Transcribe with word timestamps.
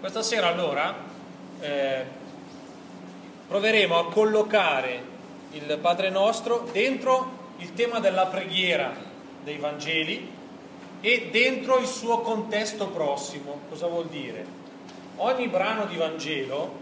Questa 0.00 0.22
sera 0.22 0.46
allora 0.46 0.94
eh, 1.58 2.04
proveremo 3.48 3.98
a 3.98 4.06
collocare 4.06 5.02
il 5.50 5.76
Padre 5.80 6.08
nostro 6.08 6.68
dentro 6.70 7.46
il 7.56 7.74
tema 7.74 7.98
della 7.98 8.26
preghiera 8.26 8.94
dei 9.42 9.56
Vangeli 9.56 10.30
e 11.00 11.28
dentro 11.32 11.78
il 11.78 11.88
suo 11.88 12.20
contesto 12.20 12.86
prossimo. 12.90 13.62
Cosa 13.68 13.88
vuol 13.88 14.06
dire? 14.06 14.46
Ogni 15.16 15.48
brano 15.48 15.86
di 15.86 15.96
Vangelo, 15.96 16.76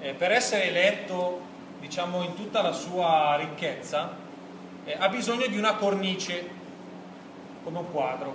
eh, 0.00 0.14
per 0.14 0.32
essere 0.32 0.70
letto 0.70 1.38
diciamo 1.80 2.22
in 2.22 2.32
tutta 2.32 2.62
la 2.62 2.72
sua 2.72 3.36
ricchezza, 3.38 4.16
eh, 4.86 4.96
ha 4.98 5.08
bisogno 5.10 5.46
di 5.48 5.58
una 5.58 5.74
cornice, 5.74 6.48
come 7.62 7.80
un 7.80 7.92
quadro. 7.92 8.34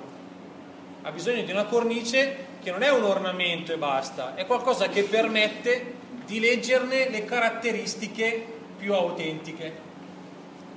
Ha 1.02 1.10
bisogno 1.10 1.42
di 1.42 1.52
una 1.52 1.66
cornice 1.66 2.47
che 2.68 2.74
non 2.74 2.84
è 2.84 2.92
un 2.92 3.06
ornamento 3.06 3.72
e 3.72 3.78
basta, 3.78 4.36
è 4.36 4.46
qualcosa 4.46 4.90
che 4.90 5.04
permette 5.04 5.94
di 6.26 6.42
leggerne 6.42 7.10
le 7.10 7.24
caratteristiche 7.24 8.46
più 8.78 8.94
autentiche. 8.94 9.74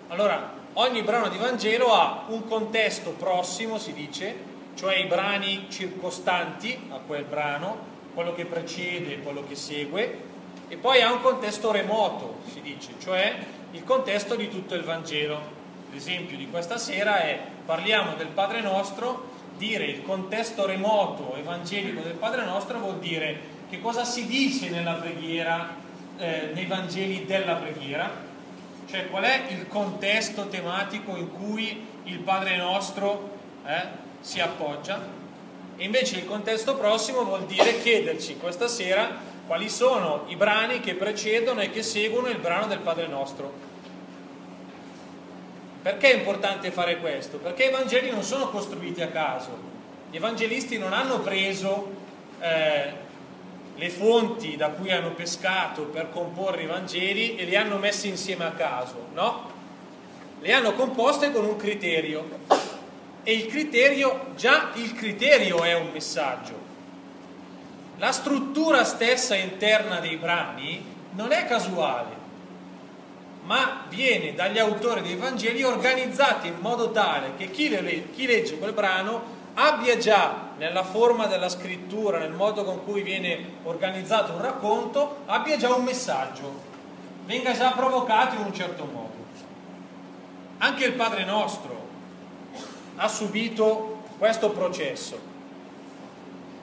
Allora, 0.07 0.53
ogni 0.75 1.03
brano 1.03 1.29
di 1.29 1.37
Vangelo 1.37 1.93
ha 1.93 2.27
un 2.29 2.47
contesto 2.47 3.11
prossimo, 3.11 3.77
si 3.77 3.93
dice, 3.93 4.37
cioè 4.77 4.99
i 4.99 5.07
brani 5.07 5.67
circostanti 5.69 6.79
a 6.91 7.01
quel 7.05 7.25
brano, 7.25 7.79
quello 8.15 8.35
che 8.35 8.45
precede 8.45 9.19
quello 9.19 9.43
che 9.45 9.57
segue, 9.57 10.21
e 10.69 10.77
poi 10.77 11.03
ha 11.03 11.11
un 11.11 11.21
contesto 11.21 11.73
remoto, 11.73 12.39
si 12.53 12.61
dice, 12.61 12.91
cioè 13.01 13.37
il 13.73 13.83
contesto 13.83 14.37
di 14.37 14.49
tutto 14.49 14.77
il 14.77 14.85
Vangelo. 14.85 15.59
L'esempio 15.91 16.37
di 16.37 16.49
questa 16.49 16.79
sera 16.79 17.21
è 17.21 17.37
parliamo 17.67 18.15
del 18.15 18.29
Padre 18.29 18.61
nostro, 18.61 19.30
dire 19.61 19.85
il 19.85 20.03
contesto 20.03 20.65
remoto 20.65 21.37
evangelico 21.37 22.01
del 22.01 22.15
Padre 22.15 22.47
nostro 22.47 22.79
vuol 22.79 22.99
dire 22.99 23.59
che 23.69 23.79
cosa 23.79 24.05
si 24.05 24.27
dice 24.27 24.71
nella 24.71 24.95
preghiera, 24.95 25.77
eh, 26.17 26.51
nei 26.55 26.65
Vangeli 26.65 27.27
della 27.27 27.57
preghiera, 27.57 28.11
cioè 28.89 29.09
qual 29.11 29.25
è 29.25 29.43
il 29.51 29.69
contesto 29.69 30.49
tematico 30.49 31.15
in 31.15 31.31
cui 31.31 31.87
il 32.05 32.19
Padre 32.21 32.57
nostro 32.57 33.37
eh, 33.67 33.83
si 34.21 34.41
appoggia. 34.41 35.19
E 35.77 35.85
invece 35.85 36.17
il 36.17 36.25
contesto 36.25 36.77
prossimo 36.77 37.23
vuol 37.25 37.45
dire 37.45 37.81
chiederci 37.83 38.39
questa 38.39 38.67
sera 38.67 39.29
quali 39.47 39.69
sono 39.69 40.25
i 40.29 40.37
brani 40.37 40.81
che 40.81 40.95
precedono 40.95 41.61
e 41.61 41.71
che 41.71 41.83
seguono 41.83 42.29
il 42.29 42.39
brano 42.39 42.67
del 42.67 42.79
Padre 42.79 43.09
nostro. 43.09 43.69
Perché 45.83 46.13
è 46.13 46.17
importante 46.17 46.71
fare 46.71 46.99
questo? 46.99 47.39
Perché 47.39 47.65
i 47.65 47.71
Vangeli 47.71 48.11
non 48.11 48.23
sono 48.23 48.51
costruiti 48.51 49.01
a 49.01 49.09
caso. 49.09 49.69
Gli 50.11 50.17
evangelisti 50.17 50.77
non 50.77 50.93
hanno 50.93 51.21
preso 51.21 51.91
eh, 52.39 52.93
le 53.75 53.91
fonti 53.91 54.57
da 54.57 54.69
cui 54.69 54.91
hanno 54.91 55.13
pescato 55.13 55.85
per 55.85 56.11
comporre 56.11 56.65
i 56.65 56.67
Vangeli 56.67 57.37
e 57.37 57.47
le 57.47 57.57
hanno 57.57 57.79
messe 57.79 58.09
insieme 58.09 58.45
a 58.45 58.51
caso, 58.51 59.07
no? 59.15 59.51
Le 60.41 60.53
hanno 60.53 60.75
composte 60.75 61.33
con 61.33 61.47
un 61.47 61.57
criterio. 61.57 62.29
E 63.23 63.33
il 63.33 63.47
criterio, 63.47 64.33
già 64.37 64.73
il 64.75 64.93
criterio 64.93 65.63
è 65.63 65.75
un 65.75 65.91
messaggio. 65.93 66.59
La 67.97 68.13
struttura 68.13 68.85
stessa 68.85 69.35
interna 69.35 69.99
dei 70.01 70.17
brani 70.17 70.85
non 71.13 71.33
è 71.33 71.47
casuale 71.47 72.20
ma 73.51 73.83
viene 73.89 74.33
dagli 74.33 74.61
autori 74.61 75.03
dei 75.03 75.17
Vangeli 75.17 75.65
organizzati 75.65 76.47
in 76.47 76.59
modo 76.61 76.93
tale 76.93 77.33
che 77.37 77.51
chi, 77.51 77.69
le, 77.69 78.13
chi 78.13 78.25
legge 78.25 78.57
quel 78.59 78.73
brano 78.73 79.39
abbia 79.55 79.99
già 79.99 80.51
nella 80.57 80.85
forma 80.85 81.27
della 81.27 81.49
scrittura, 81.49 82.19
nel 82.19 82.31
modo 82.31 82.63
con 82.63 82.85
cui 82.85 83.03
viene 83.03 83.55
organizzato 83.65 84.35
un 84.35 84.41
racconto, 84.41 85.23
abbia 85.27 85.57
già 85.57 85.75
un 85.75 85.83
messaggio, 85.83 86.61
venga 87.25 87.51
già 87.51 87.73
provocato 87.73 88.37
in 88.37 88.43
un 88.45 88.55
certo 88.55 88.85
modo. 88.85 89.15
Anche 90.59 90.85
il 90.85 90.93
Padre 90.93 91.25
nostro 91.25 91.89
ha 92.95 93.09
subito 93.09 94.03
questo 94.17 94.51
processo. 94.51 95.19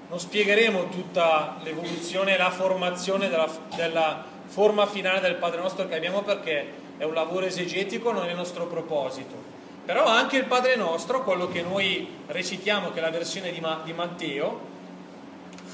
Non 0.08 0.22
spiegheremo 0.22 0.88
tutta 0.88 1.58
l'evoluzione 1.64 2.36
e 2.36 2.38
la 2.38 2.50
formazione 2.50 3.28
della, 3.28 3.50
della 3.76 4.36
forma 4.48 4.86
finale 4.86 5.20
del 5.20 5.36
Padre 5.36 5.62
nostro 5.62 5.88
che 5.88 5.96
abbiamo 5.96 6.22
perché 6.22 6.86
è 6.98 7.04
un 7.04 7.14
lavoro 7.14 7.46
esegetico, 7.46 8.12
non 8.12 8.26
è 8.26 8.30
il 8.32 8.36
nostro 8.36 8.66
proposito. 8.66 9.56
Però 9.86 10.06
anche 10.06 10.38
il 10.38 10.46
Padre 10.46 10.76
nostro, 10.76 11.24
quello 11.24 11.48
che 11.48 11.62
noi 11.62 12.08
recitiamo, 12.28 12.92
che 12.92 13.00
è 13.00 13.02
la 13.02 13.10
versione 13.10 13.52
di, 13.52 13.60
Ma- 13.60 13.82
di 13.84 13.94
Matteo, 13.94 14.76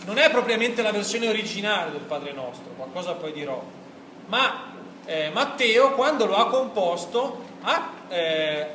non 0.06 0.18
è 0.18 0.30
propriamente 0.30 0.82
la 0.82 0.92
versione 0.92 1.28
originale 1.28 1.92
del 1.92 2.02
Padre 2.02 2.34
nostro, 2.34 2.72
qualcosa 2.76 3.14
poi 3.14 3.32
dirò, 3.32 3.64
ma 4.28 4.72
eh, 5.06 5.30
Matteo 5.32 5.94
quando 5.94 6.26
lo 6.26 6.36
ha 6.36 6.48
composto 6.48 7.42
ha, 7.62 7.90
eh, 8.10 8.68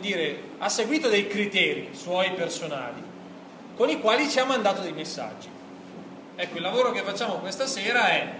dire, 0.00 0.42
ha 0.58 0.68
seguito 0.68 1.08
dei 1.08 1.26
criteri 1.26 1.90
suoi 1.92 2.32
personali 2.32 3.10
con 3.76 3.88
i 3.88 4.00
quali 4.00 4.28
ci 4.28 4.38
ha 4.38 4.44
mandato 4.44 4.80
dei 4.80 4.92
messaggi. 4.92 5.48
Ecco, 6.34 6.56
il 6.56 6.62
lavoro 6.62 6.92
che 6.92 7.02
facciamo 7.02 7.34
questa 7.34 7.66
sera 7.66 8.08
è 8.08 8.32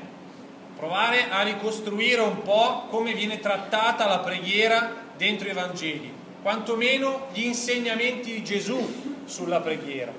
provare 0.83 1.31
a 1.31 1.43
ricostruire 1.43 2.23
un 2.23 2.43
po' 2.43 2.87
come 2.91 3.13
viene 3.13 3.39
trattata 3.39 4.09
la 4.09 4.19
preghiera 4.19 4.93
dentro 5.17 5.49
i 5.49 5.53
Vangeli, 5.53 6.13
quantomeno 6.43 7.29
gli 7.33 7.45
insegnamenti 7.45 8.33
di 8.33 8.43
Gesù 8.43 9.23
sulla 9.25 9.61
preghiera, 9.61 10.13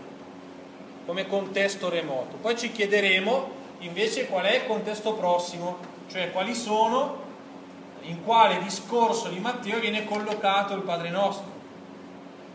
come 1.06 1.28
contesto 1.28 1.90
remoto. 1.90 2.38
Poi 2.38 2.58
ci 2.58 2.72
chiederemo 2.72 3.52
invece 3.80 4.28
qual 4.28 4.46
è 4.46 4.56
il 4.56 4.66
contesto 4.66 5.16
prossimo, 5.16 5.80
cioè 6.10 6.32
quali 6.32 6.56
sono, 6.56 7.22
in 8.04 8.24
quale 8.24 8.64
discorso 8.64 9.28
di 9.28 9.40
Matteo 9.40 9.82
viene 9.82 10.06
collocato 10.06 10.74
il 10.76 10.84
Padre 10.84 11.10
nostro. 11.10 11.52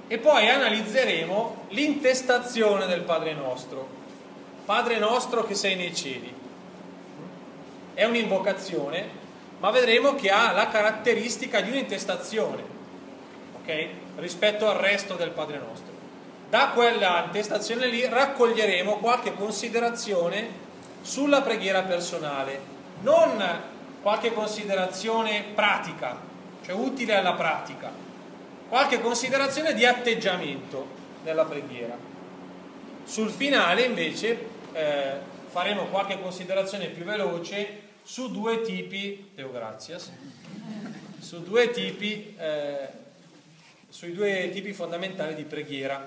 E 0.07 0.17
poi 0.17 0.49
analizzeremo 0.49 1.67
l'intestazione 1.69 2.87
del 2.87 3.03
Padre 3.03 3.35
nostro. 3.35 3.87
Padre 4.65 4.99
nostro 4.99 5.45
che 5.45 5.55
sei 5.55 5.77
nei 5.77 5.95
cieli 5.95 6.38
è 7.99 8.05
un'invocazione, 8.05 9.09
ma 9.59 9.73
vedremo 9.73 10.15
che 10.15 10.31
ha 10.31 10.53
la 10.53 10.69
caratteristica 10.69 11.61
di 11.61 11.71
un'intestazione, 11.71 12.63
ok? 13.61 13.89
Rispetto 14.19 14.71
al 14.71 14.77
resto 14.77 15.15
del 15.15 15.31
Padre 15.31 15.59
nostro. 15.59 15.93
Da 16.49 16.71
quella 16.73 17.25
intestazione 17.25 17.89
lì 17.89 18.07
raccoglieremo 18.07 18.99
qualche 18.99 19.35
considerazione 19.35 20.49
sulla 21.03 21.43
preghiera 21.43 21.83
personale, 21.83 22.61
non 23.01 23.45
qualche 24.01 24.33
considerazione 24.33 25.47
pratica, 25.53 26.17
cioè 26.65 26.77
utile 26.77 27.17
alla 27.17 27.33
pratica, 27.33 27.91
qualche 28.69 29.01
considerazione 29.01 29.75
di 29.75 29.85
atteggiamento 29.85 30.87
nella 31.25 31.47
preghiera. 31.47 31.97
Sul 33.03 33.31
finale 33.31 33.83
invece 33.83 34.47
eh, 34.73 35.15
faremo 35.49 35.87
qualche 35.87 36.21
considerazione 36.21 36.87
più 36.87 37.03
veloce 37.03 37.87
su 38.09 38.31
due 38.31 38.63
tipi, 38.63 39.33
Deo 39.35 39.53
grazias, 39.53 40.11
su 41.21 41.43
due 41.43 41.71
tipi, 41.71 42.35
eh, 42.39 42.89
sui 43.87 44.15
due 44.15 44.49
tipi 44.51 44.73
fondamentali 44.73 45.35
di 45.35 45.45
preghiera 45.45 46.07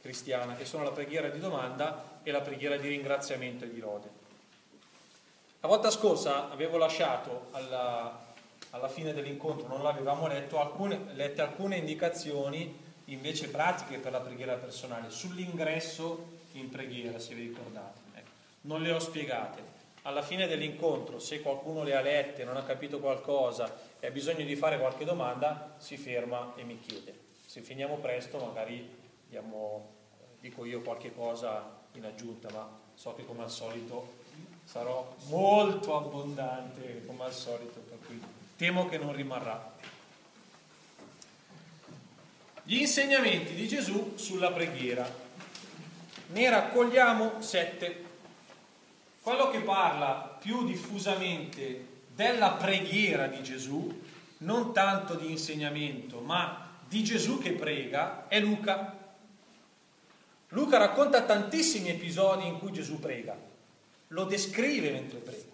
cristiana, 0.00 0.54
che 0.54 0.64
sono 0.64 0.84
la 0.84 0.92
preghiera 0.92 1.28
di 1.28 1.40
domanda 1.40 2.20
e 2.22 2.30
la 2.30 2.40
preghiera 2.40 2.76
di 2.76 2.86
ringraziamento 2.86 3.64
e 3.64 3.72
di 3.72 3.80
lode. 3.80 4.08
La 5.58 5.66
volta 5.66 5.90
scorsa 5.90 6.52
avevo 6.52 6.76
lasciato 6.76 7.48
alla, 7.50 8.32
alla 8.70 8.88
fine 8.88 9.12
dell'incontro, 9.12 9.66
non 9.66 9.82
l'avevamo 9.82 10.28
letto, 10.28 10.60
alcune, 10.60 11.00
lette 11.14 11.42
alcune 11.42 11.78
indicazioni 11.78 12.72
invece 13.06 13.48
pratiche 13.48 13.98
per 13.98 14.12
la 14.12 14.20
preghiera 14.20 14.54
personale, 14.54 15.10
sull'ingresso 15.10 16.28
in 16.52 16.70
preghiera, 16.70 17.18
se 17.18 17.34
vi 17.34 17.48
ricordate. 17.48 17.98
Ecco, 18.14 18.30
non 18.62 18.82
le 18.82 18.92
ho 18.92 19.00
spiegate 19.00 19.69
alla 20.02 20.22
fine 20.22 20.46
dell'incontro, 20.46 21.18
se 21.18 21.40
qualcuno 21.40 21.82
le 21.82 21.94
ha 21.94 22.00
lette, 22.00 22.44
non 22.44 22.56
ha 22.56 22.62
capito 22.62 23.00
qualcosa 23.00 23.78
e 24.00 24.06
ha 24.06 24.10
bisogno 24.10 24.44
di 24.44 24.56
fare 24.56 24.78
qualche 24.78 25.04
domanda, 25.04 25.74
si 25.78 25.96
ferma 25.96 26.54
e 26.56 26.64
mi 26.64 26.80
chiede. 26.80 27.18
Se 27.44 27.60
finiamo 27.60 27.96
presto 27.96 28.38
magari 28.38 28.88
diamo, 29.28 29.94
dico 30.40 30.64
io 30.64 30.80
qualche 30.80 31.12
cosa 31.14 31.78
in 31.92 32.04
aggiunta, 32.04 32.48
ma 32.52 32.78
so 32.94 33.14
che 33.14 33.24
come 33.24 33.42
al 33.42 33.50
solito 33.50 34.18
sarò 34.64 35.14
molto 35.26 35.96
abbondante 35.96 37.04
come 37.06 37.24
al 37.24 37.32
solito, 37.32 37.80
per 37.80 37.98
cui 38.06 38.20
temo 38.56 38.88
che 38.88 38.98
non 38.98 39.12
rimarrà. 39.12 39.74
Gli 42.62 42.76
insegnamenti 42.76 43.54
di 43.54 43.66
Gesù 43.66 44.16
sulla 44.16 44.52
preghiera. 44.52 45.28
Ne 46.28 46.48
raccogliamo 46.48 47.40
sette. 47.42 48.09
Quello 49.30 49.48
che 49.48 49.60
parla 49.60 50.38
più 50.40 50.66
diffusamente 50.66 51.86
della 52.16 52.50
preghiera 52.50 53.28
di 53.28 53.40
Gesù, 53.44 54.02
non 54.38 54.72
tanto 54.72 55.14
di 55.14 55.30
insegnamento, 55.30 56.18
ma 56.18 56.68
di 56.88 57.04
Gesù 57.04 57.38
che 57.38 57.52
prega, 57.52 58.26
è 58.26 58.40
Luca. 58.40 58.92
Luca 60.48 60.78
racconta 60.78 61.22
tantissimi 61.22 61.90
episodi 61.90 62.48
in 62.48 62.58
cui 62.58 62.72
Gesù 62.72 62.98
prega. 62.98 63.36
lo 64.08 64.24
descrive 64.24 64.90
mentre 64.90 65.18
prega. 65.18 65.44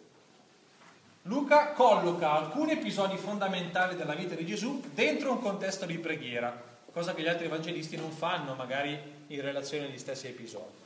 Luca 1.24 1.72
colloca 1.72 2.32
alcuni 2.32 2.72
episodi 2.72 3.18
fondamentali 3.18 3.94
della 3.94 4.14
vita 4.14 4.34
di 4.34 4.46
Gesù 4.46 4.82
dentro 4.94 5.32
un 5.32 5.40
contesto 5.42 5.84
di 5.84 5.98
preghiera, 5.98 6.58
cosa 6.90 7.12
che 7.12 7.20
gli 7.20 7.28
altri 7.28 7.44
evangelisti 7.44 7.96
non 7.96 8.10
fanno 8.10 8.54
magari 8.54 8.98
in 9.26 9.40
relazione 9.42 9.84
agli 9.84 9.98
stessi 9.98 10.28
episodi. 10.28 10.85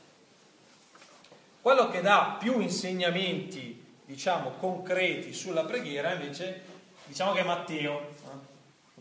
Quello 1.61 1.89
che 1.89 2.01
dà 2.01 2.37
più 2.39 2.59
insegnamenti, 2.59 3.85
diciamo, 4.03 4.53
concreti 4.59 5.31
sulla 5.31 5.63
preghiera 5.63 6.13
invece, 6.13 6.63
diciamo 7.05 7.33
che 7.33 7.41
è 7.41 7.43
Matteo. 7.43 7.99
Eh? 7.99 8.49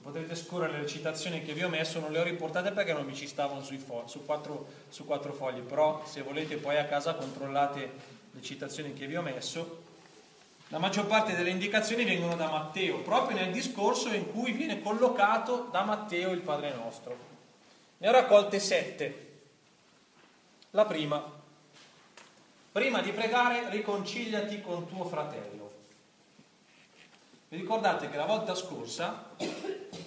Potete 0.03 0.35
scorrere 0.35 0.81
le 0.81 0.87
citazioni 0.87 1.43
che 1.43 1.55
vi 1.55 1.65
ho 1.65 1.71
messo, 1.71 2.01
non 2.01 2.13
le 2.13 2.19
ho 2.21 2.23
riportate 2.23 2.73
perché 2.73 2.93
non 2.93 3.07
mi 3.07 3.15
ci 3.15 3.27
stavano 3.27 3.63
fo- 3.63 4.05
su, 4.07 4.27
quattro, 4.27 4.67
su 4.91 5.07
quattro 5.07 5.33
fogli, 5.33 5.61
però 5.61 6.03
se 6.05 6.21
volete 6.21 6.57
poi 6.57 6.77
a 6.77 6.85
casa 6.85 7.15
controllate 7.15 7.93
le 8.31 8.43
citazioni 8.43 8.93
che 8.93 9.07
vi 9.07 9.17
ho 9.17 9.23
messo. 9.23 9.89
La 10.69 10.79
maggior 10.79 11.07
parte 11.07 11.35
delle 11.35 11.51
indicazioni 11.51 12.05
vengono 12.05 12.37
da 12.37 12.51
Matteo, 12.51 12.99
proprio 12.99 13.39
nel 13.39 13.53
discorso 13.53 14.13
in 14.13 14.31
cui 14.31 14.53
viene 14.53 14.83
collocato 14.83 15.69
da 15.71 15.83
Matteo 15.83 16.31
il 16.33 16.41
Padre 16.41 16.75
nostro. 16.75 17.17
Ne 17.97 18.09
ho 18.09 18.13
raccolte 18.13 18.59
sette. 18.59 19.29
La 20.71 20.85
prima, 20.85 21.40
prima 22.73 23.01
di 23.01 23.11
pregare 23.11 23.69
riconciliati 23.71 24.61
con 24.61 24.87
tuo 24.89 25.05
fratello. 25.05 25.71
Vi 27.49 27.57
ricordate 27.57 28.09
che 28.09 28.17
la 28.17 28.27
volta 28.27 28.55
scorsa 28.55 29.31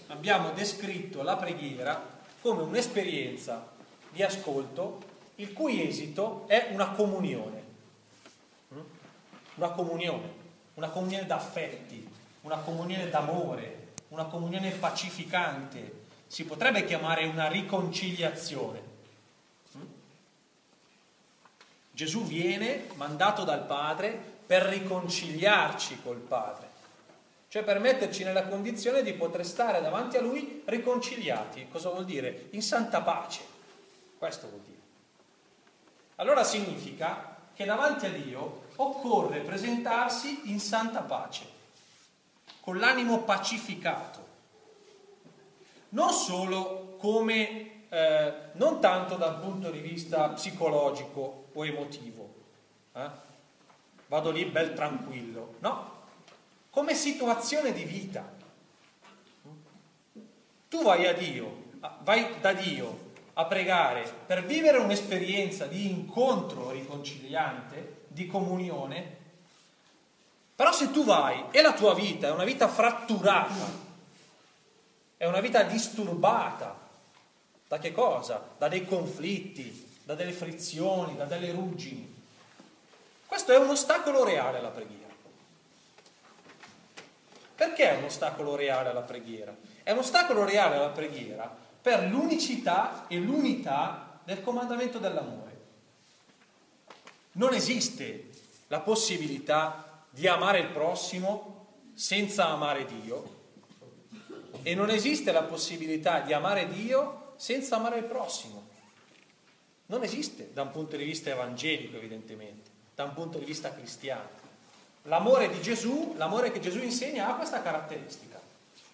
abbiamo 0.07 0.51
descritto 0.51 1.23
la 1.23 1.35
preghiera 1.35 2.21
come 2.39 2.61
un'esperienza 2.61 3.71
di 4.09 4.23
ascolto 4.23 5.11
il 5.35 5.51
cui 5.51 5.85
esito 5.85 6.45
è 6.47 6.69
una 6.71 6.91
comunione. 6.91 7.61
Una 9.55 9.69
comunione, 9.69 10.33
una 10.75 10.87
comunione 10.89 11.25
d'affetti, 11.25 12.07
una 12.41 12.57
comunione 12.57 13.09
d'amore, 13.09 13.91
una 14.09 14.25
comunione 14.25 14.71
pacificante. 14.71 16.01
Si 16.27 16.45
potrebbe 16.45 16.85
chiamare 16.85 17.25
una 17.25 17.47
riconciliazione. 17.49 18.82
Gesù 21.93 22.25
viene 22.25 22.87
mandato 22.95 23.45
dal 23.45 23.65
Padre 23.65 24.11
per 24.45 24.63
riconciliarci 24.63 26.01
col 26.03 26.17
Padre 26.17 26.71
cioè 27.53 27.61
per 27.61 27.79
metterci 27.79 28.23
nella 28.23 28.47
condizione 28.47 29.03
di 29.03 29.13
poter 29.13 29.45
stare 29.45 29.79
davanti 29.79 30.17
a 30.17 30.21
Lui 30.21 30.63
riconciliati. 30.65 31.67
Cosa 31.71 31.89
vuol 31.91 32.03
dire? 32.03 32.47
In 32.53 32.63
santa 32.63 33.01
pace. 33.01 33.41
Questo 34.17 34.47
vuol 34.49 34.61
dire. 34.61 34.79
Allora 36.15 36.43
significa 36.43 37.35
che 37.53 37.63
davanti 37.63 38.07
a 38.07 38.09
Dio 38.09 38.63
occorre 38.77 39.41
presentarsi 39.41 40.49
in 40.51 40.59
santa 40.59 41.01
pace, 41.01 41.45
con 42.59 42.79
l'animo 42.79 43.19
pacificato, 43.19 44.25
non 45.89 46.11
solo 46.11 46.95
come, 46.97 47.87
eh, 47.89 48.33
non 48.53 48.81
tanto 48.81 49.13
dal 49.13 49.39
punto 49.39 49.69
di 49.69 49.77
vista 49.79 50.29
psicologico 50.29 51.42
o 51.53 51.65
emotivo, 51.65 52.33
eh? 52.93 53.09
vado 54.07 54.31
lì 54.31 54.45
bel 54.45 54.73
tranquillo, 54.73 55.55
no, 55.59 55.91
come 56.69 56.95
situazione 56.95 57.73
di 57.73 57.83
vita. 57.83 58.31
Tu 60.69 60.81
vai 60.81 61.07
a 61.07 61.13
Dio, 61.13 61.63
vai 62.01 62.39
da 62.39 62.53
Dio 62.53 63.11
a 63.33 63.45
pregare 63.45 64.11
per 64.25 64.45
vivere 64.45 64.77
un'esperienza 64.77 65.65
di 65.65 65.89
incontro 65.89 66.71
riconciliante, 66.71 68.01
di 68.07 68.27
comunione, 68.27 69.17
però 70.55 70.71
se 70.71 70.91
tu 70.91 71.03
vai 71.03 71.45
e 71.51 71.61
la 71.61 71.73
tua 71.73 71.93
vita 71.93 72.27
è 72.27 72.31
una 72.31 72.43
vita 72.43 72.67
fratturata, 72.67 73.81
è 75.17 75.25
una 75.25 75.41
vita 75.41 75.63
disturbata, 75.63 76.79
da 77.67 77.79
che 77.79 77.91
cosa? 77.91 78.49
Da 78.57 78.67
dei 78.67 78.85
conflitti, 78.85 79.92
da 80.03 80.15
delle 80.15 80.31
frizioni, 80.31 81.15
da 81.15 81.25
delle 81.25 81.51
ruggini. 81.51 82.21
Questo 83.25 83.51
è 83.51 83.57
un 83.57 83.69
ostacolo 83.69 84.23
reale 84.23 84.59
alla 84.59 84.69
preghiera. 84.69 85.11
Perché 87.55 87.89
è 87.91 87.97
un 87.97 88.03
ostacolo 88.03 88.55
reale 88.55 88.89
alla 88.89 89.01
preghiera? 89.01 89.55
È 89.83 89.91
un 89.91 89.99
ostacolo 89.99 90.43
reale 90.43 90.75
alla 90.75 90.89
preghiera 90.89 91.55
per 91.81 92.03
l'unicità 92.09 93.07
e 93.07 93.17
l'unità 93.17 94.19
del 94.23 94.41
comandamento 94.41 94.99
dell'amore. 94.99 95.51
Non 97.33 97.53
esiste 97.53 98.29
la 98.67 98.79
possibilità 98.79 100.05
di 100.09 100.27
amare 100.27 100.59
il 100.59 100.67
prossimo 100.67 101.67
senza 101.93 102.47
amare 102.49 102.85
Dio 102.85 103.41
e 104.61 104.75
non 104.75 104.89
esiste 104.89 105.31
la 105.31 105.43
possibilità 105.43 106.19
di 106.19 106.33
amare 106.33 106.67
Dio 106.67 107.33
senza 107.35 107.75
amare 107.75 107.97
il 107.97 108.05
prossimo. 108.05 108.69
Non 109.87 110.03
esiste 110.03 110.51
da 110.53 110.61
un 110.61 110.71
punto 110.71 110.95
di 110.95 111.03
vista 111.03 111.29
evangelico, 111.29 111.97
evidentemente, 111.97 112.69
da 112.95 113.03
un 113.03 113.13
punto 113.13 113.37
di 113.37 113.45
vista 113.45 113.73
cristiano. 113.73 114.41
L'amore 115.03 115.49
di 115.49 115.61
Gesù, 115.61 116.13
l'amore 116.15 116.51
che 116.51 116.59
Gesù 116.59 116.79
insegna 116.79 117.27
ha 117.27 117.35
questa 117.35 117.61
caratteristica. 117.61 118.39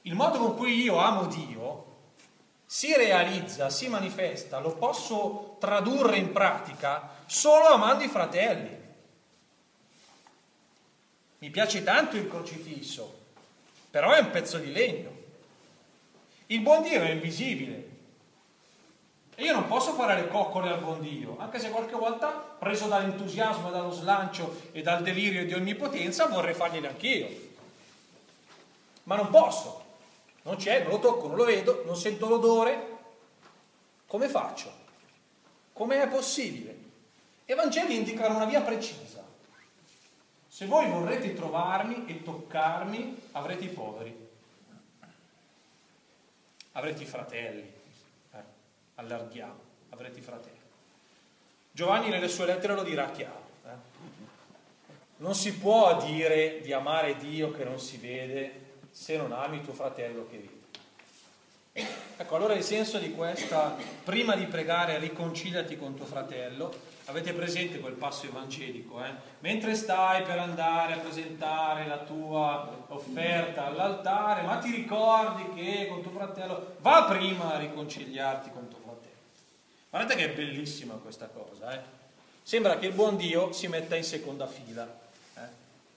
Il 0.04 0.16
modo 0.16 0.40
con 0.40 0.56
cui 0.56 0.82
io 0.82 0.98
amo 0.98 1.28
Dio 1.28 1.86
si 2.66 2.96
realizza, 2.96 3.70
si 3.70 3.88
manifesta, 3.88 4.60
lo 4.60 4.76
posso 4.76 5.58
tradurre 5.60 6.18
in 6.18 6.32
pratica 6.32 7.10
solo 7.26 7.68
amando 7.68 8.04
i 8.04 8.10
fratelli. 8.10 8.78
Mi 11.40 11.50
piace 11.50 11.84
tanto 11.84 12.16
il 12.16 12.28
crocifisso, 12.28 13.18
però 13.90 14.12
è 14.12 14.20
un 14.20 14.30
pezzo 14.32 14.58
di 14.58 14.72
legno. 14.72 15.18
Il 16.48 16.62
buon 16.62 16.82
Dio 16.82 17.02
è 17.02 17.10
invisibile, 17.12 17.89
e 19.40 19.46
io 19.46 19.54
non 19.54 19.68
posso 19.68 19.94
fare 19.94 20.16
le 20.16 20.28
coccole 20.28 20.70
al 20.70 20.82
buon 20.82 21.00
Dio, 21.00 21.38
anche 21.40 21.60
se 21.60 21.70
qualche 21.70 21.96
volta, 21.96 22.28
preso 22.28 22.88
dall'entusiasmo, 22.88 23.72
dallo 23.72 23.90
slancio 23.90 24.64
e 24.74 24.82
dal 24.82 25.02
delirio 25.02 25.46
di 25.46 25.54
onnipotenza, 25.54 26.26
vorrei 26.26 26.54
fargliele 26.54 26.90
anch'io. 26.90 27.30
Ma 29.04 29.16
non 29.16 29.30
posso. 29.30 29.86
Non 30.42 30.58
c'è, 30.58 30.82
non 30.82 30.92
lo 30.92 31.00
tocco, 31.00 31.28
non 31.28 31.38
lo 31.38 31.46
vedo, 31.46 31.84
non 31.86 31.96
sento 31.96 32.28
l'odore. 32.28 32.98
Come 34.08 34.28
faccio? 34.28 34.74
Come 35.72 36.04
è 36.04 36.08
possibile? 36.10 36.78
I 37.46 37.54
Vangeli 37.54 37.96
indicano 37.96 38.36
una 38.36 38.46
via 38.46 38.60
precisa. 38.60 39.24
Se 40.50 40.66
voi 40.66 40.90
vorrete 40.90 41.34
trovarmi 41.34 42.04
e 42.08 42.24
toccarmi, 42.24 43.22
avrete 43.32 43.64
i 43.64 43.70
poveri, 43.70 44.30
avrete 46.74 47.04
i 47.04 47.06
fratelli, 47.06 47.78
allarghiamo, 49.00 49.60
avrete 49.90 50.20
i 50.20 50.22
fratelli. 50.22 50.58
Giovanni 51.72 52.10
nelle 52.10 52.28
sue 52.28 52.46
lettere 52.46 52.76
lo 52.76 52.84
dirà 52.84 53.10
chiaro. 53.12 53.48
Eh? 53.66 53.98
Non 55.18 55.34
si 55.36 55.54
può 55.56 56.02
dire 56.04 56.60
di 56.62 56.74
amare 56.74 57.16
Dio 57.18 57.52
che 57.52 57.64
non 57.64 57.80
si 57.80 57.98
vede 57.98 58.68
se 58.92 59.18
non 59.18 59.32
ami 59.32 59.64
tuo 59.64 59.74
fratello 59.74 60.28
che 60.30 60.38
vede. 60.38 60.58
Ecco, 62.18 62.36
allora 62.36 62.54
il 62.54 62.64
senso 62.64 62.98
di 63.00 63.14
questa, 63.14 63.78
prima 64.04 64.36
di 64.36 64.46
pregare, 64.46 65.00
riconciliati 65.00 65.78
con 65.78 65.96
tuo 65.96 66.06
fratello, 66.06 66.74
avete 67.06 67.34
presente 67.34 67.80
quel 67.80 67.94
passo 67.94 68.26
evangelico, 68.26 69.04
eh? 69.04 69.12
Mentre 69.40 69.76
stai 69.76 70.24
per 70.24 70.38
andare 70.38 70.94
a 70.94 70.98
presentare 70.98 71.88
la 71.88 72.00
tua 72.00 72.86
offerta 72.90 73.68
all'altare, 73.68 74.42
ma 74.42 74.58
ti 74.58 74.72
ricordi 74.72 75.54
che 75.56 75.88
con 75.88 76.02
tuo 76.02 76.12
fratello 76.12 76.76
va 76.80 77.06
prima 77.06 77.54
a 77.54 77.60
riconciliarti 77.60 78.52
con 78.52 78.68
tuo. 78.68 78.79
Guardate 79.90 80.16
che 80.16 80.32
è 80.32 80.36
bellissima 80.36 80.94
questa 80.96 81.28
cosa, 81.28 81.74
eh? 81.74 81.98
Sembra 82.44 82.78
che 82.78 82.88
il 82.88 82.94
buon 82.94 83.18
Dio 83.18 83.52
si 83.52 83.68
metta 83.68 83.96
in 83.96 84.04
seconda 84.04 84.48
fila. 84.48 84.84
Eh? 85.36 85.48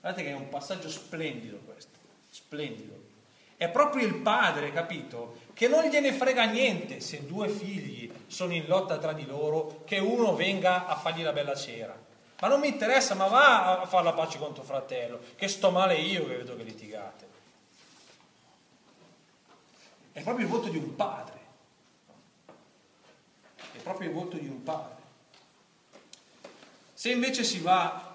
Guardate 0.00 0.24
che 0.24 0.30
è 0.30 0.34
un 0.34 0.48
passaggio 0.48 0.88
splendido 0.88 1.58
questo, 1.64 1.98
splendido. 2.30 3.00
È 3.56 3.68
proprio 3.68 4.06
il 4.06 4.16
padre, 4.16 4.72
capito, 4.72 5.38
che 5.54 5.68
non 5.68 5.84
gliene 5.84 6.12
frega 6.12 6.44
niente 6.44 7.00
se 7.00 7.26
due 7.26 7.48
figli 7.48 8.10
sono 8.26 8.54
in 8.54 8.66
lotta 8.66 8.98
tra 8.98 9.12
di 9.12 9.24
loro, 9.24 9.82
che 9.84 9.98
uno 9.98 10.34
venga 10.34 10.86
a 10.86 10.96
fargli 10.96 11.22
la 11.22 11.32
bella 11.32 11.54
cera. 11.54 11.96
Ma 12.40 12.48
non 12.48 12.60
mi 12.60 12.68
interessa, 12.68 13.14
ma 13.14 13.26
va 13.26 13.80
a 13.80 13.86
fare 13.86 14.04
la 14.04 14.14
pace 14.14 14.38
con 14.38 14.52
tuo 14.52 14.64
fratello, 14.64 15.20
che 15.36 15.48
sto 15.48 15.70
male 15.70 15.94
io 15.96 16.26
che 16.26 16.36
vedo 16.36 16.56
che 16.56 16.64
litigate. 16.64 17.26
È 20.12 20.22
proprio 20.22 20.44
il 20.44 20.50
voto 20.50 20.68
di 20.68 20.76
un 20.76 20.96
padre 20.96 21.41
proprio 23.82 24.08
il 24.08 24.14
volto 24.14 24.36
di 24.36 24.46
un 24.46 24.62
padre. 24.62 25.00
Se 26.94 27.10
invece 27.10 27.44
si 27.44 27.58
va 27.58 28.10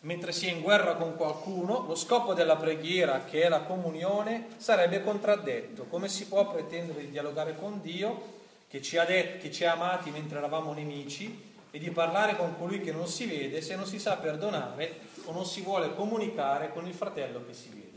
mentre 0.00 0.32
si 0.32 0.46
è 0.46 0.52
in 0.52 0.60
guerra 0.60 0.94
con 0.94 1.16
qualcuno, 1.16 1.84
lo 1.86 1.94
scopo 1.94 2.32
della 2.32 2.56
preghiera, 2.56 3.24
che 3.24 3.42
è 3.42 3.48
la 3.48 3.62
comunione, 3.62 4.46
sarebbe 4.56 5.02
contraddetto. 5.02 5.84
Come 5.84 6.08
si 6.08 6.26
può 6.26 6.48
pretendere 6.48 7.00
di 7.00 7.10
dialogare 7.10 7.56
con 7.56 7.80
Dio, 7.80 8.36
che 8.68 8.80
ci 8.80 8.96
ha, 8.96 9.04
detto, 9.04 9.42
che 9.42 9.50
ci 9.50 9.64
ha 9.64 9.72
amati 9.72 10.10
mentre 10.10 10.38
eravamo 10.38 10.72
nemici, 10.72 11.46
e 11.70 11.78
di 11.78 11.90
parlare 11.90 12.36
con 12.36 12.56
colui 12.56 12.80
che 12.80 12.92
non 12.92 13.06
si 13.06 13.26
vede 13.26 13.60
se 13.60 13.76
non 13.76 13.86
si 13.86 13.98
sa 13.98 14.16
perdonare 14.16 15.00
o 15.24 15.32
non 15.32 15.44
si 15.44 15.60
vuole 15.60 15.94
comunicare 15.94 16.72
con 16.72 16.86
il 16.86 16.94
fratello 16.94 17.44
che 17.46 17.52
si 17.52 17.68
vede. 17.68 17.87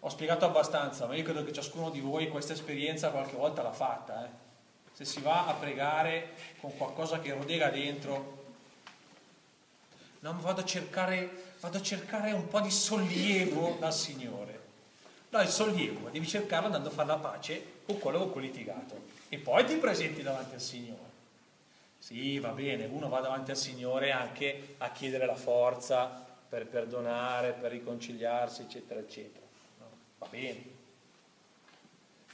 Ho 0.00 0.08
spiegato 0.08 0.46
abbastanza, 0.46 1.06
ma 1.06 1.14
io 1.14 1.22
credo 1.22 1.44
che 1.44 1.52
ciascuno 1.52 1.90
di 1.90 2.00
voi 2.00 2.28
questa 2.28 2.54
esperienza 2.54 3.10
qualche 3.10 3.36
volta 3.36 3.62
l'ha 3.62 3.72
fatta. 3.72 4.24
Eh? 4.24 4.28
Se 4.92 5.04
si 5.04 5.20
va 5.20 5.46
a 5.46 5.52
pregare 5.52 6.30
con 6.60 6.74
qualcosa 6.76 7.20
che 7.20 7.32
rodega 7.32 7.68
dentro, 7.68 8.44
no, 10.20 10.36
vado 10.40 10.62
a 10.62 10.64
cercare, 10.64 11.54
vado 11.60 11.76
a 11.76 11.82
cercare 11.82 12.32
un 12.32 12.48
po' 12.48 12.60
di 12.60 12.70
sollievo 12.70 13.76
dal 13.78 13.92
Signore. 13.92 14.58
No, 15.28 15.40
il 15.42 15.48
sollievo, 15.48 16.08
devi 16.08 16.26
cercarlo 16.26 16.66
andando 16.66 16.88
a 16.88 16.92
fare 16.92 17.08
la 17.08 17.16
pace 17.16 17.82
con 17.84 17.98
quello 17.98 18.18
con 18.20 18.32
cui 18.32 18.42
litigato. 18.42 19.18
E 19.28 19.38
poi 19.38 19.64
ti 19.66 19.76
presenti 19.76 20.22
davanti 20.22 20.54
al 20.54 20.60
Signore. 20.60 21.08
Sì, 21.98 22.38
va 22.38 22.48
bene, 22.50 22.86
uno 22.86 23.10
va 23.10 23.20
davanti 23.20 23.50
al 23.50 23.58
Signore 23.58 24.10
anche 24.10 24.74
a 24.78 24.90
chiedere 24.90 25.26
la 25.26 25.36
forza 25.36 26.26
per 26.48 26.66
perdonare, 26.66 27.52
per 27.52 27.70
riconciliarsi, 27.70 28.62
eccetera, 28.62 28.98
eccetera. 28.98 29.39
Va 30.20 30.26
bene. 30.28 30.62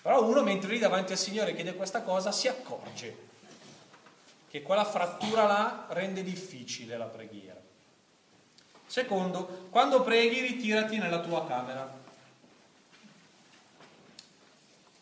Però 0.03 0.23
uno 0.29 0.43
mentre 0.43 0.71
lì 0.71 0.79
davanti 0.79 1.13
al 1.13 1.19
Signore 1.19 1.55
chiede 1.55 1.75
questa 1.75 2.03
cosa 2.03 2.31
si 2.31 2.47
accorge 2.49 3.25
che 4.49 4.63
quella 4.63 4.85
frattura 4.85 5.47
là 5.47 5.87
rende 5.89 6.23
difficile 6.23 6.97
la 6.97 7.07
preghiera. 7.07 7.61
Secondo, 8.87 9.69
quando 9.71 10.03
preghi 10.03 10.41
ritirati 10.41 10.99
nella 10.99 11.21
tua 11.21 11.47
camera. 11.47 12.05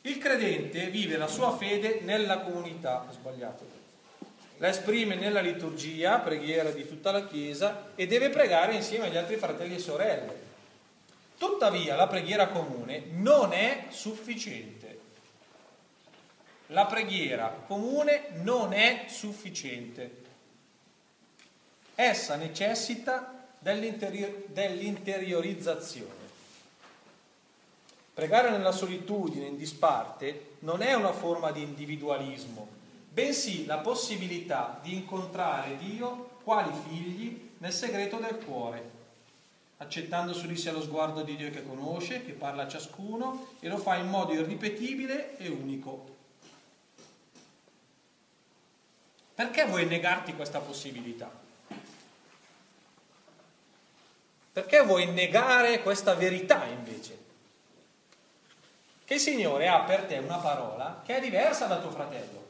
Il 0.02 0.18
credente 0.18 0.88
vive 0.88 1.16
la 1.16 1.26
sua 1.26 1.56
fede 1.56 2.00
nella 2.00 2.40
comunità, 2.40 3.06
sbagliato, 3.10 3.66
la 4.58 4.68
esprime 4.68 5.14
nella 5.14 5.40
liturgia, 5.40 6.18
preghiera 6.18 6.70
di 6.70 6.86
tutta 6.86 7.10
la 7.10 7.26
Chiesa, 7.26 7.90
e 7.94 8.06
deve 8.06 8.30
pregare 8.30 8.74
insieme 8.74 9.06
agli 9.06 9.16
altri 9.16 9.36
fratelli 9.36 9.76
e 9.76 9.78
sorelle. 9.78 10.52
Tuttavia 11.44 11.94
la 11.94 12.06
preghiera 12.06 12.48
comune 12.48 13.04
non 13.10 13.52
è 13.52 13.88
sufficiente. 13.90 14.98
La 16.68 16.86
preghiera 16.86 17.64
comune 17.66 18.28
non 18.42 18.72
è 18.72 19.04
sufficiente. 19.08 20.22
Essa 21.94 22.36
necessita 22.36 23.44
dell'interiorizzazione. 23.58 26.22
Pregare 28.14 28.48
nella 28.48 28.72
solitudine, 28.72 29.48
in 29.48 29.58
disparte, 29.58 30.52
non 30.60 30.80
è 30.80 30.94
una 30.94 31.12
forma 31.12 31.50
di 31.50 31.60
individualismo, 31.60 32.66
bensì 33.10 33.66
la 33.66 33.80
possibilità 33.80 34.80
di 34.82 34.94
incontrare 34.94 35.76
Dio 35.76 36.38
quali 36.42 36.72
figli 36.88 37.50
nel 37.58 37.72
segreto 37.72 38.16
del 38.16 38.42
cuore, 38.42 38.93
accettando 39.78 40.32
su 40.32 40.46
di 40.46 40.56
sé 40.56 40.70
lo 40.70 40.82
sguardo 40.82 41.22
di 41.22 41.36
Dio 41.36 41.50
che 41.50 41.66
conosce, 41.66 42.24
che 42.24 42.32
parla 42.32 42.64
a 42.64 42.68
ciascuno 42.68 43.48
e 43.60 43.68
lo 43.68 43.76
fa 43.76 43.96
in 43.96 44.08
modo 44.08 44.32
irripetibile 44.32 45.36
e 45.36 45.48
unico. 45.48 46.12
Perché 49.34 49.64
vuoi 49.66 49.86
negarti 49.86 50.34
questa 50.34 50.60
possibilità? 50.60 51.30
Perché 54.52 54.82
vuoi 54.82 55.10
negare 55.10 55.82
questa 55.82 56.14
verità 56.14 56.64
invece? 56.66 57.22
Che 59.04 59.14
il 59.14 59.20
Signore 59.20 59.68
ha 59.68 59.80
per 59.80 60.04
te 60.04 60.18
una 60.18 60.38
parola 60.38 61.02
che 61.04 61.16
è 61.16 61.20
diversa 61.20 61.66
da 61.66 61.80
tuo 61.80 61.90
fratello 61.90 62.44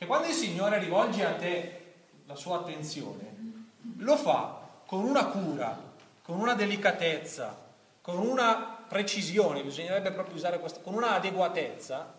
che 0.00 0.06
quando 0.06 0.28
il 0.28 0.32
Signore 0.32 0.78
rivolge 0.78 1.26
a 1.26 1.34
te 1.34 1.92
la 2.24 2.34
sua 2.34 2.60
attenzione, 2.60 3.66
lo 3.98 4.16
fa 4.16 4.59
con 4.90 5.04
una 5.04 5.26
cura, 5.26 5.80
con 6.20 6.40
una 6.40 6.54
delicatezza, 6.54 7.56
con 8.00 8.18
una 8.18 8.76
precisione, 8.88 9.62
bisognerebbe 9.62 10.10
proprio 10.10 10.34
usare 10.34 10.58
questo, 10.58 10.80
con 10.80 10.94
una 10.94 11.14
adeguatezza 11.14 12.14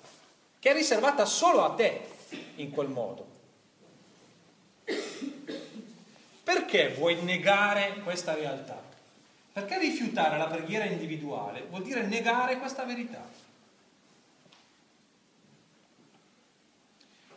che 0.57 0.69
è 0.69 0.73
riservata 0.73 1.25
solo 1.25 1.65
a 1.65 1.73
te 1.73 2.07
in 2.55 2.71
quel 2.71 2.87
modo. 2.87 3.27
Perché 6.45 6.93
vuoi 6.93 7.21
negare 7.23 7.99
questa 8.03 8.35
realtà? 8.35 8.81
Perché 9.51 9.77
rifiutare 9.77 10.37
la 10.37 10.47
preghiera 10.47 10.85
individuale 10.85 11.63
vuol 11.63 11.83
dire 11.83 12.03
negare 12.03 12.57
questa 12.57 12.85
verità. 12.85 13.21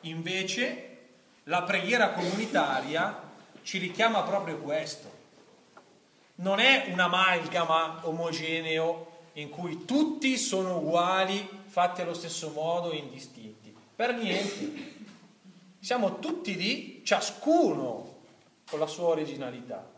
Invece 0.02 0.98
la 1.44 1.64
preghiera 1.64 2.10
comunitaria 2.10 3.20
ci 3.64 3.78
richiama 3.78 4.22
proprio 4.22 4.58
questo. 4.58 5.13
Non 6.36 6.58
è 6.58 6.88
un'amalgama 6.90 8.00
omogeneo 8.02 9.12
in 9.34 9.50
cui 9.50 9.84
tutti 9.84 10.36
sono 10.36 10.78
uguali, 10.78 11.48
fatti 11.66 12.00
allo 12.00 12.14
stesso 12.14 12.50
modo 12.50 12.90
e 12.90 12.96
indistinti. 12.96 13.74
Per 13.94 14.14
niente. 14.14 14.92
Siamo 15.80 16.18
tutti 16.18 16.56
lì, 16.56 17.04
ciascuno 17.04 18.22
con 18.68 18.78
la 18.78 18.86
sua 18.86 19.08
originalità. 19.08 19.92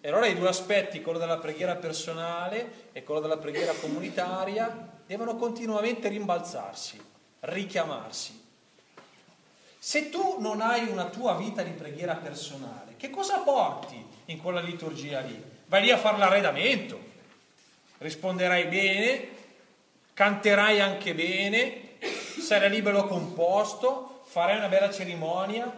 E 0.00 0.08
allora 0.08 0.26
i 0.26 0.36
due 0.36 0.48
aspetti, 0.48 1.02
quello 1.02 1.18
della 1.18 1.38
preghiera 1.38 1.74
personale 1.74 2.90
e 2.92 3.02
quello 3.02 3.20
della 3.20 3.38
preghiera 3.38 3.72
comunitaria, 3.72 5.00
devono 5.04 5.36
continuamente 5.36 6.08
rimbalzarsi 6.08 7.08
richiamarsi. 7.40 8.46
Se 9.78 10.10
tu 10.10 10.40
non 10.40 10.60
hai 10.60 10.88
una 10.88 11.06
tua 11.06 11.34
vita 11.34 11.62
di 11.62 11.70
preghiera 11.70 12.16
personale, 12.16 12.96
che 12.96 13.10
cosa 13.10 13.38
porti 13.38 14.04
in 14.26 14.40
quella 14.42 14.60
liturgia 14.60 15.20
lì? 15.20 15.40
Vai 15.66 15.82
lì 15.82 15.90
a 15.90 15.98
fare 15.98 16.18
l'arredamento, 16.18 16.98
risponderai 17.98 18.66
bene, 18.66 19.28
canterai 20.14 20.80
anche 20.80 21.14
bene, 21.14 21.96
sarai 22.40 22.70
libero 22.70 23.06
composto, 23.06 24.22
farai 24.24 24.56
una 24.56 24.68
bella 24.68 24.90
cerimonia, 24.90 25.72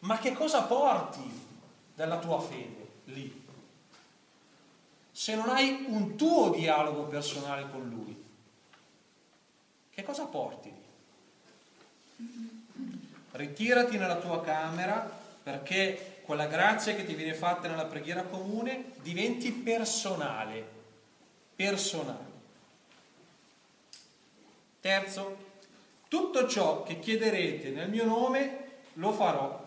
ma 0.00 0.18
che 0.18 0.32
cosa 0.32 0.62
porti 0.64 1.42
della 1.94 2.18
tua 2.18 2.38
fede 2.40 2.88
lì? 3.04 3.42
Se 5.10 5.34
non 5.34 5.48
hai 5.48 5.86
un 5.88 6.16
tuo 6.16 6.50
dialogo 6.50 7.04
personale 7.04 7.70
con 7.70 7.88
lui, 7.88 8.22
che 9.90 10.02
cosa 10.02 10.26
porti 10.26 10.72
Ritirati 13.34 13.96
nella 13.98 14.16
tua 14.16 14.42
camera 14.42 15.10
perché 15.42 16.20
quella 16.22 16.46
grazia 16.46 16.94
che 16.94 17.04
ti 17.04 17.14
viene 17.14 17.34
fatta 17.34 17.68
nella 17.68 17.84
preghiera 17.84 18.22
comune 18.22 18.92
diventi 19.02 19.52
personale. 19.52 20.64
Personale. 21.54 22.32
Terzo, 24.80 25.36
tutto 26.08 26.48
ciò 26.48 26.82
che 26.82 26.98
chiederete 26.98 27.70
nel 27.70 27.88
mio 27.88 28.04
nome 28.04 28.58
lo 28.94 29.12
farò. 29.12 29.62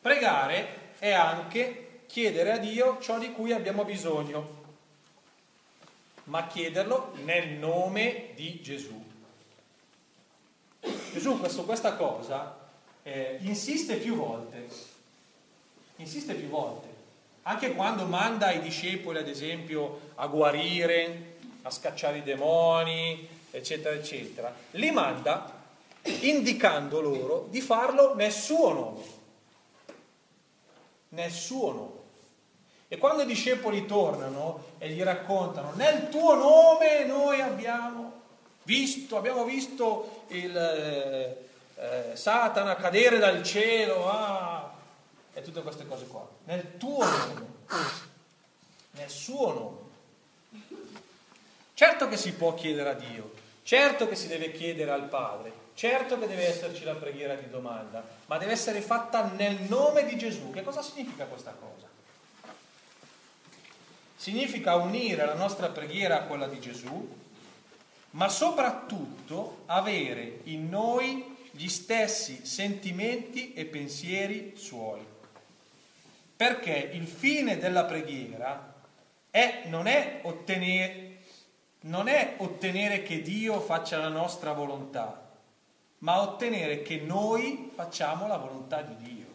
Pregare 0.00 0.94
è 0.98 1.12
anche 1.12 2.02
chiedere 2.06 2.52
a 2.52 2.58
Dio 2.58 2.98
ciò 3.00 3.18
di 3.18 3.32
cui 3.32 3.52
abbiamo 3.52 3.84
bisogno 3.84 4.58
ma 6.24 6.46
chiederlo 6.46 7.12
nel 7.24 7.50
nome 7.50 8.30
di 8.34 8.60
Gesù. 8.62 8.99
Gesù 11.12 11.38
questo, 11.38 11.64
questa 11.64 11.94
cosa 11.94 12.56
eh, 13.02 13.38
insiste 13.42 13.96
più 13.96 14.14
volte, 14.14 14.68
insiste 15.96 16.34
più 16.34 16.48
volte, 16.48 16.88
anche 17.42 17.72
quando 17.74 18.04
manda 18.04 18.52
i 18.52 18.60
discepoli 18.60 19.18
ad 19.18 19.28
esempio 19.28 20.12
a 20.16 20.26
guarire, 20.26 21.36
a 21.62 21.70
scacciare 21.70 22.18
i 22.18 22.22
demoni, 22.22 23.28
eccetera, 23.50 23.94
eccetera, 23.94 24.54
li 24.72 24.90
manda 24.90 25.58
indicando 26.02 27.00
loro 27.00 27.46
di 27.50 27.60
farlo 27.60 28.14
nel 28.14 28.32
suo 28.32 28.72
nome, 28.72 29.02
nel 31.08 31.30
suo 31.30 31.72
nome. 31.72 31.98
E 32.88 32.98
quando 32.98 33.22
i 33.22 33.26
discepoli 33.26 33.86
tornano 33.86 34.64
e 34.78 34.88
gli 34.90 35.02
raccontano, 35.02 35.72
nel 35.74 36.08
tuo 36.08 36.34
nome 36.34 37.04
noi 37.04 37.40
abbiamo 37.40 38.09
visto, 38.70 39.16
abbiamo 39.16 39.44
visto 39.44 40.26
il 40.28 40.56
eh, 40.56 41.48
eh, 41.74 42.16
Satana 42.16 42.76
cadere 42.76 43.18
dal 43.18 43.42
cielo, 43.42 44.08
ah, 44.08 44.72
e 45.34 45.42
tutte 45.42 45.60
queste 45.62 45.88
cose 45.88 46.06
qua, 46.06 46.24
nel 46.44 46.76
tuo 46.76 47.04
nome, 47.04 47.46
nel 48.92 49.10
suo 49.10 49.52
nome. 49.52 49.78
Certo 51.74 52.06
che 52.06 52.16
si 52.16 52.32
può 52.34 52.54
chiedere 52.54 52.90
a 52.90 52.94
Dio, 52.94 53.32
certo 53.64 54.06
che 54.06 54.14
si 54.14 54.28
deve 54.28 54.52
chiedere 54.52 54.92
al 54.92 55.08
Padre, 55.08 55.52
certo 55.74 56.16
che 56.20 56.28
deve 56.28 56.46
esserci 56.46 56.84
la 56.84 56.94
preghiera 56.94 57.34
di 57.34 57.50
domanda, 57.50 58.04
ma 58.26 58.38
deve 58.38 58.52
essere 58.52 58.80
fatta 58.80 59.24
nel 59.36 59.62
nome 59.62 60.04
di 60.06 60.16
Gesù. 60.16 60.50
Che 60.52 60.62
cosa 60.62 60.80
significa 60.80 61.24
questa 61.24 61.56
cosa? 61.58 61.88
significa 64.14 64.74
unire 64.74 65.24
la 65.24 65.32
nostra 65.32 65.70
preghiera 65.70 66.18
a 66.18 66.22
quella 66.24 66.46
di 66.46 66.60
Gesù 66.60 67.08
ma 68.10 68.28
soprattutto 68.28 69.62
avere 69.66 70.40
in 70.44 70.68
noi 70.68 71.36
gli 71.50 71.68
stessi 71.68 72.44
sentimenti 72.44 73.52
e 73.52 73.66
pensieri 73.66 74.54
suoi. 74.56 75.04
Perché 76.36 76.90
il 76.92 77.06
fine 77.06 77.58
della 77.58 77.84
preghiera 77.84 78.74
è, 79.30 79.64
non, 79.66 79.86
è 79.86 80.20
ottenere, 80.22 81.18
non 81.80 82.08
è 82.08 82.36
ottenere 82.38 83.02
che 83.02 83.20
Dio 83.20 83.60
faccia 83.60 83.98
la 83.98 84.08
nostra 84.08 84.52
volontà, 84.52 85.28
ma 85.98 86.22
ottenere 86.22 86.82
che 86.82 86.96
noi 86.96 87.70
facciamo 87.74 88.26
la 88.26 88.38
volontà 88.38 88.80
di 88.82 88.96
Dio. 88.96 89.26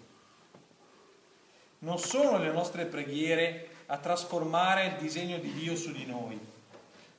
Non 1.80 2.00
sono 2.00 2.40
le 2.40 2.52
nostre 2.52 2.86
preghiere 2.86 3.70
a 3.86 3.98
trasformare 3.98 4.88
il 4.88 4.96
disegno 4.96 5.38
di 5.38 5.54
Dio 5.54 5.76
su 5.76 5.92
di 5.92 6.06
noi, 6.06 6.40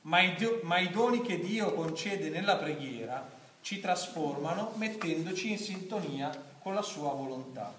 ma 0.07 0.21
i, 0.21 0.91
doni 0.91 1.21
che 1.21 1.41
Dio 1.41 1.73
concede 1.75 2.29
nella 2.29 2.57
preghiera 2.57 3.29
ci 3.61 3.81
trasformano 3.81 4.73
mettendoci 4.77 5.51
in 5.51 5.59
sintonia 5.59 6.31
con 6.61 6.75
la 6.75 6.83
sua 6.83 7.11
volontà. 7.13 7.73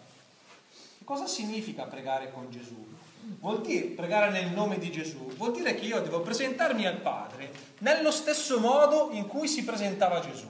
Cosa 1.05 1.25
significa 1.25 1.84
pregare 1.84 2.31
con 2.31 2.51
Gesù? 2.51 2.96
Vuol 3.39 3.62
dire 3.62 3.88
pregare 3.88 4.29
nel 4.31 4.51
nome 4.51 4.77
di 4.77 4.91
Gesù, 4.91 5.31
vuol 5.36 5.53
dire 5.53 5.75
che 5.75 5.86
io 5.86 6.01
devo 6.01 6.19
presentarmi 6.22 6.86
al 6.86 6.98
Padre 6.98 7.51
nello 7.79 8.12
stesso 8.12 8.60
modo 8.60 9.10
in 9.12 9.27
cui 9.27 9.48
si 9.48 9.63
presentava 9.63 10.19
Gesù, 10.19 10.48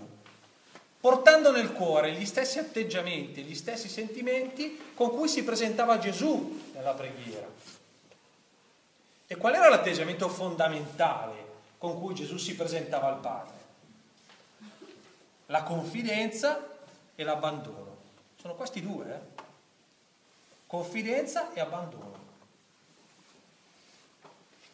portando 1.00 1.52
nel 1.52 1.74
cuore 1.74 2.14
gli 2.14 2.26
stessi 2.26 2.58
atteggiamenti, 2.58 3.44
gli 3.44 3.56
stessi 3.56 3.88
sentimenti 3.88 4.80
con 4.96 5.12
cui 5.12 5.28
si 5.28 5.44
presentava 5.44 6.00
Gesù 6.00 6.60
nella 6.74 6.94
preghiera. 6.94 7.48
E 9.28 9.36
qual 9.36 9.54
era 9.54 9.70
l'atteggiamento 9.70 10.28
fondamentale 10.28 11.47
con 11.78 12.00
cui 12.00 12.16
Gesù 12.16 12.38
si 12.38 12.56
presentava 12.56 13.08
al 13.08 13.20
Padre? 13.20 13.56
La 15.48 15.64
confidenza 15.64 16.78
e 17.16 17.24
l'abbandono. 17.24 17.98
Sono 18.40 18.56
questi 18.56 18.82
due, 18.82 19.14
eh? 19.14 19.46
Confidenza 20.68 21.54
e 21.54 21.60
abbandono. 21.60 22.26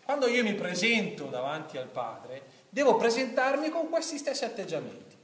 Quando 0.04 0.28
io 0.28 0.44
mi 0.44 0.54
presento 0.54 1.26
davanti 1.26 1.78
al 1.78 1.88
Padre, 1.88 2.42
devo 2.70 2.98
presentarmi 2.98 3.70
con 3.70 3.90
questi 3.90 4.18
stessi 4.18 4.44
atteggiamenti. 4.44 5.16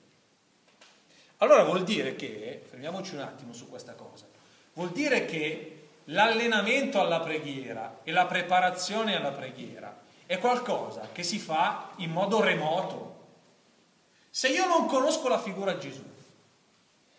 Allora 1.38 1.63
vuol 1.63 1.83
dire 1.83 2.15
che, 2.15 2.63
fermiamoci 2.67 3.15
un 3.15 3.21
attimo 3.21 3.53
su 3.53 3.67
questa 3.69 3.93
cosa, 3.93 4.25
vuol 4.74 4.91
dire 4.91 5.25
che 5.25 5.88
l'allenamento 6.05 7.00
alla 7.00 7.19
preghiera 7.19 8.00
e 8.03 8.12
la 8.12 8.25
preparazione 8.25 9.15
alla 9.15 9.31
preghiera 9.31 9.98
è 10.29 10.38
qualcosa 10.38 11.09
che 11.12 11.24
si 11.24 11.39
fa 11.39 11.89
in 11.95 12.12
modo 12.12 12.39
remoto. 12.39 13.15
Se 14.29 14.48
io 14.48 14.67
non 14.67 14.86
conosco 14.86 15.27
la 15.27 15.39
figura 15.39 15.74
di 15.74 15.89
Gesù, 15.89 16.03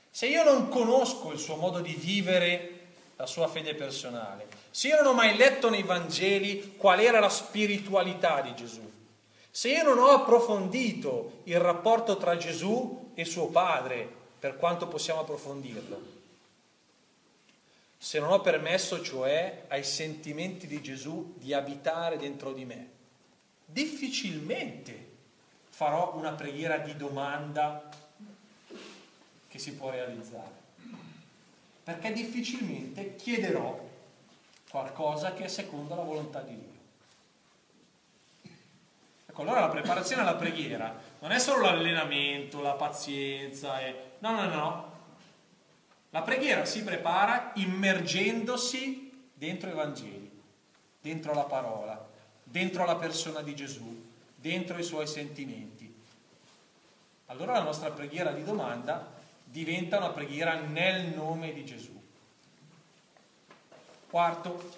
se 0.09 0.29
io 0.29 0.45
non 0.45 0.69
conosco 0.69 1.33
il 1.33 1.41
suo 1.41 1.57
modo 1.57 1.81
di 1.81 1.95
vivere 1.95 2.79
la 3.17 3.27
sua 3.27 3.49
fede 3.49 3.75
personale, 3.75 4.47
se 4.71 4.87
io 4.87 5.03
non 5.03 5.07
ho 5.07 5.13
mai 5.13 5.37
letto 5.37 5.69
nei 5.69 5.83
Vangeli 5.83 6.77
qual 6.77 7.01
era 7.01 7.19
la 7.19 7.29
spiritualità 7.29 8.43
di 8.43 8.55
Gesù, 8.55 8.89
se 9.51 9.71
io 9.71 9.83
non 9.83 9.99
ho 9.99 10.11
approfondito 10.11 11.41
il 11.45 11.59
rapporto 11.59 12.17
tra 12.17 12.37
Gesù 12.37 13.11
e 13.15 13.25
suo 13.25 13.49
Padre, 13.49 14.09
per 14.39 14.57
quanto 14.57 14.87
possiamo 14.87 15.23
approfondirlo, 15.23 16.01
se 17.99 18.21
non 18.21 18.31
ho 18.31 18.41
permesso 18.41 19.03
cioè 19.03 19.65
ai 19.67 19.83
sentimenti 19.83 20.69
di 20.69 20.81
Gesù 20.81 21.35
di 21.39 21.53
abitare 21.53 22.17
dentro 22.17 22.53
di 22.53 22.65
me, 22.65 22.99
difficilmente 23.73 25.09
farò 25.69 26.15
una 26.17 26.33
preghiera 26.33 26.79
di 26.79 26.97
domanda 26.97 27.89
che 29.49 29.59
si 29.59 29.75
può 29.75 29.91
realizzare. 29.91 30.59
Perché 31.83 32.13
difficilmente 32.13 33.17
chiederò 33.17 33.89
qualcosa 34.69 35.33
che 35.33 35.45
è 35.45 35.49
secondo 35.49 35.95
la 35.95 36.03
volontà 36.03 36.41
di 36.41 36.55
Dio. 36.55 36.79
Ecco, 39.27 39.43
allora 39.43 39.61
la 39.61 39.69
preparazione 39.69 40.23
alla 40.23 40.37
preghiera 40.37 40.95
non 41.21 41.33
è 41.33 41.39
solo 41.39 41.63
l'allenamento, 41.63 42.61
la 42.61 42.75
pazienza, 42.75 43.81
e... 43.81 44.13
no, 44.19 44.33
no, 44.33 44.47
no, 44.47 44.93
la 46.11 46.23
preghiera 46.23 46.65
si 46.65 46.83
prepara 46.83 47.53
immergendosi 47.55 49.29
dentro 49.33 49.71
i 49.71 49.75
Vangeli, 49.75 50.43
dentro 51.01 51.33
la 51.33 51.45
parola, 51.45 52.10
dentro 52.51 52.85
la 52.85 52.97
persona 52.97 53.43
di 53.43 53.55
Gesù, 53.55 54.05
dentro 54.35 54.79
i 54.79 54.83
suoi 54.83 55.07
sentimenti. 55.07 55.93
Allora 57.27 57.53
la 57.53 57.63
nostra 57.63 57.91
preghiera 57.91 58.33
di 58.33 58.43
domanda 58.43 59.09
diventa 59.45 59.99
una 59.99 60.11
preghiera 60.11 60.59
nel 60.59 61.07
nome 61.15 61.53
di 61.53 61.65
Gesù. 61.65 61.99
Quarto, 64.11 64.73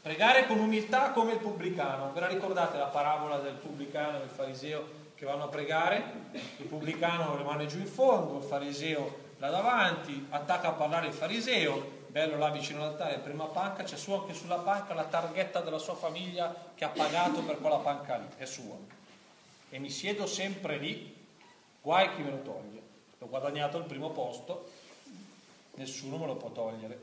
pregare 0.00 0.46
con 0.46 0.58
umiltà 0.58 1.10
come 1.10 1.32
il 1.32 1.38
pubblicano. 1.38 2.12
Ve 2.12 2.20
la 2.20 2.28
ricordate 2.28 2.78
la 2.78 2.86
parabola 2.86 3.38
del 3.38 3.54
pubblicano 3.54 4.16
e 4.16 4.20
del 4.20 4.30
fariseo 4.30 5.02
che 5.14 5.26
vanno 5.26 5.44
a 5.44 5.48
pregare? 5.48 6.02
Il 6.56 6.66
pubblicano 6.66 7.36
rimane 7.36 7.66
giù 7.66 7.78
in 7.78 7.86
fondo, 7.86 8.38
il 8.38 8.44
fariseo 8.44 9.22
là 9.38 9.50
davanti, 9.50 10.26
attacca 10.30 10.68
a 10.68 10.72
parlare 10.72 11.08
il 11.08 11.12
fariseo, 11.12 12.03
bello 12.14 12.38
là 12.38 12.48
vicino 12.50 12.80
all'altare, 12.80 13.18
prima 13.18 13.46
panca, 13.46 13.82
c'è 13.82 13.96
su 13.96 14.12
anche 14.12 14.34
sulla 14.34 14.58
panca 14.58 14.94
la 14.94 15.02
targhetta 15.02 15.58
della 15.62 15.78
sua 15.78 15.96
famiglia 15.96 16.54
che 16.76 16.84
ha 16.84 16.88
pagato 16.88 17.42
per 17.42 17.58
quella 17.58 17.78
panca 17.78 18.18
lì, 18.18 18.26
è 18.36 18.44
sua. 18.44 18.76
E 19.68 19.78
mi 19.80 19.90
siedo 19.90 20.24
sempre 20.24 20.78
lì, 20.78 21.12
guai 21.82 22.14
chi 22.14 22.22
me 22.22 22.30
lo 22.30 22.42
toglie. 22.42 22.82
L'ho 23.18 23.26
guadagnato 23.26 23.78
il 23.78 23.84
primo 23.86 24.10
posto, 24.10 24.70
nessuno 25.74 26.16
me 26.18 26.26
lo 26.26 26.36
può 26.36 26.50
togliere. 26.50 27.00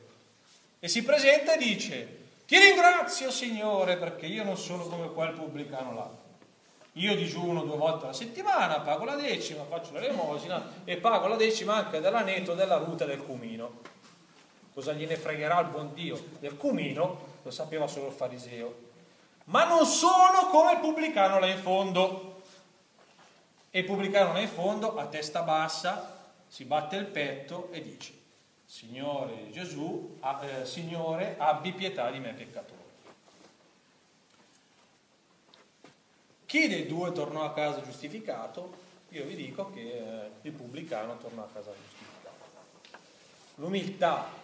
E 0.79 0.87
si 0.87 1.03
presenta 1.03 1.55
e 1.55 1.57
dice, 1.57 2.19
ti 2.47 2.57
ringrazio 2.57 3.31
Signore 3.31 3.97
perché 3.97 4.27
io 4.27 4.45
non 4.45 4.55
sono 4.55 4.85
come 4.85 5.11
quel 5.11 5.33
pubblicano 5.33 5.93
là. 5.93 6.09
Io 6.93 7.15
digiuno 7.17 7.63
due 7.63 7.75
volte 7.75 8.05
alla 8.05 8.13
settimana, 8.13 8.79
pago 8.79 9.03
la 9.03 9.15
decima, 9.15 9.65
faccio 9.65 9.91
l'elemosina 9.91 10.83
e 10.85 10.95
pago 10.95 11.27
la 11.27 11.35
decima 11.35 11.75
anche 11.75 11.99
dell'aneto, 11.99 12.53
della 12.53 12.77
ruta 12.77 13.03
e 13.03 13.07
del 13.07 13.25
cumino. 13.25 13.99
Cosa 14.73 14.93
gliene 14.93 15.17
fregherà 15.17 15.59
il 15.59 15.67
buon 15.67 15.93
Dio? 15.93 16.23
Del 16.39 16.55
cumino 16.55 17.39
lo 17.41 17.51
sapeva 17.51 17.87
solo 17.87 18.07
il 18.07 18.13
fariseo. 18.13 18.89
Ma 19.45 19.65
non 19.65 19.85
sono 19.85 20.47
come 20.49 20.73
il 20.73 20.79
pubblicano 20.79 21.39
là 21.39 21.47
in 21.47 21.57
fondo. 21.57 22.41
E 23.69 23.79
il 23.79 23.85
pubblicano 23.85 24.33
là 24.33 24.39
in 24.39 24.47
fondo, 24.47 24.95
a 24.95 25.07
testa 25.07 25.41
bassa, 25.41 26.33
si 26.47 26.65
batte 26.65 26.95
il 26.97 27.05
petto 27.05 27.69
e 27.71 27.81
dice, 27.81 28.13
Signore 28.65 29.49
Gesù, 29.51 30.19
eh, 30.41 30.65
Signore, 30.65 31.35
abbi 31.37 31.73
pietà 31.73 32.09
di 32.11 32.19
me 32.19 32.33
peccatore. 32.33 32.79
Chi 36.45 36.67
dei 36.67 36.85
due 36.85 37.11
tornò 37.13 37.43
a 37.43 37.53
casa 37.53 37.81
giustificato? 37.81 38.73
Io 39.09 39.25
vi 39.25 39.35
dico 39.35 39.69
che 39.71 39.81
eh, 39.81 40.31
il 40.41 40.51
pubblicano 40.51 41.17
tornò 41.17 41.43
a 41.43 41.49
casa 41.51 41.71
giustificato. 41.71 42.45
L'umiltà. 43.55 44.39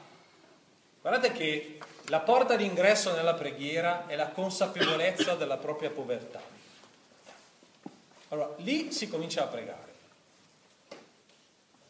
Guardate 1.08 1.32
che 1.32 1.80
la 2.08 2.20
porta 2.20 2.58
d'ingresso 2.58 3.16
nella 3.16 3.34
preghiera 3.34 4.08
è 4.08 4.18
la 4.18 4.28
consapevolezza 4.28 5.36
della 5.36 5.56
propria 5.56 5.90
povertà. 5.90 6.42
Allora, 8.28 8.54
lì 8.58 8.92
si 8.92 9.08
comincia 9.08 9.44
a 9.44 9.48
pregare. 9.48 9.94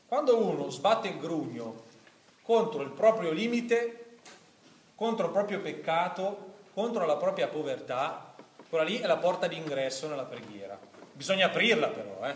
Quando 0.08 0.38
uno 0.38 0.70
sbatte 0.70 1.08
il 1.08 1.18
grugno 1.18 1.86
contro 2.44 2.84
il 2.84 2.92
proprio 2.92 3.32
limite, 3.32 4.18
contro 4.94 5.26
il 5.26 5.32
proprio 5.32 5.62
peccato, 5.62 6.54
contro 6.76 7.08
la 7.08 7.16
propria 7.16 7.48
povertà, 7.48 8.36
quella 8.70 8.84
lì 8.84 9.00
è 9.00 9.08
la 9.08 9.18
porta 9.18 9.48
d'ingresso 9.48 10.08
nella 10.08 10.26
preghiera. 10.26 10.78
Bisogna 11.12 11.48
aprirla 11.48 11.88
però, 11.88 12.24
eh? 12.24 12.36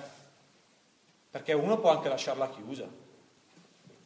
perché 1.29 1.53
uno 1.53 1.77
può 1.77 1.91
anche 1.91 2.09
lasciarla 2.09 2.49
chiusa. 2.49 2.87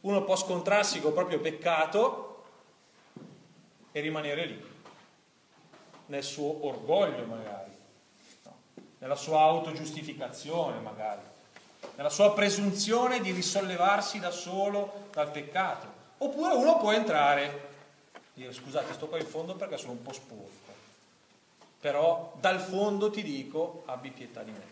Uno 0.02 0.24
può 0.24 0.36
scontrarsi 0.36 1.00
col 1.00 1.14
proprio 1.14 1.40
peccato 1.40 2.25
e 3.96 4.00
rimanere 4.00 4.44
lì, 4.44 4.62
nel 6.06 6.22
suo 6.22 6.66
orgoglio 6.66 7.24
magari, 7.24 7.70
no? 8.42 8.56
nella 8.98 9.16
sua 9.16 9.40
autogiustificazione 9.40 10.80
magari, 10.80 11.22
nella 11.94 12.10
sua 12.10 12.34
presunzione 12.34 13.20
di 13.20 13.30
risollevarsi 13.30 14.18
da 14.18 14.30
solo 14.30 15.08
dal 15.12 15.30
peccato. 15.30 15.86
Oppure 16.18 16.52
uno 16.52 16.76
può 16.76 16.92
entrare 16.92 17.68
dire 18.34 18.52
scusate 18.52 18.92
sto 18.92 19.06
qua 19.06 19.18
in 19.18 19.24
fondo 19.26 19.54
perché 19.54 19.78
sono 19.78 19.92
un 19.92 20.02
po' 20.02 20.12
sporco 20.12 20.74
però 21.80 22.36
dal 22.38 22.60
fondo 22.60 23.10
ti 23.10 23.22
dico 23.22 23.84
abbi 23.86 24.10
pietà 24.10 24.42
di 24.42 24.50
me. 24.50 24.64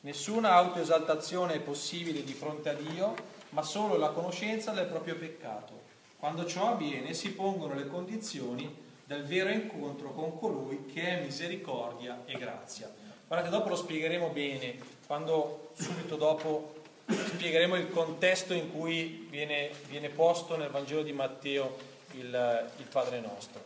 Nessuna 0.00 0.54
autoesaltazione 0.54 1.54
è 1.54 1.60
possibile 1.60 2.24
di 2.24 2.32
fronte 2.32 2.70
a 2.70 2.72
Dio, 2.72 3.14
ma 3.52 3.62
solo 3.62 3.96
la 3.96 4.10
conoscenza 4.10 4.72
del 4.72 4.86
proprio 4.86 5.16
peccato. 5.16 5.80
Quando 6.18 6.46
ciò 6.46 6.72
avviene 6.72 7.14
si 7.14 7.32
pongono 7.32 7.74
le 7.74 7.86
condizioni 7.86 8.80
del 9.04 9.24
vero 9.24 9.50
incontro 9.50 10.12
con 10.12 10.38
colui 10.38 10.86
che 10.86 11.02
è 11.02 11.22
misericordia 11.22 12.22
e 12.24 12.38
grazia. 12.38 12.90
Guardate, 13.26 13.50
dopo 13.50 13.68
lo 13.68 13.76
spiegheremo 13.76 14.28
bene, 14.28 14.78
quando 15.06 15.70
subito 15.74 16.16
dopo 16.16 16.80
spiegheremo 17.06 17.76
il 17.76 17.90
contesto 17.90 18.54
in 18.54 18.72
cui 18.72 19.26
viene, 19.28 19.70
viene 19.88 20.08
posto 20.08 20.56
nel 20.56 20.70
Vangelo 20.70 21.02
di 21.02 21.12
Matteo 21.12 21.76
il, 22.12 22.70
il 22.76 22.84
Padre 22.86 23.20
nostro. 23.20 23.62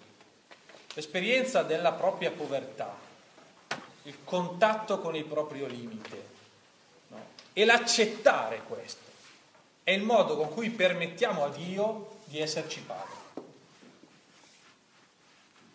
L'esperienza 0.94 1.62
della 1.62 1.92
propria 1.92 2.31
povertà, 2.31 2.96
il 4.05 4.16
contatto 4.25 4.99
con 4.99 5.14
il 5.14 5.25
proprio 5.25 5.66
limite 5.66 6.27
no? 7.09 7.25
e 7.53 7.64
l'accettare 7.64 8.62
questo 8.66 9.06
è 9.87 9.92
il 9.92 10.03
modo 10.03 10.37
con 10.37 10.49
cui 10.53 10.70
permettiamo 10.70 11.44
a 11.44 11.49
Dio 11.49 12.16
di 12.25 12.40
esserci 12.40 12.81
Padre. 12.81 13.14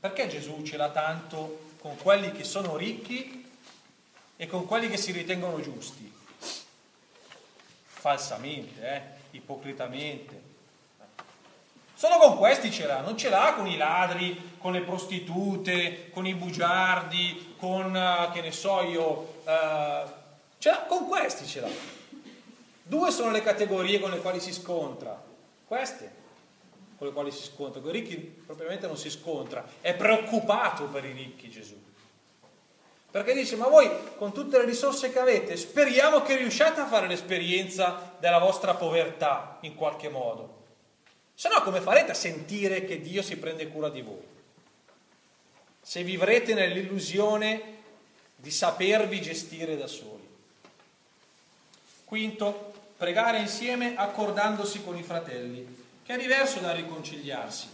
Perché 0.01 0.27
Gesù 0.27 0.63
ce 0.65 0.75
l'ha 0.75 0.89
tanto 0.89 1.69
con 1.79 1.95
quelli 1.95 2.33
che 2.33 2.43
sono 2.43 2.75
ricchi 2.75 3.49
e 4.35 4.47
con 4.47 4.65
quelli 4.65 4.89
che 4.89 4.97
si 4.97 5.13
ritengono 5.13 5.61
giusti? 5.61 6.13
Falsamente, 7.85 8.85
eh? 8.85 9.01
ipocritamente. 9.37 10.41
Solo 11.93 12.17
con 12.17 12.35
questi 12.35 12.69
ce 12.69 12.87
l'ha, 12.87 12.99
non 12.99 13.15
ce 13.15 13.29
l'ha 13.29 13.53
con 13.55 13.65
i 13.65 13.77
ladri, 13.77 14.57
con 14.57 14.73
le 14.73 14.81
prostitute, 14.81 16.09
con 16.09 16.27
i 16.27 16.33
bugiardi, 16.33 17.55
con, 17.57 17.95
uh, 17.95 18.29
che 18.33 18.41
ne 18.41 18.51
so 18.51 18.81
io, 18.81 19.35
uh, 19.45 20.11
ce 20.57 20.69
l'ha, 20.69 20.83
con 20.85 21.07
questi 21.07 21.45
ce 21.45 21.61
l'ha. 21.61 22.00
Due 22.91 23.09
sono 23.09 23.31
le 23.31 23.41
categorie 23.41 24.01
con 24.01 24.11
le 24.11 24.17
quali 24.17 24.41
si 24.41 24.51
scontra, 24.51 25.17
queste 25.65 26.11
con 26.97 27.07
le 27.07 27.13
quali 27.13 27.31
si 27.31 27.43
scontra. 27.43 27.79
Con 27.79 27.89
i 27.89 27.93
ricchi 27.93 28.17
propriamente 28.17 28.85
non 28.85 28.97
si 28.97 29.09
scontra, 29.09 29.65
è 29.79 29.95
preoccupato 29.95 30.87
per 30.87 31.05
i 31.05 31.13
ricchi 31.13 31.49
Gesù. 31.49 31.81
Perché 33.09 33.33
dice, 33.33 33.55
ma 33.55 33.69
voi 33.69 33.89
con 34.17 34.33
tutte 34.33 34.57
le 34.57 34.65
risorse 34.65 35.09
che 35.09 35.19
avete, 35.19 35.55
speriamo 35.55 36.21
che 36.21 36.35
riusciate 36.35 36.81
a 36.81 36.85
fare 36.85 37.07
l'esperienza 37.07 38.13
della 38.19 38.39
vostra 38.39 38.75
povertà 38.75 39.59
in 39.61 39.75
qualche 39.75 40.09
modo. 40.09 40.63
Se 41.33 41.47
no 41.47 41.61
come 41.61 41.79
farete 41.79 42.11
a 42.11 42.13
sentire 42.13 42.83
che 42.83 42.99
Dio 42.99 43.21
si 43.21 43.37
prende 43.37 43.69
cura 43.69 43.87
di 43.87 44.01
voi? 44.01 44.27
Se 45.81 46.03
vivrete 46.03 46.53
nell'illusione 46.53 47.77
di 48.35 48.51
sapervi 48.51 49.21
gestire 49.21 49.77
da 49.77 49.87
soli. 49.87 50.27
Quinto, 52.03 52.70
pregare 53.01 53.39
insieme 53.39 53.95
accordandosi 53.95 54.83
con 54.83 54.95
i 54.95 55.01
fratelli 55.01 55.65
che 56.03 56.13
è 56.13 56.17
diverso 56.19 56.59
dal 56.59 56.75
riconciliarsi. 56.75 57.67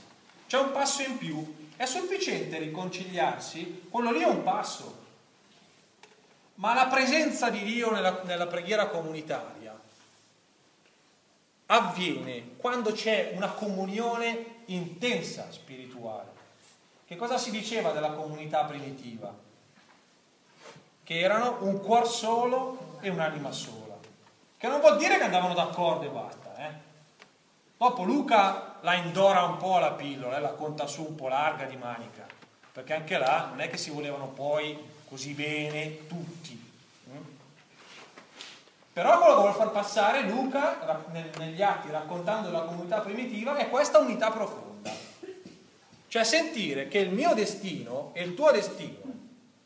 C'è 0.47 0.57
un 0.57 0.71
passo 0.71 1.01
in 1.01 1.17
più. 1.17 1.67
È 1.75 1.85
sufficiente 1.85 2.57
riconciliarsi? 2.57 3.87
Quello 3.89 4.11
lì 4.11 4.21
è 4.21 4.25
un 4.25 4.41
passo. 4.43 5.03
Ma 6.55 6.73
la 6.73 6.87
presenza 6.87 7.49
di 7.49 7.61
Dio 7.61 7.91
nella, 7.91 8.21
nella 8.23 8.47
preghiera 8.47 8.87
comunitaria 8.87 9.77
avviene 11.65 12.55
quando 12.55 12.93
c'è 12.93 13.33
una 13.35 13.49
comunione 13.49 14.61
intensa 14.67 15.51
spirituale. 15.51 16.31
Che 17.05 17.17
cosa 17.17 17.37
si 17.37 17.51
diceva 17.51 17.91
della 17.91 18.11
comunità 18.11 18.63
primitiva? 18.63 19.35
Che 21.03 21.19
erano 21.19 21.57
un 21.63 21.81
cuor 21.81 22.07
solo 22.07 22.97
e 23.01 23.09
un'anima 23.09 23.51
sola. 23.51 23.86
Che 24.57 24.67
non 24.67 24.79
vuol 24.79 24.97
dire 24.97 25.17
che 25.17 25.23
andavano 25.23 25.53
d'accordo 25.53 26.05
e 26.05 26.09
basta, 26.09 26.55
eh? 26.57 26.71
Dopo 27.77 28.03
Luca 28.03 28.77
la 28.81 28.95
indora 28.95 29.43
un 29.43 29.57
po' 29.57 29.77
la 29.77 29.91
pillola, 29.91 30.37
eh, 30.37 30.41
la 30.41 30.53
conta 30.53 30.87
su 30.87 31.03
un 31.03 31.13
po' 31.13 31.27
larga 31.27 31.65
di 31.65 31.75
manica, 31.75 32.25
perché 32.71 32.95
anche 32.95 33.19
là 33.19 33.45
non 33.49 33.61
è 33.61 33.69
che 33.69 33.77
si 33.77 33.91
volevano 33.91 34.29
poi 34.29 34.75
così 35.07 35.33
bene 35.33 36.07
tutti. 36.07 36.73
Mm? 37.11 37.21
Però 38.93 39.19
quello 39.19 39.35
che 39.35 39.41
vuole 39.41 39.55
far 39.55 39.69
passare 39.69 40.21
Luca 40.21 41.03
negli 41.35 41.61
atti 41.61 41.91
raccontando 41.91 42.49
la 42.49 42.61
comunità 42.61 42.99
primitiva 43.01 43.57
è 43.57 43.69
questa 43.69 43.99
unità 43.99 44.31
profonda. 44.31 44.91
Cioè 46.07 46.23
sentire 46.23 46.87
che 46.87 46.97
il 46.97 47.11
mio 47.11 47.35
destino 47.35 48.09
e 48.13 48.23
il 48.23 48.33
tuo 48.33 48.49
destino 48.49 49.03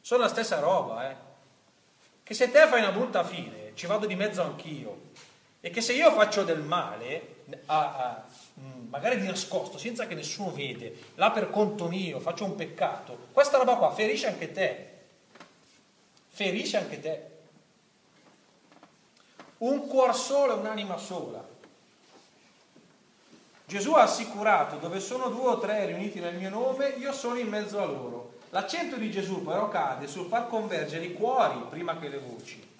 sono 0.02 0.24
la 0.24 0.28
stessa 0.28 0.60
roba, 0.60 1.10
eh? 1.10 1.16
Che 2.24 2.34
se 2.34 2.52
te 2.52 2.68
fai 2.68 2.82
una 2.82 2.92
brutta 2.92 3.24
fine, 3.24 3.61
ci 3.74 3.86
vado 3.86 4.06
di 4.06 4.16
mezzo 4.16 4.42
anch'io. 4.42 5.10
E 5.60 5.70
che 5.70 5.82
se 5.82 5.94
io 5.94 6.12
faccio 6.12 6.44
del 6.44 6.62
male, 6.62 7.44
a, 7.68 7.96
a, 7.96 8.26
mm, 8.60 8.90
magari 8.90 9.20
di 9.20 9.28
nascosto, 9.28 9.78
senza 9.78 10.08
che 10.08 10.16
nessuno 10.16 10.52
vede, 10.52 10.96
là 11.16 11.32
per 11.32 11.50
conto 11.50 11.88
mio, 11.88 12.20
faccio 12.20 12.46
un 12.46 12.56
peccato, 12.56 13.28
questa 13.32 13.58
roba 13.58 13.76
qua 13.76 13.92
ferisce 13.92 14.28
anche 14.28 14.52
te. 14.52 14.90
Ferisce 16.30 16.78
anche 16.78 17.00
te. 17.00 17.30
Un 19.60 19.86
cuor 19.88 20.16
solo 20.16 20.56
e 20.56 20.60
un'anima 20.60 20.98
sola. 20.98 21.48
Gesù 23.66 23.94
ha 23.94 24.02
assicurato, 24.02 24.78
dove 24.78 25.00
sono 25.00 25.30
due 25.30 25.48
o 25.48 25.60
tre 25.60 25.86
riuniti 25.86 26.20
nel 26.20 26.36
mio 26.36 26.50
nome, 26.50 26.90
io 26.90 27.14
sono 27.14 27.38
in 27.38 27.48
mezzo 27.48 27.80
a 27.80 27.86
loro. 27.86 28.40
L'accento 28.50 28.98
di 28.98 29.10
Gesù 29.10 29.46
però 29.46 29.70
cade 29.70 30.08
sul 30.08 30.28
far 30.28 30.48
convergere 30.48 31.06
i 31.06 31.14
cuori 31.14 31.64
prima 31.70 31.98
che 31.98 32.10
le 32.10 32.18
voci, 32.18 32.71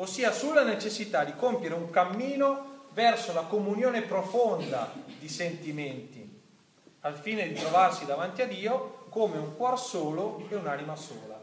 ossia 0.00 0.32
sulla 0.32 0.64
necessità 0.64 1.24
di 1.24 1.34
compiere 1.36 1.74
un 1.74 1.90
cammino 1.90 2.86
verso 2.92 3.34
la 3.34 3.42
comunione 3.42 4.00
profonda 4.02 4.90
di 5.18 5.28
sentimenti, 5.28 6.40
al 7.00 7.16
fine 7.16 7.46
di 7.48 7.54
trovarsi 7.54 8.06
davanti 8.06 8.40
a 8.40 8.46
Dio 8.46 9.06
come 9.10 9.36
un 9.36 9.54
cuor 9.56 9.78
solo 9.78 10.46
e 10.48 10.54
un'anima 10.54 10.96
sola. 10.96 11.38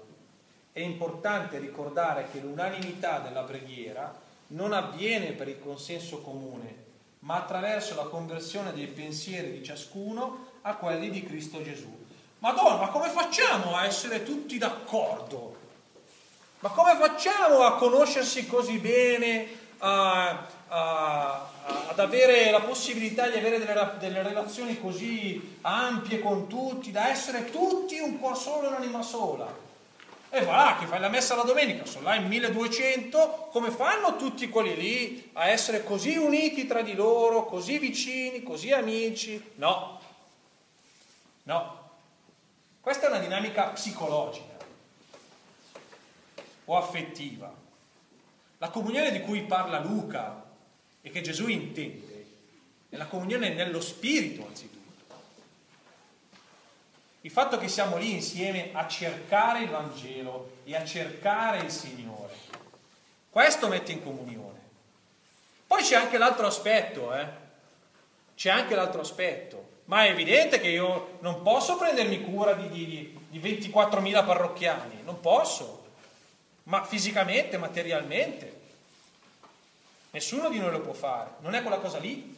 È 0.72 0.80
importante 0.80 1.60
ricordare 1.60 2.30
che 2.32 2.40
l'unanimità 2.40 3.20
della 3.20 3.44
preghiera 3.44 4.20
non 4.48 4.74
avviene 4.74 5.34
per 5.34 5.48
il 5.48 5.60
consenso 5.60 6.22
comune, 6.22 6.86
ma 7.20 7.36
attraverso 7.36 7.96
la 7.96 8.04
conversione 8.04 8.74
dei 8.74 8.88
pensieri 8.88 9.52
di 9.52 9.64
ciascuno 9.64 10.46
a 10.62 10.76
quelli 10.76 11.12
di 11.12 11.24
Cristo 11.24 11.62
Gesù. 11.62 12.06
Madonna, 12.40 12.78
ma 12.78 12.88
come 12.90 13.10
facciamo 13.10 13.76
a 13.76 13.86
essere 13.86 14.24
tutti 14.24 14.58
d'accordo? 14.58 15.57
Ma 16.60 16.70
come 16.70 16.96
facciamo 16.96 17.62
a 17.62 17.76
conoscersi 17.76 18.48
così 18.48 18.80
bene, 18.80 19.48
a, 19.78 20.48
a, 20.70 21.50
ad 21.90 22.00
avere 22.00 22.50
la 22.50 22.62
possibilità 22.62 23.30
di 23.30 23.38
avere 23.38 23.60
delle, 23.60 23.92
delle, 24.00 24.24
relazioni 24.24 24.80
così 24.80 25.58
ampie 25.62 26.20
con 26.20 26.48
tutti, 26.48 26.90
da 26.90 27.10
essere 27.10 27.52
tutti 27.52 28.00
un 28.00 28.18
cuore 28.18 28.36
solo 28.36 28.64
e 28.64 28.68
un'anima 28.70 29.04
sola. 29.04 29.66
E 30.30 30.42
va 30.42 30.56
là, 30.56 30.78
che 30.80 30.88
fai 30.88 31.00
la 31.00 31.10
messa 31.10 31.36
la 31.36 31.44
domenica, 31.44 31.86
sono 31.86 32.06
là 32.06 32.16
in 32.16 32.28
1200, 32.28 33.50
come 33.52 33.70
fanno 33.70 34.16
tutti 34.18 34.50
quelli 34.50 34.76
lì 34.76 35.30
a 35.34 35.48
essere 35.48 35.84
così 35.84 36.18
uniti 36.18 36.66
tra 36.66 36.82
di 36.82 36.96
loro, 36.96 37.46
così 37.46 37.78
vicini, 37.78 38.42
così 38.42 38.72
amici? 38.72 39.52
No, 39.56 40.02
no. 41.44 41.76
Questa 42.82 43.06
è 43.06 43.10
una 43.10 43.20
dinamica 43.20 43.66
psicologica 43.66 44.57
o 46.70 46.78
affettiva. 46.78 47.54
La 48.60 48.70
comunione 48.70 49.12
di 49.12 49.22
cui 49.22 49.44
parla 49.44 49.80
Luca 49.80 50.44
e 51.02 51.10
che 51.10 51.22
Gesù 51.22 51.48
intende 51.48 52.26
è 52.90 52.96
la 52.96 53.06
comunione 53.06 53.54
nello 53.54 53.82
spirito 53.82 54.46
anzitutto. 54.46 54.76
Il 57.22 57.32
fatto 57.32 57.58
che 57.58 57.68
siamo 57.68 57.98
lì 57.98 58.12
insieme 58.12 58.70
a 58.74 58.88
cercare 58.88 59.64
il 59.64 59.70
Vangelo 59.70 60.60
e 60.64 60.76
a 60.76 60.86
cercare 60.86 61.60
il 61.60 61.72
Signore, 61.72 62.34
questo 63.30 63.68
mette 63.68 63.92
in 63.92 64.02
comunione. 64.02 64.60
Poi 65.68 65.84
c'è 65.84 65.96
anche 65.96 66.18
l'altro 66.18 66.48
aspetto, 66.48 67.14
eh? 67.14 67.46
C'è 68.36 68.50
anche 68.50 68.76
l'altro 68.76 69.02
aspetto. 69.02 69.76
Ma 69.86 70.06
è 70.06 70.10
evidente 70.10 70.60
che 70.60 70.70
io 70.70 71.18
non 71.20 71.42
posso 71.44 71.78
prendermi 71.78 72.22
cura 72.22 72.54
di, 72.54 72.70
di, 72.70 73.20
di 73.30 73.40
24.000 73.40 74.26
parrocchiani, 74.26 75.02
non 75.04 75.20
posso, 75.22 75.77
ma 76.68 76.84
fisicamente, 76.84 77.58
materialmente. 77.58 78.56
Nessuno 80.12 80.50
di 80.50 80.60
noi 80.60 80.72
lo 80.72 80.82
può 80.82 80.94
fare, 80.94 81.32
non 81.40 81.54
è 81.54 81.62
quella 81.62 81.80
cosa 81.80 81.98
lì. 81.98 82.36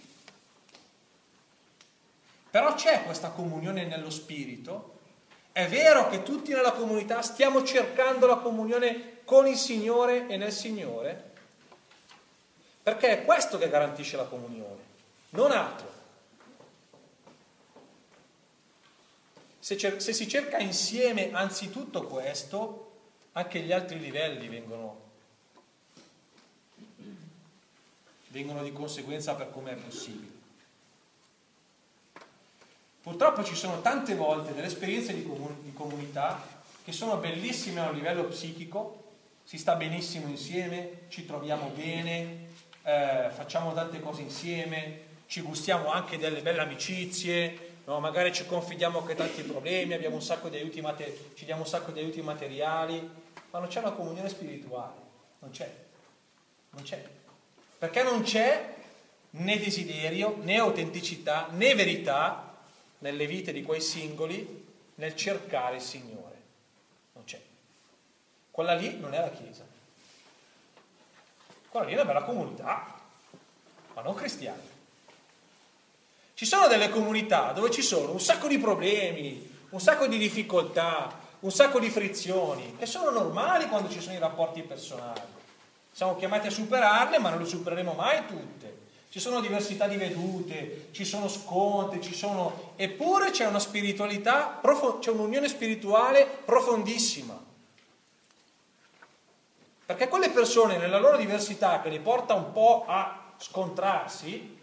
Però 2.50 2.74
c'è 2.74 3.04
questa 3.04 3.30
comunione 3.30 3.86
nello 3.86 4.10
spirito. 4.10 4.98
È 5.52 5.68
vero 5.68 6.10
che 6.10 6.24
tutti 6.24 6.52
nella 6.52 6.72
comunità 6.72 7.22
stiamo 7.22 7.64
cercando 7.64 8.26
la 8.26 8.38
comunione 8.38 9.20
con 9.24 9.48
il 9.48 9.58
Signore 9.58 10.28
e 10.28 10.38
nel 10.38 10.52
Signore, 10.52 11.32
perché 12.82 13.10
è 13.10 13.26
questo 13.26 13.58
che 13.58 13.70
garantisce 13.70 14.16
la 14.16 14.24
comunione, 14.24 14.82
non 15.30 15.52
altro. 15.52 15.88
Se, 19.60 19.78
cer- 19.78 19.98
se 19.98 20.14
si 20.14 20.28
cerca 20.28 20.58
insieme 20.58 21.32
anzitutto 21.32 22.04
questo, 22.08 22.89
anche 23.34 23.60
gli 23.62 23.72
altri 23.72 24.00
livelli 24.00 24.48
vengono 24.48 25.08
vengono 28.30 28.64
di 28.64 28.72
conseguenza 28.72 29.36
per 29.36 29.52
come 29.52 29.72
è 29.72 29.76
possibile. 29.76 30.38
Purtroppo 33.02 33.44
ci 33.44 33.56
sono 33.56 33.82
tante 33.82 34.14
volte 34.14 34.54
delle 34.54 34.68
esperienze 34.68 35.14
di, 35.14 35.26
comun- 35.26 35.64
di 35.64 35.74
comunità 35.74 36.58
che 36.84 36.92
sono 36.92 37.18
bellissime 37.18 37.80
a 37.80 37.90
un 37.90 37.96
livello 37.96 38.26
psichico, 38.26 39.14
si 39.44 39.58
sta 39.58 39.76
benissimo 39.76 40.28
insieme, 40.28 41.06
ci 41.08 41.26
troviamo 41.26 41.70
bene, 41.70 42.48
eh, 42.84 43.30
facciamo 43.32 43.74
tante 43.74 44.00
cose 44.00 44.22
insieme, 44.22 45.08
ci 45.26 45.42
gustiamo 45.42 45.92
anche 45.92 46.18
delle 46.18 46.42
belle 46.42 46.62
amicizie, 46.62 47.69
no? 47.90 48.00
magari 48.00 48.32
ci 48.32 48.46
confidiamo 48.46 49.00
anche 49.00 49.16
tanti 49.16 49.42
problemi, 49.42 49.98
mater- 50.82 51.34
ci 51.34 51.46
diamo 51.46 51.64
un 51.64 51.68
sacco 51.68 51.92
di 51.92 52.00
aiuti 52.00 52.22
materiali, 52.22 53.10
ma 53.50 53.60
non 53.60 53.68
c'è 53.68 53.80
una 53.80 53.92
comunione 53.92 54.30
spirituale, 54.30 55.02
non 55.40 55.50
c'è, 55.50 55.70
non 56.70 56.84
c'è, 56.84 57.04
perché 57.80 58.04
non 58.04 58.22
c'è 58.22 58.76
né 59.32 59.58
desiderio, 59.58 60.38
né 60.42 60.58
autenticità, 60.58 61.48
né 61.50 61.74
verità 61.74 62.58
nelle 63.00 63.26
vite 63.26 63.52
di 63.52 63.64
quei 63.64 63.82
singoli 63.82 64.68
nel 64.96 65.16
cercare 65.16 65.78
il 65.78 65.82
Signore. 65.82 66.38
Non 67.14 67.24
c'è. 67.24 67.42
Quella 68.52 68.76
lì 68.76 69.00
non 69.00 69.14
è 69.14 69.20
la 69.20 69.30
Chiesa. 69.30 69.66
Quella 71.70 71.86
lì 71.86 71.94
è 71.94 71.96
una 71.96 72.06
bella 72.06 72.24
comunità, 72.24 73.00
ma 73.94 74.02
non 74.02 74.14
cristiana. 74.16 74.69
Ci 76.40 76.46
sono 76.46 76.68
delle 76.68 76.88
comunità 76.88 77.52
dove 77.52 77.70
ci 77.70 77.82
sono 77.82 78.14
un 78.14 78.22
sacco 78.22 78.48
di 78.48 78.58
problemi, 78.60 79.46
un 79.72 79.80
sacco 79.82 80.08
di 80.08 80.18
difficoltà, 80.18 81.20
un 81.42 81.52
sacco 81.52 81.82
di 81.82 81.90
frizioni, 81.90 82.78
che 82.78 82.86
sono 82.86 83.10
normali 83.10 83.68
quando 83.68 83.90
ci 83.90 84.00
sono 84.00 84.16
i 84.16 84.20
rapporti 84.20 84.62
personali. 84.62 85.20
Siamo 85.92 86.16
chiamati 86.16 86.48
a 86.48 86.50
superarle, 86.50 87.20
ma 87.20 87.30
non 87.30 87.40
le 87.40 87.46
supereremo 87.46 87.92
mai 87.92 88.26
tutte. 88.26 88.78
Ci 89.10 89.20
sono 89.20 89.42
diversità 89.42 89.86
di 89.88 89.98
vedute, 89.98 90.88
ci 90.92 91.04
sono 91.04 91.28
scontri, 91.28 92.02
ci 92.02 92.16
sono... 92.16 92.72
eppure 92.78 93.32
c'è 93.32 93.46
una 93.46 93.60
spiritualità, 93.60 94.62
c'è 95.02 95.12
un'unione 95.12 95.50
spirituale 95.50 96.26
profondissima. 96.46 97.38
Perché 99.86 100.08
quelle 100.08 100.30
persone 100.30 100.78
nella 100.78 101.00
loro 101.00 101.18
diversità 101.18 101.82
che 101.82 101.90
li 101.90 102.00
porta 102.00 102.34
un 102.34 102.54
po' 102.54 102.86
a 102.88 103.34
scontrarsi, 103.38 104.56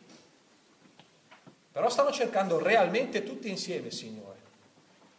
però 1.76 1.90
stanno 1.90 2.10
cercando 2.10 2.58
realmente 2.58 3.22
tutti 3.22 3.50
insieme, 3.50 3.90
Signore. 3.90 4.38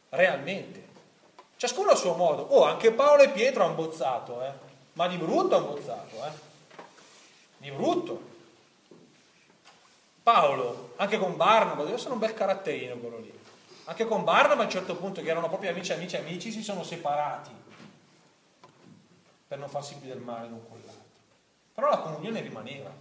Realmente. 0.09 0.87
Ciascuno 1.55 1.91
a 1.91 1.95
suo 1.95 2.15
modo. 2.15 2.41
Oh, 2.41 2.63
anche 2.63 2.91
Paolo 2.91 3.21
e 3.21 3.29
Pietro 3.29 3.63
hanno 3.63 3.75
bozzato, 3.75 4.43
eh? 4.43 4.51
Ma 4.93 5.07
di 5.07 5.17
brutto 5.17 5.55
hanno 5.55 5.67
bozzato, 5.67 6.15
eh? 6.25 6.31
Di 7.57 7.69
brutto. 7.69 8.21
Paolo, 10.23 10.93
anche 10.95 11.19
con 11.19 11.37
Barnaba, 11.37 11.83
deve 11.83 11.97
essere 11.97 12.13
un 12.13 12.19
bel 12.19 12.33
caratterino 12.33 12.95
quello 12.95 13.19
lì. 13.19 13.39
Anche 13.83 14.07
con 14.07 14.23
Barnaba 14.23 14.63
a 14.63 14.65
un 14.65 14.71
certo 14.71 14.95
punto, 14.95 15.21
che 15.21 15.29
erano 15.29 15.49
proprio 15.49 15.69
amici, 15.69 15.93
amici, 15.93 16.15
amici, 16.15 16.51
si 16.51 16.63
sono 16.63 16.81
separati 16.81 17.51
per 19.47 19.59
non 19.59 19.69
farsi 19.69 19.93
più 19.97 20.07
del 20.07 20.21
male 20.21 20.47
l'un 20.47 20.67
con 20.67 20.81
l'altro. 20.83 21.03
Però 21.75 21.87
la 21.87 21.99
comunione 21.99 22.41
rimaneva, 22.41 22.91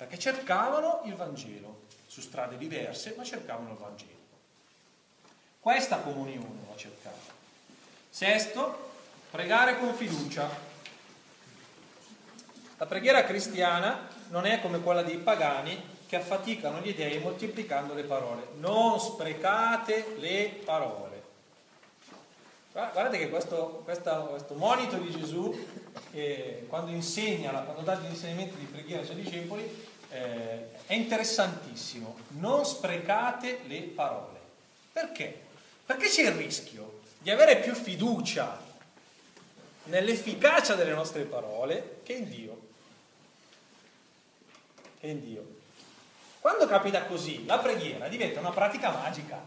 perché 0.00 0.18
cercavano 0.18 1.02
il 1.04 1.14
Vangelo 1.14 1.80
su 2.06 2.22
strade 2.22 2.56
diverse, 2.56 3.12
ma 3.18 3.22
cercavano 3.22 3.72
il 3.72 3.76
Vangelo. 3.76 4.18
Questa 5.60 5.98
comunione 5.98 6.60
va 6.66 6.74
cercata. 6.74 7.30
Sesto, 8.08 8.92
pregare 9.30 9.78
con 9.78 9.92
fiducia. 9.92 10.48
La 12.78 12.86
preghiera 12.86 13.24
cristiana 13.24 14.08
non 14.28 14.46
è 14.46 14.62
come 14.62 14.80
quella 14.80 15.02
dei 15.02 15.18
pagani 15.18 15.78
che 16.06 16.16
affaticano 16.16 16.80
gli 16.80 16.94
dei 16.94 17.18
moltiplicando 17.18 17.92
le 17.92 18.04
parole. 18.04 18.46
Non 18.54 18.98
sprecate 18.98 20.14
le 20.16 20.62
parole. 20.64 21.08
Guardate 22.72 23.18
che 23.18 23.28
questo, 23.28 23.82
questo, 23.84 24.28
questo 24.30 24.54
monito 24.54 24.96
di 24.96 25.10
Gesù, 25.10 25.54
quando 26.68 26.90
insegna, 26.90 27.50
quando 27.50 27.82
dà 27.82 27.96
gli 27.96 28.08
insegnamenti 28.08 28.56
di 28.56 28.64
preghiera 28.64 29.00
ai 29.00 29.06
suoi 29.06 29.20
discepoli, 29.20 29.88
eh, 30.10 30.84
è 30.86 30.94
interessantissimo. 30.94 32.16
Non 32.28 32.64
sprecate 32.64 33.60
le 33.66 33.80
parole. 33.82 34.38
Perché? 34.92 35.48
Perché 35.86 36.08
c'è 36.08 36.22
il 36.22 36.32
rischio 36.32 37.00
di 37.18 37.30
avere 37.30 37.58
più 37.58 37.74
fiducia 37.74 38.68
nell'efficacia 39.84 40.74
delle 40.74 40.92
nostre 40.92 41.22
parole 41.22 42.00
che 42.02 42.12
in 42.14 42.28
Dio. 42.28 42.60
Che 44.98 45.06
in 45.06 45.24
Dio. 45.24 45.58
Quando 46.40 46.66
capita 46.66 47.04
così, 47.04 47.44
la 47.44 47.58
preghiera 47.58 48.08
diventa 48.08 48.40
una 48.40 48.50
pratica 48.50 48.90
magica. 48.90 49.38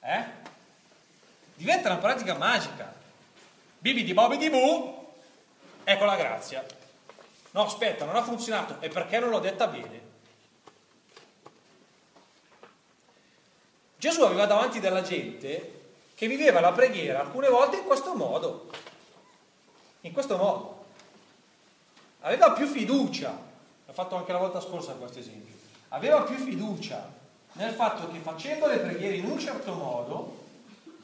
Eh? 0.00 0.24
Diventa 1.54 1.90
una 1.90 1.98
pratica 1.98 2.34
magica. 2.34 2.92
Bibi 3.78 4.04
di 4.04 4.14
bobi 4.14 4.36
di 4.38 4.48
bu, 4.48 5.12
ecco 5.82 6.04
la 6.04 6.16
grazia. 6.16 6.64
No, 7.54 7.66
aspetta, 7.66 8.04
non 8.04 8.16
ha 8.16 8.22
funzionato. 8.22 8.80
E 8.80 8.88
perché 8.88 9.20
non 9.20 9.30
l'ho 9.30 9.38
detta 9.38 9.68
bene? 9.68 10.12
Gesù 13.96 14.22
aveva 14.22 14.46
davanti 14.46 14.80
della 14.80 15.02
gente 15.02 15.82
che 16.14 16.26
viveva 16.26 16.60
la 16.60 16.72
preghiera 16.72 17.20
alcune 17.20 17.48
volte 17.48 17.76
in 17.76 17.84
questo 17.84 18.14
modo. 18.14 18.70
In 20.00 20.12
questo 20.12 20.36
modo. 20.36 20.84
Aveva 22.20 22.52
più 22.52 22.66
fiducia. 22.66 23.30
L'ho 23.86 23.92
fatto 23.92 24.16
anche 24.16 24.32
la 24.32 24.38
volta 24.38 24.60
scorsa 24.60 24.94
questo 24.94 25.20
esempio. 25.20 25.54
Aveva 25.90 26.22
più 26.22 26.36
fiducia 26.36 27.08
nel 27.52 27.72
fatto 27.72 28.10
che 28.10 28.18
facendo 28.18 28.66
le 28.66 28.78
preghiere 28.78 29.14
in 29.14 29.26
un 29.26 29.38
certo 29.38 29.74
modo, 29.74 30.42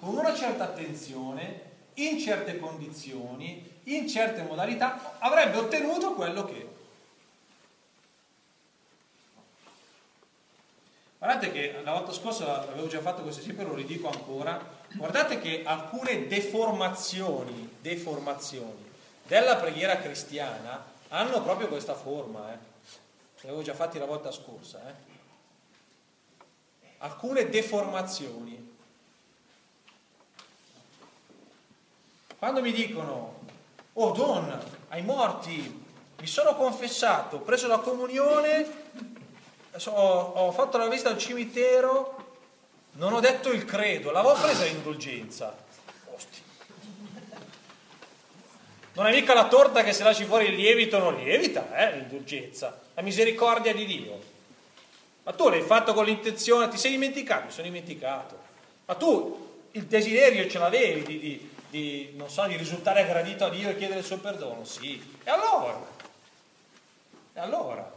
con 0.01 0.17
una 0.17 0.35
certa 0.35 0.65
attenzione, 0.65 1.69
in 1.95 2.19
certe 2.19 2.59
condizioni, 2.59 3.70
in 3.85 4.09
certe 4.09 4.43
modalità, 4.43 5.17
avrebbe 5.19 5.59
ottenuto 5.59 6.15
quello 6.15 6.45
che. 6.45 6.69
Guardate 11.19 11.53
che 11.53 11.81
la 11.85 11.93
volta 11.93 12.13
scorsa 12.13 12.63
avevo 12.63 12.87
già 12.87 13.01
fatto 13.01 13.23
questo 13.23 13.43
esempio, 13.43 13.67
lo 13.67 13.75
ridico 13.75 14.09
ancora. 14.09 14.59
Guardate 14.95 15.39
che 15.39 15.63
alcune 15.65 16.27
deformazioni, 16.27 17.77
deformazioni 17.81 18.89
della 19.27 19.57
preghiera 19.57 19.99
cristiana 19.99 20.83
hanno 21.09 21.43
proprio 21.43 21.69
questa 21.69 21.95
forma. 21.95 22.53
Eh. 22.53 22.59
L'avevo 23.43 23.63
già 23.63 23.75
fatti 23.75 23.99
la 23.99 24.07
volta 24.07 24.33
scorsa. 24.33 24.81
Eh. 24.89 24.95
Alcune 26.99 27.49
deformazioni. 27.49 28.77
Quando 32.39 32.63
mi 32.63 32.73
dicono 32.73 33.40
oh 34.03 34.13
Don, 34.13 34.61
ai 34.89 35.03
morti, 35.03 35.85
mi 36.19 36.27
sono 36.27 36.55
confessato, 36.55 37.37
ho 37.37 37.41
preso 37.41 37.67
la 37.67 37.79
comunione, 37.79 38.67
ho, 39.87 40.33
ho 40.35 40.53
fatto 40.53 40.79
la 40.79 40.89
visita 40.89 41.11
al 41.11 41.19
cimitero, 41.19 42.29
non 42.93 43.13
ho 43.13 43.21
detto 43.21 43.51
il 43.51 43.65
credo, 43.67 44.11
l'avevo 44.11 44.35
presa 44.41 44.65
l'indulgenza. 44.65 45.55
Osti. 46.15 46.43
Non 48.95 49.07
è 49.07 49.13
mica 49.13 49.35
la 49.35 49.49
torta 49.49 49.83
che 49.83 49.93
se 49.93 50.03
lasci 50.03 50.25
fuori 50.25 50.47
il 50.47 50.55
lievito 50.55 50.99
non 50.99 51.17
lievita, 51.17 51.77
eh, 51.77 51.99
l'indulgenza, 51.99 52.81
la 52.95 53.03
misericordia 53.03 53.75
di 53.75 53.85
Dio. 53.85 54.29
Ma 55.25 55.33
tu 55.33 55.49
l'hai 55.51 55.63
fatto 55.63 55.93
con 55.93 56.07
l'intenzione, 56.07 56.69
ti 56.69 56.79
sei 56.79 56.93
dimenticato? 56.93 57.45
Mi 57.45 57.53
sono 57.53 57.67
dimenticato. 57.67 58.39
Ma 58.87 58.95
tu 58.95 59.49
il 59.73 59.85
desiderio 59.85 60.49
ce 60.49 60.59
l'avevi 60.59 61.03
di, 61.03 61.19
di, 61.19 61.50
di, 61.71 62.13
non 62.17 62.29
so, 62.29 62.47
di 62.47 62.57
risultare 62.57 63.07
gradito 63.07 63.45
a 63.45 63.49
Dio 63.49 63.71
e 63.71 63.77
chiedere 63.77 64.01
il 64.01 64.05
suo 64.05 64.19
perdono? 64.19 64.65
Sì. 64.65 65.19
E 65.25 65.31
allora? 65.31 65.81
E 67.33 67.41
allora? 67.41 67.91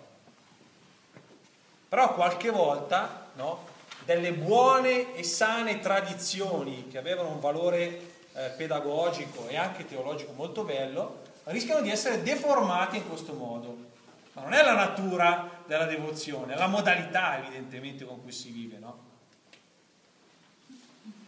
Però 1.89 2.13
qualche 2.13 2.49
volta, 2.49 3.29
no, 3.36 3.67
delle 4.05 4.33
buone 4.33 5.15
e 5.15 5.23
sane 5.23 5.79
tradizioni 5.79 6.88
che 6.88 6.97
avevano 6.97 7.29
un 7.29 7.39
valore 7.39 8.12
eh, 8.33 8.49
pedagogico 8.57 9.47
e 9.47 9.57
anche 9.57 9.86
teologico 9.86 10.33
molto 10.33 10.63
bello, 10.63 11.21
rischiano 11.45 11.81
di 11.81 11.91
essere 11.91 12.23
deformate 12.23 12.97
in 12.97 13.07
questo 13.07 13.33
modo. 13.33 13.91
Ma 14.33 14.41
non 14.41 14.53
è 14.53 14.63
la 14.63 14.73
natura 14.73 15.62
della 15.65 15.86
devozione, 15.86 16.53
è 16.53 16.57
la 16.57 16.67
modalità 16.67 17.38
evidentemente 17.38 18.05
con 18.05 18.21
cui 18.21 18.31
si 18.31 18.49
vive, 18.49 18.77
no? 18.79 19.12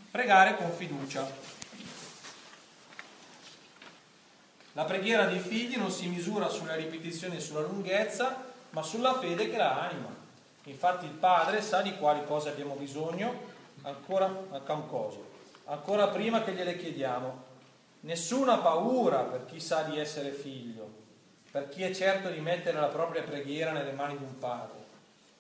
Pregare 0.10 0.55
con 0.55 0.71
fiducia. 0.71 1.53
La 4.76 4.84
preghiera 4.84 5.24
dei 5.24 5.40
figli 5.40 5.78
non 5.78 5.90
si 5.90 6.06
misura 6.08 6.50
sulla 6.50 6.76
ripetizione 6.76 7.38
e 7.38 7.40
sulla 7.40 7.62
lunghezza, 7.62 8.44
ma 8.72 8.82
sulla 8.82 9.18
fede 9.20 9.50
che 9.50 9.56
la 9.56 9.80
anima. 9.80 10.14
Infatti 10.64 11.06
il 11.06 11.12
Padre 11.12 11.62
sa 11.62 11.82
di 11.82 11.96
quali 11.96 12.26
cose 12.26 12.50
abbiamo 12.50 12.74
bisogno 12.74 13.54
ancora, 13.84 14.30
ancora 15.64 16.08
prima 16.10 16.44
che 16.44 16.52
gliele 16.52 16.76
chiediamo. 16.76 17.44
Nessuna 18.02 18.58
paura 18.58 19.20
per 19.20 19.46
chi 19.46 19.62
sa 19.62 19.84
di 19.84 19.98
essere 19.98 20.32
figlio, 20.32 20.90
per 21.50 21.70
chi 21.70 21.84
è 21.84 21.94
certo 21.94 22.28
di 22.30 22.42
mettere 22.42 22.78
la 22.78 22.88
propria 22.88 23.24
preghiera 23.24 23.72
nelle 23.72 23.94
mani 23.94 24.18
di 24.18 24.24
un 24.26 24.38
padre. 24.38 24.84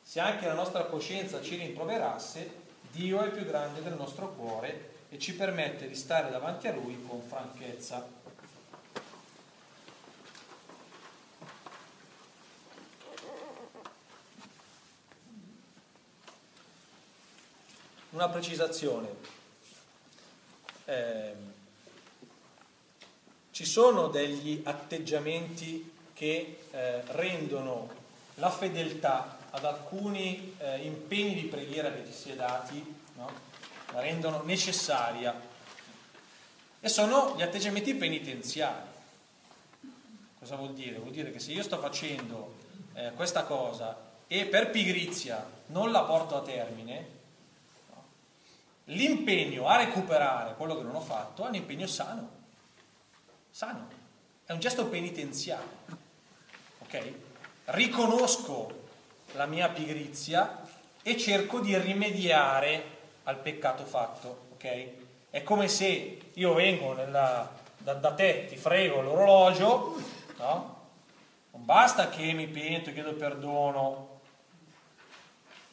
Se 0.01 0.21
anche 0.21 0.47
la 0.47 0.53
nostra 0.53 0.85
coscienza 0.85 1.41
ci 1.41 1.57
rimproverasse, 1.57 2.63
Dio 2.89 3.21
è 3.21 3.29
più 3.31 3.43
grande 3.43 3.83
del 3.83 3.95
nostro 3.95 4.29
cuore 4.29 4.91
e 5.09 5.19
ci 5.19 5.35
permette 5.35 5.89
di 5.89 5.95
stare 5.95 6.29
davanti 6.29 6.69
a 6.69 6.73
Lui 6.73 7.03
con 7.05 7.21
franchezza. 7.21 8.23
Una 18.15 18.29
precisazione. 18.29 19.09
Eh, 20.85 21.33
ci 23.51 23.65
sono 23.65 24.07
degli 24.07 24.61
atteggiamenti 24.63 25.91
che 26.13 26.59
eh, 26.71 27.01
rendono 27.07 27.89
la 28.35 28.49
fedeltà 28.49 29.39
ad 29.49 29.65
alcuni 29.65 30.55
eh, 30.59 30.85
impegni 30.85 31.33
di 31.33 31.47
preghiera 31.47 31.91
che 31.91 32.05
ci 32.05 32.13
si 32.13 32.31
è 32.31 32.35
dati, 32.35 32.95
no? 33.17 33.29
la 33.91 33.99
rendono 33.99 34.43
necessaria. 34.43 35.37
E 36.79 36.87
sono 36.87 37.33
gli 37.35 37.41
atteggiamenti 37.41 37.95
penitenziali. 37.95 38.87
Cosa 40.39 40.55
vuol 40.55 40.73
dire? 40.73 40.99
Vuol 40.99 41.11
dire 41.11 41.31
che 41.31 41.39
se 41.39 41.51
io 41.51 41.63
sto 41.63 41.79
facendo 41.79 42.55
eh, 42.93 43.11
questa 43.13 43.43
cosa 43.43 44.13
e 44.25 44.45
per 44.45 44.69
pigrizia 44.69 45.45
non 45.65 45.91
la 45.91 46.03
porto 46.03 46.37
a 46.37 46.41
termine? 46.41 47.23
L'impegno 48.85 49.67
a 49.67 49.77
recuperare 49.77 50.55
quello 50.55 50.77
che 50.77 50.83
non 50.83 50.95
ho 50.95 51.01
fatto 51.01 51.45
è 51.45 51.47
un 51.47 51.55
impegno 51.55 51.87
sano. 51.87 52.29
Sano. 53.49 53.87
È 54.45 54.51
un 54.51 54.59
gesto 54.59 54.85
penitenziale. 54.87 55.63
Ok? 56.79 57.11
Riconosco 57.65 58.83
la 59.33 59.45
mia 59.45 59.69
pigrizia 59.69 60.61
e 61.01 61.17
cerco 61.17 61.59
di 61.59 61.77
rimediare 61.77 62.93
al 63.23 63.37
peccato 63.37 63.85
fatto. 63.85 64.47
Ok? 64.53 64.87
È 65.29 65.43
come 65.43 65.67
se 65.67 66.19
io 66.33 66.53
vengo 66.53 66.93
nella, 66.93 67.49
da, 67.77 67.93
da, 67.93 68.13
te, 68.13 68.45
ti 68.47 68.55
frego 68.55 69.01
l'orologio, 69.01 69.95
no? 70.37 70.73
Non 71.51 71.65
basta 71.65 72.09
che 72.09 72.33
mi 72.33 72.47
pento, 72.47 72.91
chiedo 72.91 73.13
perdono. 73.13 74.19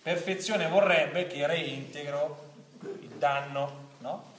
Perfezione 0.02 0.68
vorrebbe 0.68 1.26
che 1.26 1.46
reintegro 1.46 2.51
danno, 3.22 3.90
no? 3.98 4.30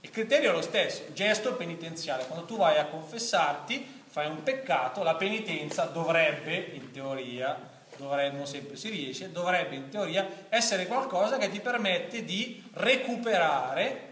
Il 0.00 0.08
criterio 0.08 0.48
è 0.48 0.52
lo 0.54 0.62
stesso, 0.62 1.12
gesto 1.12 1.52
penitenziale. 1.56 2.24
Quando 2.24 2.46
tu 2.46 2.56
vai 2.56 2.78
a 2.78 2.86
confessarti, 2.86 4.02
fai 4.06 4.28
un 4.28 4.42
peccato, 4.42 5.02
la 5.02 5.14
penitenza 5.14 5.84
dovrebbe, 5.84 6.56
in 6.72 6.90
teoria, 6.90 7.54
dovrebbe, 7.98 8.38
non 8.38 8.46
sempre 8.46 8.76
si 8.76 8.88
riesce, 8.88 9.30
dovrebbe 9.30 9.74
in 9.74 9.90
teoria 9.90 10.46
essere 10.48 10.86
qualcosa 10.86 11.36
che 11.36 11.50
ti 11.50 11.60
permette 11.60 12.24
di 12.24 12.64
recuperare, 12.72 14.08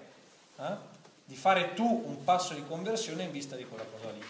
eh, 0.58 0.86
di 1.24 1.34
fare 1.34 1.72
tu 1.72 2.02
un 2.04 2.22
passo 2.22 2.52
di 2.52 2.64
conversione 2.66 3.22
in 3.22 3.30
vista 3.30 3.56
di 3.56 3.64
quella 3.64 3.84
cosa 3.90 4.10
lì. 4.10 4.22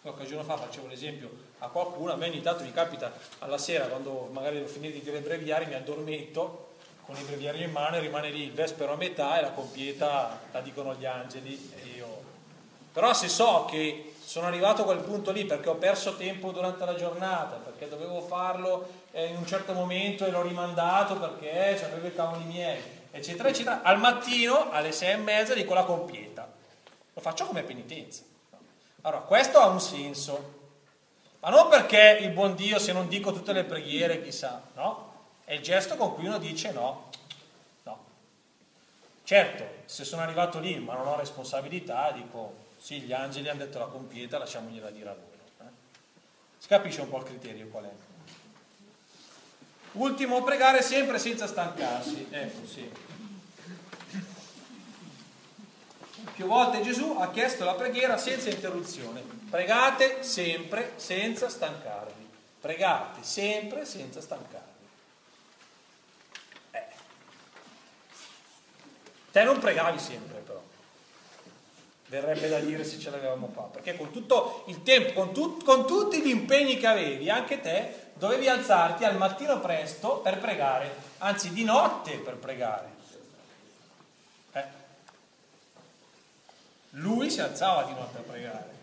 Qualche 0.00 0.26
giorno 0.26 0.44
fa 0.44 0.56
facevo 0.56 0.86
l'esempio 0.86 1.28
a 1.58 1.66
qualcuno, 1.66 2.12
a 2.12 2.16
me 2.16 2.28
ogni 2.28 2.40
tanto 2.40 2.62
mi 2.62 2.72
capita 2.72 3.12
alla 3.40 3.58
sera, 3.58 3.86
quando 3.86 4.28
magari 4.30 4.58
devo 4.58 4.68
finire 4.68 4.92
di 4.92 5.02
dire 5.02 5.18
breviari, 5.18 5.66
mi 5.66 5.74
addormento 5.74 6.67
con 7.08 7.16
i 7.16 7.22
breviari 7.22 7.62
in 7.62 7.70
mano 7.70 7.96
e 7.96 8.00
rimane 8.00 8.28
lì 8.28 8.42
il 8.42 8.52
vespero 8.52 8.92
a 8.92 8.96
metà 8.96 9.38
e 9.38 9.40
la 9.40 9.52
compieta 9.52 10.40
la 10.52 10.60
dicono 10.60 10.94
gli 10.94 11.06
angeli 11.06 11.72
io... 11.96 12.26
Però 12.92 13.14
se 13.14 13.28
so 13.28 13.64
che 13.64 14.12
sono 14.22 14.46
arrivato 14.46 14.82
a 14.82 14.84
quel 14.84 14.98
punto 14.98 15.30
lì 15.30 15.46
perché 15.46 15.70
ho 15.70 15.76
perso 15.76 16.16
tempo 16.16 16.50
durante 16.50 16.84
la 16.84 16.94
giornata, 16.96 17.56
perché 17.56 17.88
dovevo 17.88 18.20
farlo 18.20 18.86
eh, 19.12 19.24
in 19.24 19.36
un 19.36 19.46
certo 19.46 19.72
momento 19.72 20.26
e 20.26 20.30
l'ho 20.30 20.42
rimandato 20.42 21.16
perché 21.16 21.82
avevo 21.82 22.08
i 22.08 22.14
cavoli 22.14 22.44
miei, 22.44 22.78
eccetera, 23.10 23.48
eccetera. 23.48 23.80
Al 23.80 23.98
mattino 23.98 24.70
alle 24.70 24.92
sei 24.92 25.12
e 25.12 25.16
mezza 25.16 25.54
dico 25.54 25.72
la 25.72 25.84
compieta. 25.84 26.46
Lo 27.14 27.20
faccio 27.22 27.46
come 27.46 27.62
penitenza. 27.62 28.22
Allora, 29.00 29.22
questo 29.22 29.60
ha 29.60 29.66
un 29.68 29.80
senso, 29.80 30.54
ma 31.40 31.48
non 31.48 31.68
perché 31.68 32.18
il 32.20 32.30
buon 32.32 32.54
Dio, 32.54 32.78
se 32.78 32.92
non 32.92 33.08
dico 33.08 33.32
tutte 33.32 33.54
le 33.54 33.64
preghiere, 33.64 34.22
chissà, 34.22 34.60
no? 34.74 35.07
È 35.48 35.54
il 35.54 35.62
gesto 35.62 35.96
con 35.96 36.12
cui 36.12 36.26
uno 36.26 36.36
dice 36.36 36.72
no, 36.72 37.08
no. 37.84 38.04
Certo, 39.24 39.66
se 39.86 40.04
sono 40.04 40.20
arrivato 40.20 40.58
lì 40.58 40.78
ma 40.78 40.92
non 40.92 41.06
ho 41.06 41.16
responsabilità, 41.16 42.10
dico 42.10 42.66
sì, 42.76 43.00
gli 43.00 43.14
angeli 43.14 43.48
hanno 43.48 43.64
detto 43.64 43.78
la 43.78 43.86
compieta, 43.86 44.36
lasciamogliela 44.36 44.90
dire 44.90 45.08
a 45.08 45.14
loro. 45.14 45.38
Eh? 45.60 45.72
Si 46.58 46.68
capisce 46.68 47.00
un 47.00 47.08
po' 47.08 47.16
il 47.20 47.24
criterio 47.24 47.66
qual 47.68 47.84
è. 47.84 47.90
Ultimo, 49.92 50.42
pregare 50.42 50.82
sempre 50.82 51.18
senza 51.18 51.46
stancarsi. 51.46 52.26
Ecco, 52.28 52.66
sì. 52.66 52.92
Più 56.34 56.44
volte 56.46 56.82
Gesù 56.82 57.16
ha 57.18 57.30
chiesto 57.30 57.64
la 57.64 57.72
preghiera 57.72 58.18
senza 58.18 58.50
interruzione. 58.50 59.22
Pregate 59.48 60.22
sempre 60.22 60.92
senza 60.96 61.48
stancarvi. 61.48 62.28
Pregate 62.60 63.22
sempre 63.22 63.86
senza 63.86 64.20
stancarvi. 64.20 64.77
Te 69.30 69.44
non 69.44 69.58
pregavi 69.58 69.98
sempre 69.98 70.38
verrebbe 72.08 72.48
da 72.48 72.58
dire 72.58 72.84
se 72.84 72.98
ce 72.98 73.10
l'avevamo 73.10 73.46
qua, 73.48 73.64
perché 73.64 73.96
con 73.96 74.10
tutto 74.10 74.64
il 74.68 74.82
tempo, 74.82 75.12
con, 75.12 75.32
tu, 75.32 75.62
con, 75.62 75.86
tutti 75.86 76.22
gli 76.22 76.28
impegni 76.28 76.78
che 76.78 76.86
avevi, 76.86 77.30
anche 77.30 77.60
te 77.60 78.06
dovevi 78.14 78.48
alzarti 78.48 79.04
al 79.04 79.16
mattino 79.16 79.60
presto 79.60 80.16
per 80.16 80.38
pregare, 80.38 80.94
anzi 81.18 81.52
di 81.52 81.64
notte 81.64 82.16
per 82.16 82.36
pregare. 82.36 82.96
Eh. 84.52 84.64
Lui 86.90 87.30
si 87.30 87.40
alzava 87.40 87.82
di 87.82 87.92
notte 87.92 88.18
a 88.18 88.22
pregare. 88.22 88.76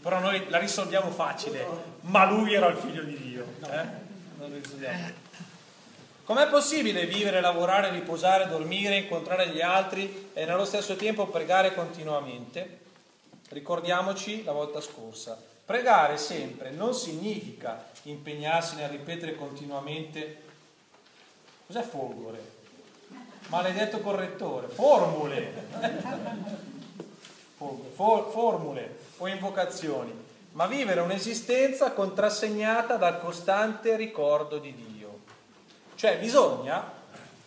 Però 0.00 0.20
noi 0.20 0.48
la 0.48 0.58
risolviamo 0.58 1.10
facile, 1.10 1.66
ma 2.02 2.24
lui 2.24 2.54
era 2.54 2.68
il 2.68 2.76
figlio 2.76 3.02
di 3.02 3.18
Dio. 3.18 3.44
Eh? 3.68 3.84
Non 4.38 4.52
risolviamo. 4.52 5.26
Com'è 6.28 6.46
possibile 6.48 7.06
vivere, 7.06 7.40
lavorare, 7.40 7.88
riposare, 7.88 8.48
dormire, 8.48 8.98
incontrare 8.98 9.48
gli 9.48 9.62
altri 9.62 10.28
e 10.34 10.44
nello 10.44 10.66
stesso 10.66 10.94
tempo 10.94 11.26
pregare 11.28 11.72
continuamente? 11.72 12.80
Ricordiamoci 13.48 14.44
la 14.44 14.52
volta 14.52 14.82
scorsa. 14.82 15.42
Pregare 15.64 16.18
sempre 16.18 16.68
non 16.68 16.92
significa 16.92 17.82
impegnarsi 18.02 18.76
nel 18.76 18.90
ripetere 18.90 19.36
continuamente 19.36 20.42
cos'è 21.66 21.80
folgore? 21.80 22.38
Maledetto 23.46 24.00
correttore, 24.00 24.68
formule. 24.68 25.52
formule 27.96 28.96
o 29.16 29.26
invocazioni, 29.28 30.12
ma 30.52 30.66
vivere 30.66 31.00
un'esistenza 31.00 31.92
contrassegnata 31.92 32.96
dal 32.96 33.18
costante 33.18 33.96
ricordo 33.96 34.58
di 34.58 34.74
Dio. 34.74 34.97
Cioè 35.98 36.16
bisogna 36.18 36.92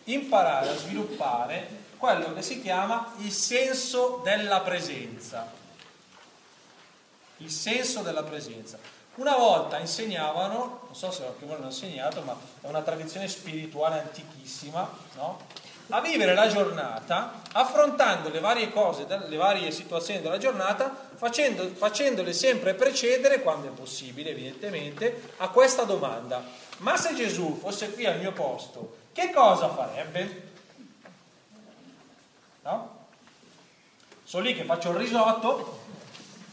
imparare 0.04 0.68
a 0.68 0.76
sviluppare 0.76 1.66
quello 1.96 2.34
che 2.34 2.42
si 2.42 2.60
chiama 2.60 3.14
il 3.20 3.32
senso 3.32 4.20
della 4.22 4.60
presenza. 4.60 5.50
Il 7.38 7.50
senso 7.50 8.02
della 8.02 8.22
presenza. 8.22 8.78
Una 9.14 9.36
volta 9.36 9.78
insegnavano, 9.78 10.80
non 10.84 10.94
so 10.94 11.10
se 11.10 11.22
qualcuno 11.22 11.58
l'ha 11.60 11.64
insegnato, 11.64 12.20
ma 12.20 12.36
è 12.60 12.66
una 12.66 12.82
tradizione 12.82 13.26
spirituale 13.26 14.00
antichissima, 14.00 14.86
no? 15.14 15.38
a 15.88 16.00
vivere 16.02 16.34
la 16.34 16.48
giornata 16.48 17.40
affrontando 17.52 18.28
le 18.28 18.40
varie 18.40 18.70
cose, 18.70 19.06
le 19.08 19.36
varie 19.36 19.70
situazioni 19.70 20.20
della 20.20 20.38
giornata, 20.38 20.94
facendo, 21.14 21.66
facendole 21.68 22.34
sempre 22.34 22.74
precedere, 22.74 23.40
quando 23.40 23.68
è 23.68 23.70
possibile 23.70 24.30
evidentemente, 24.30 25.32
a 25.38 25.48
questa 25.48 25.84
domanda 25.84 26.44
ma 26.82 26.96
se 26.96 27.14
Gesù 27.14 27.58
fosse 27.58 27.92
qui 27.92 28.06
al 28.06 28.18
mio 28.18 28.32
posto, 28.32 28.96
che 29.12 29.30
cosa 29.30 29.68
farebbe? 29.68 30.50
No? 32.62 33.00
Sono 34.24 34.44
lì 34.44 34.54
che 34.54 34.64
faccio 34.64 34.90
il 34.90 34.96
risotto, 34.96 35.80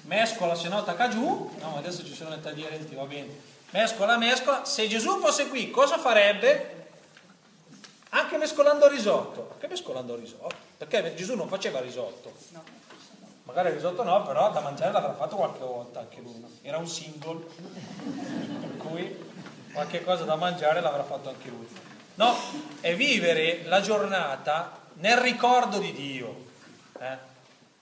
mescola 0.03 0.53
se 0.55 0.69
no 0.69 0.83
tacca 0.83 1.09
giù, 1.09 1.51
no, 1.59 1.77
adesso 1.77 2.05
ci 2.05 2.13
sono 2.13 2.29
le 2.29 2.41
taglienti, 2.41 2.93
va 2.93 3.05
bene, 3.05 3.39
mescola, 3.71 4.17
mescola, 4.17 4.65
se 4.65 4.87
Gesù 4.87 5.19
fosse 5.19 5.47
qui 5.47 5.71
cosa 5.71 5.97
farebbe? 5.97 6.77
Anche 8.09 8.37
mescolando 8.37 8.85
il 8.85 8.91
risotto, 8.91 9.41
perché 9.41 9.67
mescolando 9.67 10.13
il 10.13 10.21
risotto? 10.21 10.55
Perché 10.77 11.13
Gesù 11.15 11.35
non 11.35 11.47
faceva 11.47 11.79
risotto. 11.79 12.33
No. 12.49 12.63
Magari 13.43 13.69
il 13.69 13.75
risotto 13.75 14.03
no, 14.03 14.21
però 14.23 14.51
da 14.51 14.59
mangiare 14.61 14.91
l'avrà 14.91 15.13
fatto 15.13 15.35
qualche 15.35 15.59
volta 15.59 15.99
anche 16.01 16.19
lui. 16.21 16.43
Era 16.61 16.77
un 16.77 16.87
single, 16.87 17.45
per 18.59 18.77
cui 18.77 19.28
qualche 19.79 20.03
cosa 20.03 20.25
da 20.25 20.35
mangiare 20.35 20.81
l'avrà 20.81 21.03
fatto 21.03 21.29
anche 21.29 21.47
lui. 21.47 21.65
No, 22.15 22.35
è 22.81 22.93
vivere 22.95 23.63
la 23.63 23.79
giornata 23.79 24.77
nel 24.95 25.15
ricordo 25.15 25.77
di 25.79 25.93
Dio. 25.93 26.35
Eh? 26.99 27.17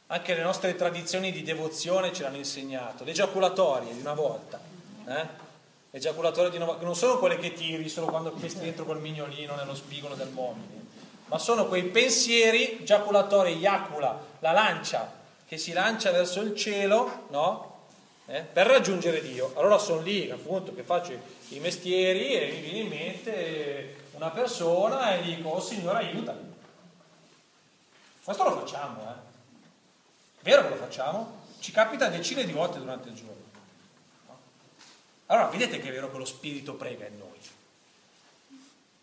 Anche 0.07 0.35
le 0.35 0.43
nostre 0.43 0.75
tradizioni 0.75 1.31
di 1.31 1.41
devozione 1.41 2.13
ce 2.13 2.21
l'hanno 2.21 2.37
insegnato, 2.37 3.03
le 3.03 3.13
giaculatorie 3.13 3.93
di 3.93 3.99
una 3.99 4.13
volta. 4.13 4.59
Eh? 5.07 5.45
ejaculatore 5.89 6.51
di 6.51 6.57
nuova, 6.59 6.77
non 6.81 6.95
sono 6.95 7.17
quelle 7.17 7.39
che 7.39 7.53
tiri 7.53 7.89
solo 7.89 8.07
quando 8.07 8.31
pesti 8.31 8.59
dentro 8.59 8.85
col 8.85 9.01
mignolino 9.01 9.55
nello 9.55 9.73
spigolo 9.73 10.13
del 10.13 10.29
mobile, 10.29 10.85
ma 11.25 11.39
sono 11.39 11.65
quei 11.65 11.83
pensieri, 11.83 12.83
giaculatore, 12.83 13.51
iacula, 13.51 14.19
la 14.39 14.51
lancia 14.51 15.11
che 15.47 15.57
si 15.57 15.73
lancia 15.73 16.11
verso 16.11 16.41
il 16.41 16.55
cielo, 16.55 17.25
no? 17.29 17.76
Eh, 18.29 18.41
per 18.41 18.67
raggiungere 18.67 19.21
Dio. 19.21 19.53
Allora 19.55 19.77
sono 19.77 20.01
lì 20.01 20.29
appunto 20.29 20.73
che 20.75 20.83
faccio 20.83 21.17
i 21.49 21.59
mestieri 21.59 22.33
e 22.33 22.51
mi 22.51 22.59
viene 22.59 22.79
in 22.79 22.87
mente 22.89 23.95
una 24.11 24.29
persona 24.29 25.15
e 25.15 25.21
dico, 25.21 25.47
oh 25.47 25.61
Signore 25.61 25.99
aiutami. 25.99 26.53
Questo 28.21 28.43
lo 28.43 28.59
facciamo, 28.59 29.01
eh? 29.01 29.25
Vero 30.41 30.63
che 30.63 30.69
lo 30.69 30.75
facciamo? 30.75 31.45
Ci 31.59 31.71
capita 31.71 32.09
decine 32.09 32.43
di 32.43 32.51
volte 32.51 32.79
durante 32.79 33.07
il 33.07 33.15
giorno. 33.15 33.35
Allora 35.27 35.47
vedete 35.47 35.79
che 35.79 35.87
è 35.87 35.91
vero 35.91 36.11
che 36.11 36.17
lo 36.17 36.25
Spirito 36.25 36.73
prega 36.73 37.05
in 37.05 37.17
noi. 37.17 37.35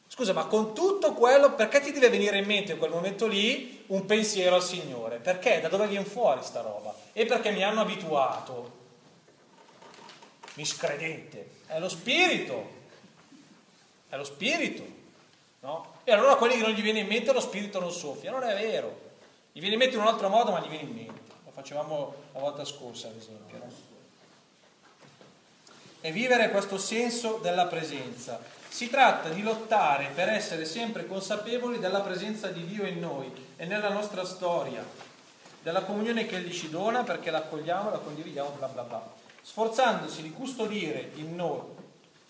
Scusa, 0.07 0.35
ma 0.35 0.45
con 0.45 0.75
tutto 0.75 1.15
quello, 1.15 1.55
perché 1.55 1.81
ti 1.81 1.93
deve 1.93 2.11
venire 2.11 2.39
in 2.39 2.45
mente 2.45 2.73
in 2.73 2.79
quel 2.79 2.91
momento 2.91 3.27
lì 3.27 3.85
un 3.87 4.05
pensiero 4.05 4.57
al 4.57 4.63
Signore? 4.63 5.17
Perché? 5.17 5.61
Da 5.61 5.69
dove 5.69 5.87
viene 5.87 6.05
fuori 6.05 6.43
sta 6.43 6.61
roba? 6.61 6.95
E 7.15 7.25
perché 7.25 7.51
mi 7.51 7.65
hanno 7.65 7.81
abituato. 7.81 8.83
Miscredente. 10.55 11.51
È 11.67 11.79
lo 11.79 11.89
Spirito. 11.89 12.71
È 14.09 14.17
lo 14.17 14.25
Spirito. 14.25 14.85
No? 15.61 15.95
E 16.05 16.13
allora 16.13 16.37
quelli 16.37 16.57
che 16.57 16.63
non 16.63 16.73
gli 16.73 16.83
viene 16.83 17.01
in 17.01 17.07
mente 17.07 17.33
lo 17.33 17.41
Spirito 17.41 17.81
non 17.81 17.93
soffia. 17.93 18.31
Non 18.31 18.43
è 18.45 18.55
vero. 18.55 19.13
Gli 19.53 19.61
viene 19.61 19.75
in 19.75 19.81
mente 19.81 19.97
in 19.97 20.03
un 20.03 20.09
altro 20.09 20.29
modo, 20.29 20.51
ma 20.51 20.61
gli 20.61 20.69
viene 20.69 20.89
in 20.89 20.95
mente. 20.95 21.21
Lo 21.45 21.51
facevamo 21.51 22.15
la 22.33 22.41
volta 22.41 22.65
scorsa, 22.65 23.09
ad 23.09 23.17
esempio. 23.17 23.59
No? 23.59 23.93
e 26.05 26.13
vivere 26.13 26.51
questo 26.51 26.77
senso 26.77 27.39
della 27.41 27.65
presenza. 27.65 28.39
Si 28.69 28.91
tratta 28.91 29.31
di 29.31 29.41
lottare 29.41 30.11
per 30.15 30.29
essere 30.29 30.67
sempre 30.67 31.07
consapevoli 31.07 31.79
della 31.79 32.03
presenza 32.03 32.49
di 32.49 32.67
Dio 32.67 32.85
in 32.85 33.01
noi 33.01 33.33
e 33.57 33.65
nella 33.65 33.89
nostra 33.89 34.23
storia, 34.27 34.85
della 35.63 35.81
comunione 35.81 36.27
che 36.27 36.37
Egli 36.37 36.53
ci 36.53 36.69
dona 36.69 37.05
perché 37.05 37.31
l'accogliamo, 37.31 37.89
la 37.89 37.97
condividiamo, 37.97 38.51
bla 38.51 38.67
bla 38.67 38.83
bla. 38.83 39.03
Sforzandosi 39.45 40.23
di 40.23 40.33
custodire 40.33 41.11
in 41.17 41.37
noi, 41.37 41.61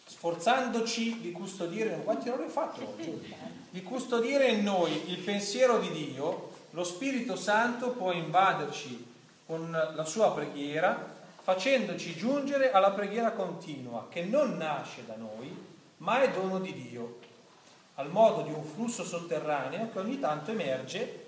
sforzandoci 0.04 1.20
di 1.20 1.30
custodire, 1.30 2.02
quanti 2.02 2.26
errori 2.26 2.42
ho 2.42 2.48
fatto 2.48 2.88
oggi? 2.88 3.34
Di 3.70 3.82
custodire 3.84 4.48
in 4.48 4.64
noi 4.64 5.10
il 5.10 5.18
pensiero 5.18 5.78
di 5.78 5.92
Dio, 5.92 6.50
lo 6.70 6.82
Spirito 6.82 7.36
Santo 7.36 7.90
può 7.90 8.10
invaderci 8.10 9.06
con 9.46 9.70
la 9.70 10.04
sua 10.04 10.32
preghiera 10.32 11.12
facendoci 11.40 12.16
giungere 12.16 12.72
alla 12.72 12.90
preghiera 12.90 13.30
continua 13.30 14.08
che 14.10 14.24
non 14.24 14.56
nasce 14.56 15.04
da 15.06 15.14
noi, 15.14 15.56
ma 15.98 16.20
è 16.20 16.32
dono 16.32 16.58
di 16.58 16.72
Dio, 16.72 17.18
al 17.94 18.10
modo 18.10 18.42
di 18.42 18.52
un 18.52 18.64
flusso 18.64 19.04
sotterraneo 19.04 19.88
che 19.92 20.00
ogni 20.00 20.18
tanto 20.18 20.50
emerge, 20.50 21.26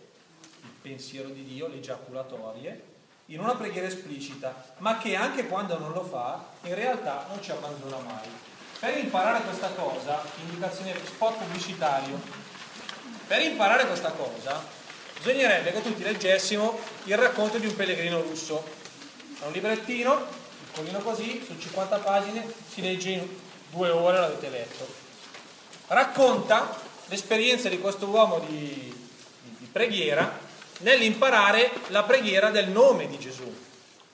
il 0.62 0.70
pensiero 0.82 1.28
di 1.28 1.44
Dio, 1.44 1.68
le 1.68 1.78
giaculatorie, 1.78 2.94
in 3.26 3.40
una 3.40 3.54
preghiera 3.54 3.88
esplicita, 3.88 4.54
ma 4.78 4.98
che 4.98 5.16
anche 5.16 5.46
quando 5.46 5.78
non 5.78 5.92
lo 5.92 6.04
fa, 6.04 6.44
in 6.62 6.74
realtà 6.74 7.26
non 7.28 7.42
ci 7.42 7.50
abbandona 7.50 7.98
mai. 7.98 8.28
Per 8.78 8.96
imparare 8.98 9.42
questa 9.42 9.68
cosa, 9.70 10.22
indicazione 10.44 10.94
spot 11.04 11.38
pubblicitario, 11.38 12.20
per 13.26 13.42
imparare 13.42 13.86
questa 13.86 14.12
cosa 14.12 14.62
bisognerebbe 15.18 15.72
che 15.72 15.82
tutti 15.82 16.02
leggessimo 16.02 16.78
il 17.04 17.16
racconto 17.16 17.58
di 17.58 17.66
un 17.66 17.74
pellegrino 17.74 18.20
russo 18.20 18.62
è 19.40 19.44
un 19.46 19.52
librettino, 19.52 20.24
piccolino 20.66 20.98
così, 21.00 21.42
su 21.44 21.58
50 21.58 21.98
pagine, 21.98 22.46
si 22.68 22.80
legge 22.80 23.10
in 23.10 23.28
due 23.70 23.90
ore, 23.90 24.18
l'avete 24.18 24.48
letto. 24.50 24.86
Racconta 25.88 26.78
l'esperienza 27.06 27.68
di 27.68 27.80
questo 27.80 28.06
uomo 28.06 28.38
di, 28.40 28.94
di, 29.42 29.56
di 29.58 29.68
preghiera 29.70 30.44
nell'imparare 30.78 31.70
la 31.88 32.02
preghiera 32.02 32.50
del 32.50 32.68
nome 32.68 33.06
di 33.08 33.18
Gesù. 33.18 33.44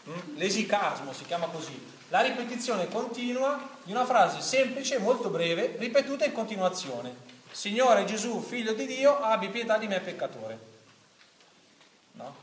Mm? 0.08 0.36
L'esicasmo 0.36 1.12
si 1.12 1.24
chiama 1.24 1.46
così. 1.46 1.90
La 2.08 2.20
ripetizione 2.20 2.88
continua 2.88 3.70
di 3.82 3.92
una 3.92 4.04
frase 4.04 4.40
semplice, 4.40 4.98
molto 4.98 5.30
breve, 5.30 5.76
ripetuta 5.78 6.24
in 6.24 6.32
continuazione. 6.32 7.30
Signore 7.50 8.04
Gesù, 8.04 8.40
figlio 8.40 8.72
di 8.72 8.86
Dio, 8.86 9.18
abbi 9.20 9.48
pietà 9.48 9.78
di 9.78 9.86
me 9.86 10.00
peccatore. 10.00 10.58
No? 12.12 12.34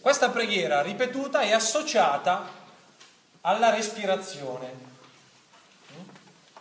Questa 0.00 0.30
preghiera 0.30 0.80
ripetuta 0.80 1.40
è 1.40 1.52
associata 1.52 2.56
alla 3.42 3.70
respirazione. 3.70 4.86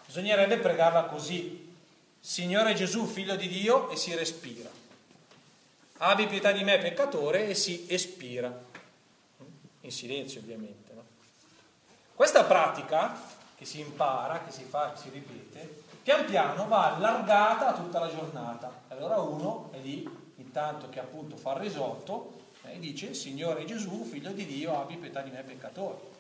Bisognerebbe 0.05 0.57
pregarla 0.57 1.03
così. 1.03 1.65
Signore 2.19 2.73
Gesù, 2.73 3.05
figlio 3.05 3.35
di 3.35 3.47
Dio, 3.47 3.89
e 3.89 3.95
si 3.95 4.13
respira. 4.15 4.69
Abbi 5.99 6.27
pietà 6.27 6.51
di 6.51 6.63
me, 6.63 6.77
peccatore, 6.77 7.47
e 7.47 7.55
si 7.55 7.85
espira. 7.89 8.65
In 9.81 9.91
silenzio, 9.91 10.39
ovviamente. 10.39 10.93
No? 10.93 11.03
Questa 12.13 12.43
pratica, 12.43 13.19
che 13.55 13.65
si 13.65 13.79
impara, 13.79 14.43
che 14.43 14.51
si 14.51 14.63
fa, 14.63 14.91
che 14.91 14.99
si 14.99 15.09
ripete, 15.09 15.83
pian 16.03 16.25
piano 16.25 16.67
va 16.67 16.95
allargata 16.95 17.73
tutta 17.73 17.99
la 17.99 18.09
giornata. 18.09 18.83
Allora 18.89 19.17
uno 19.17 19.69
è 19.71 19.77
lì, 19.79 20.07
intanto 20.35 20.89
che 20.89 20.99
appunto 20.99 21.35
fa 21.35 21.53
il 21.53 21.59
risotto, 21.59 22.45
e 22.63 22.79
dice, 22.79 23.13
Signore 23.13 23.65
Gesù, 23.65 24.03
figlio 24.03 24.31
di 24.31 24.45
Dio, 24.45 24.79
abbi 24.79 24.97
pietà 24.97 25.21
di 25.21 25.31
me 25.31 25.41
peccatore. 25.41 26.15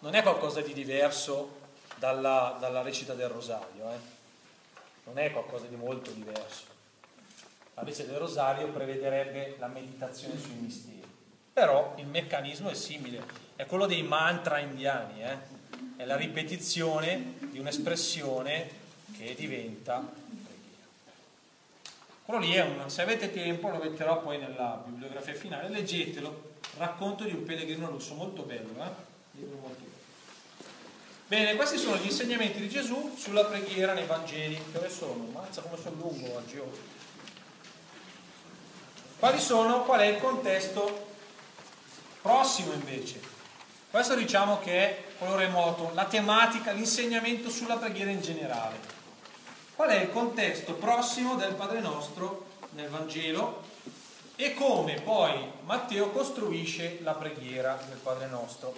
Non 0.00 0.14
è 0.14 0.22
qualcosa 0.22 0.60
di 0.60 0.74
diverso 0.74 1.62
dalla, 1.96 2.56
dalla 2.60 2.82
recita 2.82 3.14
del 3.14 3.28
rosario, 3.28 3.90
eh? 3.90 3.98
non 5.04 5.18
è 5.18 5.30
qualcosa 5.32 5.66
di 5.66 5.76
molto 5.76 6.10
diverso. 6.10 6.73
La 7.74 7.82
recita 7.82 8.10
del 8.10 8.20
rosario 8.20 8.68
prevederebbe 8.68 9.56
la 9.58 9.66
meditazione 9.66 10.38
sui 10.38 10.54
misteri, 10.54 11.02
però 11.52 11.94
il 11.98 12.06
meccanismo 12.06 12.70
è 12.70 12.74
simile, 12.74 13.22
è 13.56 13.66
quello 13.66 13.86
dei 13.86 14.02
mantra 14.02 14.58
indiani, 14.58 15.22
eh? 15.22 15.36
è 15.96 16.04
la 16.04 16.16
ripetizione 16.16 17.34
di 17.50 17.58
un'espressione 17.58 18.82
che 19.16 19.34
diventa 19.34 20.22
quello 22.24 22.40
lì 22.40 22.52
è 22.52 22.62
un, 22.62 22.88
se 22.88 23.02
avete 23.02 23.30
tempo 23.30 23.68
lo 23.68 23.76
metterò 23.76 24.22
poi 24.22 24.38
nella 24.38 24.82
bibliografia 24.86 25.34
finale, 25.34 25.68
leggetelo, 25.68 26.52
racconto 26.78 27.24
di 27.24 27.34
un 27.34 27.44
pellegrino 27.44 27.86
russo, 27.86 28.14
molto 28.14 28.44
bello, 28.44 28.82
eh? 28.82 28.88
Libro 29.32 29.58
molto 29.58 29.82
bello. 29.82 29.92
Bene, 31.26 31.54
questi 31.54 31.76
sono 31.76 31.98
gli 31.98 32.06
insegnamenti 32.06 32.60
di 32.60 32.70
Gesù 32.70 33.14
sulla 33.14 33.44
preghiera 33.44 33.92
nei 33.92 34.06
Vangeli. 34.06 34.58
Dove 34.72 34.88
sono? 34.88 35.28
Mazza 35.32 35.60
come 35.60 35.76
sono 35.76 35.96
lungo 35.96 36.34
oggi. 36.34 36.56
Oh. 36.56 36.72
Quali 39.24 39.40
sono? 39.40 39.84
Qual 39.84 40.00
è 40.00 40.04
il 40.04 40.20
contesto 40.20 41.06
prossimo 42.20 42.74
invece? 42.74 43.18
Questo 43.90 44.14
diciamo 44.16 44.60
che 44.60 44.72
è 44.72 45.04
quello 45.16 45.36
remoto, 45.36 45.92
la 45.94 46.04
tematica, 46.04 46.72
l'insegnamento 46.72 47.48
sulla 47.48 47.76
preghiera 47.76 48.10
in 48.10 48.20
generale. 48.20 48.76
Qual 49.74 49.88
è 49.88 50.02
il 50.02 50.10
contesto 50.10 50.74
prossimo 50.74 51.36
del 51.36 51.54
Padre 51.54 51.80
nostro 51.80 52.44
nel 52.72 52.90
Vangelo 52.90 53.62
e 54.36 54.52
come 54.52 55.00
poi 55.00 55.52
Matteo 55.62 56.10
costruisce 56.10 56.98
la 57.00 57.14
preghiera 57.14 57.82
del 57.88 57.96
Padre 57.96 58.26
nostro? 58.26 58.76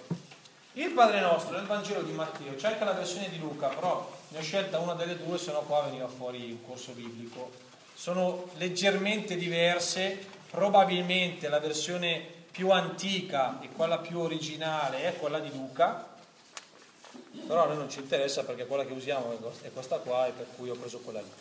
Il 0.71 0.91
Padre 0.91 1.19
nostro 1.19 1.57
nel 1.57 1.65
Vangelo 1.65 2.03
di 2.03 2.13
Matteo, 2.13 2.53
anche 2.61 2.85
la 2.85 2.93
versione 2.93 3.29
di 3.29 3.37
Luca, 3.37 3.67
però 3.67 4.09
ne 4.29 4.37
ho 4.37 4.41
scelta 4.41 4.79
una 4.79 4.93
delle 4.93 5.17
due, 5.17 5.37
se 5.37 5.51
no 5.51 5.59
qua 5.63 5.81
veniva 5.81 6.07
fuori 6.07 6.51
un 6.51 6.65
corso 6.65 6.93
biblico. 6.93 7.65
Sono 7.93 8.45
leggermente 8.57 9.35
diverse, 9.35 10.35
probabilmente 10.49 11.49
la 11.49 11.59
versione 11.59 12.35
più 12.51 12.71
antica 12.71 13.59
e 13.61 13.69
quella 13.69 13.99
più 13.99 14.19
originale 14.19 15.03
è 15.03 15.15
quella 15.17 15.39
di 15.39 15.51
Luca, 15.51 16.15
però 17.45 17.63
a 17.63 17.67
noi 17.67 17.77
non 17.77 17.89
ci 17.89 17.99
interessa 17.99 18.43
perché 18.43 18.65
quella 18.65 18.85
che 18.85 18.93
usiamo 18.93 19.37
è 19.61 19.71
questa 19.71 19.97
qua 19.97 20.27
e 20.27 20.31
per 20.31 20.47
cui 20.55 20.69
ho 20.69 20.75
preso 20.75 20.99
quella 20.99 21.21
lì. 21.21 21.31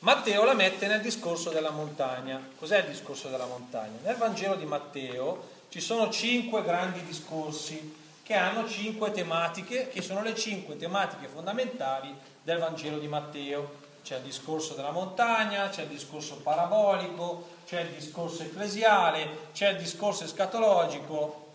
Matteo 0.00 0.44
la 0.44 0.54
mette 0.54 0.86
nel 0.86 1.00
discorso 1.00 1.50
della 1.50 1.70
montagna. 1.70 2.40
Cos'è 2.56 2.78
il 2.78 2.90
discorso 2.90 3.28
della 3.28 3.46
montagna? 3.46 3.98
Nel 4.02 4.16
Vangelo 4.16 4.54
di 4.54 4.64
Matteo 4.64 5.56
ci 5.70 5.80
sono 5.80 6.08
cinque 6.10 6.62
grandi 6.62 7.02
discorsi 7.02 7.96
che 8.22 8.34
hanno 8.34 8.68
cinque 8.68 9.10
tematiche, 9.10 9.88
che 9.88 10.02
sono 10.02 10.22
le 10.22 10.36
cinque 10.36 10.76
tematiche 10.76 11.26
fondamentali 11.26 12.14
del 12.42 12.58
Vangelo 12.58 12.98
di 12.98 13.08
Matteo. 13.08 13.86
C'è 14.08 14.16
il 14.16 14.22
discorso 14.22 14.72
della 14.72 14.90
montagna, 14.90 15.68
c'è 15.68 15.82
il 15.82 15.88
discorso 15.88 16.36
parabolico, 16.36 17.46
c'è 17.66 17.82
il 17.82 17.90
discorso 17.90 18.42
ecclesiale, 18.42 19.50
c'è 19.52 19.68
il 19.68 19.76
discorso 19.76 20.24
escatologico 20.24 21.48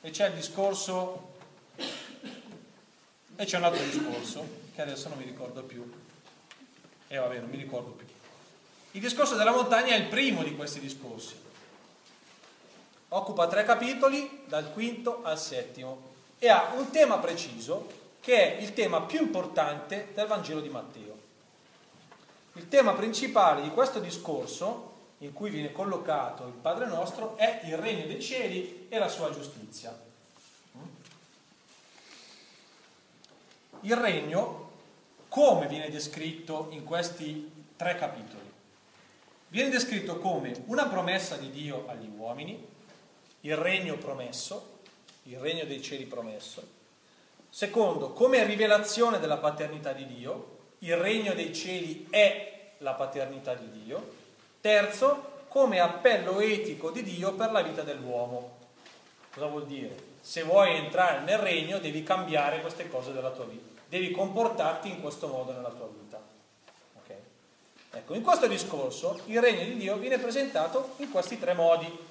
e 0.00 0.10
c'è 0.10 0.26
il 0.26 0.34
discorso 0.34 1.34
e 3.36 3.44
c'è 3.44 3.58
un 3.58 3.62
altro 3.62 3.84
discorso 3.84 4.44
che 4.74 4.82
adesso 4.82 5.08
non 5.08 5.18
mi 5.18 5.24
ricordo 5.24 5.62
più. 5.62 5.88
E 7.06 7.16
vabbè, 7.16 7.38
non 7.38 7.48
mi 7.48 7.58
ricordo 7.58 7.90
più. 7.90 8.06
Il 8.90 9.00
discorso 9.00 9.36
della 9.36 9.52
montagna 9.52 9.94
è 9.94 9.98
il 9.98 10.06
primo 10.06 10.42
di 10.42 10.56
questi 10.56 10.80
discorsi. 10.80 11.40
Occupa 13.10 13.46
tre 13.46 13.62
capitoli, 13.62 14.42
dal 14.46 14.72
quinto 14.72 15.20
al 15.22 15.38
settimo, 15.38 16.08
e 16.40 16.48
ha 16.48 16.72
un 16.74 16.90
tema 16.90 17.18
preciso 17.18 17.86
che 18.20 18.56
è 18.56 18.60
il 18.60 18.72
tema 18.72 19.00
più 19.02 19.20
importante 19.20 20.08
del 20.12 20.26
Vangelo 20.26 20.60
di 20.60 20.70
Matteo. 20.70 21.09
Il 22.54 22.68
tema 22.68 22.94
principale 22.94 23.62
di 23.62 23.70
questo 23.70 24.00
discorso, 24.00 24.88
in 25.18 25.32
cui 25.32 25.50
viene 25.50 25.70
collocato 25.70 26.46
il 26.46 26.54
Padre 26.54 26.86
nostro, 26.86 27.36
è 27.36 27.60
il 27.64 27.76
regno 27.76 28.06
dei 28.06 28.20
cieli 28.20 28.86
e 28.88 28.98
la 28.98 29.08
sua 29.08 29.30
giustizia. 29.30 29.96
Il 33.82 33.96
regno, 33.96 34.70
come 35.28 35.66
viene 35.68 35.90
descritto 35.90 36.66
in 36.70 36.84
questi 36.84 37.66
tre 37.76 37.96
capitoli? 37.96 38.50
Viene 39.48 39.70
descritto 39.70 40.18
come 40.18 40.62
una 40.66 40.86
promessa 40.86 41.36
di 41.36 41.50
Dio 41.50 41.86
agli 41.88 42.10
uomini, 42.16 42.66
il 43.42 43.56
regno 43.56 43.96
promesso, 43.96 44.78
il 45.24 45.38
regno 45.38 45.64
dei 45.64 45.80
cieli 45.80 46.04
promesso. 46.04 46.78
Secondo, 47.48 48.12
come 48.12 48.44
rivelazione 48.44 49.18
della 49.18 49.38
paternità 49.38 49.92
di 49.92 50.06
Dio, 50.06 50.58
il 50.80 50.96
regno 50.96 51.34
dei 51.34 51.54
cieli 51.54 52.06
è 52.10 52.72
la 52.78 52.92
paternità 52.94 53.54
di 53.54 53.82
Dio. 53.82 54.18
Terzo, 54.60 55.44
come 55.48 55.80
appello 55.80 56.40
etico 56.40 56.90
di 56.90 57.02
Dio 57.02 57.32
per 57.34 57.50
la 57.50 57.62
vita 57.62 57.82
dell'uomo. 57.82 58.58
Cosa 59.32 59.46
vuol 59.46 59.66
dire? 59.66 60.08
Se 60.20 60.42
vuoi 60.42 60.76
entrare 60.76 61.20
nel 61.20 61.38
regno 61.38 61.78
devi 61.78 62.02
cambiare 62.02 62.60
queste 62.60 62.88
cose 62.88 63.12
della 63.12 63.30
tua 63.30 63.44
vita, 63.44 63.80
devi 63.88 64.10
comportarti 64.10 64.88
in 64.88 65.00
questo 65.00 65.28
modo 65.28 65.52
nella 65.52 65.70
tua 65.70 65.88
vita. 65.88 66.20
Okay? 67.02 67.16
Ecco, 67.92 68.14
in 68.14 68.22
questo 68.22 68.46
discorso 68.46 69.20
il 69.26 69.40
regno 69.40 69.64
di 69.64 69.76
Dio 69.76 69.96
viene 69.96 70.18
presentato 70.18 70.94
in 70.96 71.10
questi 71.10 71.38
tre 71.38 71.54
modi. 71.54 72.08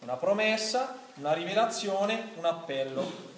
Una 0.00 0.16
promessa, 0.16 0.98
una 1.16 1.32
rivelazione, 1.32 2.32
un 2.36 2.44
appello. 2.44 3.34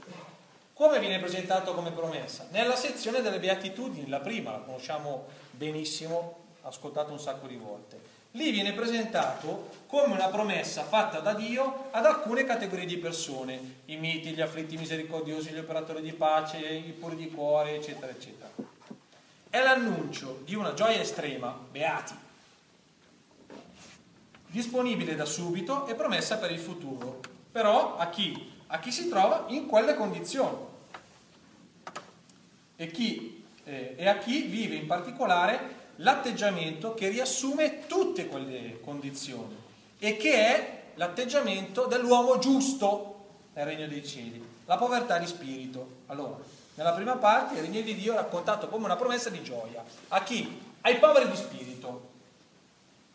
Come 0.79 1.01
viene 1.01 1.19
presentato 1.19 1.75
come 1.75 1.91
promessa? 1.91 2.47
Nella 2.53 2.77
sezione 2.77 3.21
delle 3.21 3.41
beatitudini, 3.41 4.09
la 4.09 4.21
prima, 4.21 4.53
la 4.53 4.59
conosciamo 4.59 5.27
benissimo, 5.51 6.37
ascoltato 6.63 7.11
un 7.11 7.19
sacco 7.19 7.49
di 7.49 7.57
volte. 7.57 7.99
Lì 8.33 8.53
viene 8.53 8.73
presentato 8.73 9.71
come 9.89 10.15
una 10.15 10.29
promessa 10.29 10.85
fatta 10.85 11.19
da 11.19 11.35
Dio 11.35 11.89
ad 11.91 12.07
alcune 12.07 12.45
categorie 12.45 12.87
di 12.87 12.97
persone, 12.97 13.81
i 13.87 13.97
miti, 13.97 14.31
gli 14.31 14.41
afflitti 14.41 14.77
misericordiosi, 14.77 15.51
gli 15.51 15.59
operatori 15.59 16.01
di 16.01 16.13
pace, 16.13 16.59
i 16.59 16.93
puri 16.93 17.17
di 17.17 17.29
cuore, 17.29 17.75
eccetera, 17.75 18.13
eccetera. 18.13 18.49
È 19.51 19.61
l'annuncio 19.61 20.43
di 20.45 20.55
una 20.55 20.75
gioia 20.75 21.01
estrema, 21.01 21.59
beati, 21.73 22.15
disponibile 24.47 25.17
da 25.17 25.25
subito 25.25 25.89
e 25.89 25.97
promessa 25.97 26.37
per 26.37 26.53
il 26.53 26.61
futuro, 26.61 27.19
però 27.51 27.97
a 27.97 28.09
chi? 28.11 28.55
A 28.69 28.79
chi 28.81 28.93
si 28.93 29.09
trova 29.09 29.47
in 29.49 29.67
quelle 29.67 29.95
condizioni 29.95 30.57
e, 32.77 32.91
chi, 32.91 33.45
eh, 33.65 33.95
e 33.97 34.09
a 34.09 34.19
chi 34.19 34.43
vive 34.43 34.77
in 34.77 34.87
particolare 34.87 35.77
l'atteggiamento 35.97 36.95
che 36.95 37.09
riassume 37.09 37.87
tutte 37.87 38.27
quelle 38.27 38.81
condizioni 38.81 39.57
e 39.99 40.17
che 40.17 40.33
è 40.33 40.83
l'atteggiamento 40.95 41.87
dell'uomo 41.87 42.39
giusto 42.39 43.15
nel 43.55 43.67
regno 43.67 43.87
dei 43.89 44.07
cieli, 44.07 44.45
la 44.67 44.77
povertà 44.77 45.19
di 45.19 45.27
spirito. 45.27 46.03
Allora, 46.07 46.37
nella 46.75 46.93
prima 46.93 47.17
parte 47.17 47.55
il 47.55 47.63
regno 47.63 47.81
di 47.81 47.95
Dio 47.95 48.13
è 48.13 48.17
raccontato 48.17 48.69
come 48.69 48.85
una 48.85 48.97
promessa 48.97 49.31
di 49.31 49.43
gioia. 49.43 49.83
A 50.09 50.23
chi? 50.23 50.61
Ai 50.83 50.99
poveri 50.99 51.29
di 51.29 51.37
spirito. 51.37 52.11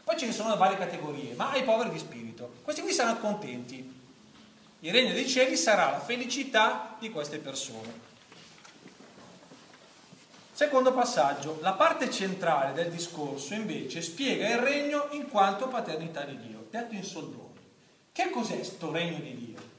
Poi 0.03 0.17
ce 0.17 0.25
ne 0.25 0.33
sono 0.33 0.57
varie 0.57 0.77
categorie, 0.77 1.33
ma 1.35 1.51
ai 1.51 1.63
poveri 1.63 1.91
di 1.91 1.99
spirito. 1.99 2.55
Questi 2.63 2.81
qui 2.81 2.91
saranno 2.91 3.19
contenti. 3.19 4.01
Il 4.83 4.91
regno 4.91 5.13
dei 5.13 5.29
cieli 5.29 5.55
sarà 5.55 5.91
la 5.91 6.01
felicità 6.01 6.97
di 6.99 7.09
queste 7.09 7.37
persone. 7.37 8.11
Secondo 10.51 10.93
passaggio, 10.93 11.57
la 11.61 11.71
parte 11.71 12.11
centrale 12.11 12.73
del 12.73 12.91
discorso 12.91 13.53
invece 13.53 14.01
spiega 14.01 14.49
il 14.49 14.57
regno 14.57 15.07
in 15.11 15.29
quanto 15.29 15.69
paternità 15.69 16.25
di 16.25 16.37
Dio, 16.37 16.67
detto 16.69 16.95
in 16.95 17.03
soldoni. 17.03 17.59
Che 18.11 18.29
cos'è 18.29 18.55
questo 18.55 18.91
regno 18.91 19.19
di 19.19 19.35
Dio? 19.37 19.72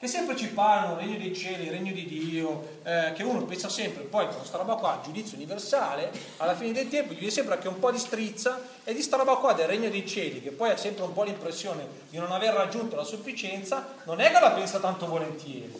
Che 0.00 0.06
sempre 0.06 0.34
ci 0.34 0.48
parlano, 0.48 0.96
regno 0.96 1.18
dei 1.18 1.36
cieli, 1.36 1.68
regno 1.68 1.92
di 1.92 2.06
Dio, 2.06 2.78
eh, 2.84 3.12
che 3.14 3.22
uno 3.22 3.44
pensa 3.44 3.68
sempre, 3.68 4.04
poi 4.04 4.26
con 4.28 4.38
questa 4.38 4.56
roba 4.56 4.76
qua, 4.76 4.98
giudizio 5.04 5.36
universale, 5.36 6.10
alla 6.38 6.56
fine 6.56 6.72
del 6.72 6.88
tempo 6.88 7.12
gli 7.12 7.18
viene 7.18 7.30
sempre 7.30 7.56
anche 7.56 7.68
un 7.68 7.78
po' 7.78 7.90
di 7.90 7.98
strizza 7.98 8.62
e 8.82 8.94
di 8.94 9.02
sta 9.02 9.18
roba 9.18 9.36
qua 9.36 9.52
del 9.52 9.66
regno 9.66 9.90
dei 9.90 10.08
cieli, 10.08 10.40
che 10.40 10.52
poi 10.52 10.70
ha 10.70 10.78
sempre 10.78 11.04
un 11.04 11.12
po' 11.12 11.24
l'impressione 11.24 11.86
di 12.08 12.16
non 12.16 12.32
aver 12.32 12.54
raggiunto 12.54 12.96
la 12.96 13.04
sufficienza, 13.04 13.96
non 14.04 14.22
è 14.22 14.32
che 14.32 14.40
la 14.40 14.52
pensa 14.52 14.78
tanto 14.78 15.06
volentieri. 15.06 15.70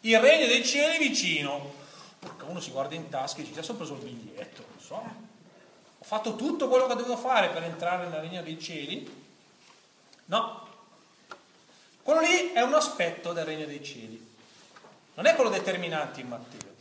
Il 0.00 0.20
regno 0.20 0.46
dei 0.46 0.62
cieli 0.62 0.98
vicino, 0.98 1.72
Porca, 2.18 2.44
uno 2.44 2.60
si 2.60 2.70
guarda 2.70 2.94
in 2.94 3.08
tasca 3.08 3.38
e 3.38 3.44
dice, 3.44 3.54
adesso 3.54 3.72
ho 3.72 3.76
preso 3.76 3.94
il 3.94 4.00
biglietto, 4.00 4.62
non 4.68 4.80
so. 4.80 4.94
Ho 4.96 6.04
fatto 6.04 6.36
tutto 6.36 6.68
quello 6.68 6.86
che 6.86 6.96
dovevo 6.96 7.16
fare 7.16 7.48
per 7.48 7.62
entrare 7.62 8.04
nella 8.04 8.20
linea 8.20 8.42
dei 8.42 8.60
cieli? 8.60 9.24
No. 10.26 10.64
Quello 12.06 12.20
lì 12.20 12.52
è 12.52 12.62
un 12.62 12.72
aspetto 12.72 13.32
del 13.32 13.44
regno 13.44 13.66
dei 13.66 13.82
cieli. 13.82 14.34
Non 15.14 15.26
è 15.26 15.34
quello 15.34 15.50
determinante 15.50 16.20
in 16.20 16.28
Matteo. 16.28 16.74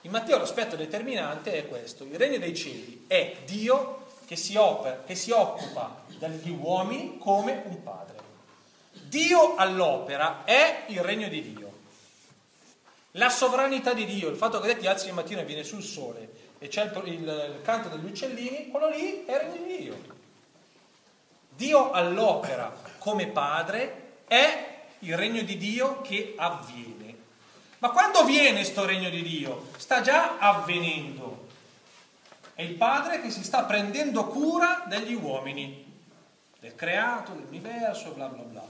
In 0.00 0.10
Matteo 0.10 0.38
l'aspetto 0.38 0.76
determinante 0.76 1.52
è 1.52 1.68
questo. 1.68 2.04
Il 2.04 2.16
regno 2.16 2.38
dei 2.38 2.56
cieli 2.56 3.04
è 3.06 3.36
Dio 3.44 4.06
che 4.24 4.34
si, 4.34 4.56
opera, 4.56 5.02
che 5.04 5.14
si 5.14 5.30
occupa 5.30 6.04
degli 6.16 6.56
uomini 6.58 7.18
come 7.18 7.64
un 7.66 7.82
padre. 7.82 8.16
Dio 8.92 9.56
all'opera 9.56 10.44
è 10.44 10.84
il 10.86 11.02
regno 11.02 11.28
di 11.28 11.52
Dio. 11.52 11.72
La 13.10 13.28
sovranità 13.28 13.92
di 13.92 14.06
Dio, 14.06 14.30
il 14.30 14.36
fatto 14.36 14.58
che 14.60 14.72
te 14.72 14.80
ti 14.80 14.86
alzi 14.86 15.04
di 15.04 15.12
mattina 15.12 15.42
e 15.42 15.44
viene 15.44 15.64
sul 15.64 15.82
sole 15.82 16.30
e 16.56 16.68
c'è 16.68 16.84
il, 16.84 17.02
il, 17.08 17.52
il 17.56 17.60
canto 17.62 17.90
degli 17.90 18.06
uccellini, 18.06 18.70
quello 18.70 18.88
lì 18.88 19.26
è 19.26 19.32
il 19.32 19.38
regno 19.38 19.66
di 19.66 19.76
Dio. 19.76 19.96
Dio 21.50 21.90
all'opera 21.90 22.74
come 22.96 23.26
padre 23.26 24.04
è 24.26 24.84
il 25.00 25.16
regno 25.16 25.42
di 25.42 25.56
Dio 25.56 26.00
che 26.00 26.34
avviene. 26.36 27.14
Ma 27.78 27.90
quando 27.90 28.24
viene 28.24 28.64
sto 28.64 28.84
regno 28.84 29.10
di 29.10 29.22
Dio? 29.22 29.68
Sta 29.76 30.00
già 30.00 30.38
avvenendo. 30.38 31.48
È 32.54 32.62
il 32.62 32.74
padre 32.74 33.20
che 33.20 33.30
si 33.30 33.44
sta 33.44 33.64
prendendo 33.64 34.26
cura 34.26 34.84
degli 34.86 35.14
uomini, 35.14 35.84
del 36.58 36.74
creato, 36.74 37.32
dell'universo, 37.32 38.12
bla 38.12 38.26
bla 38.28 38.42
bla. 38.42 38.64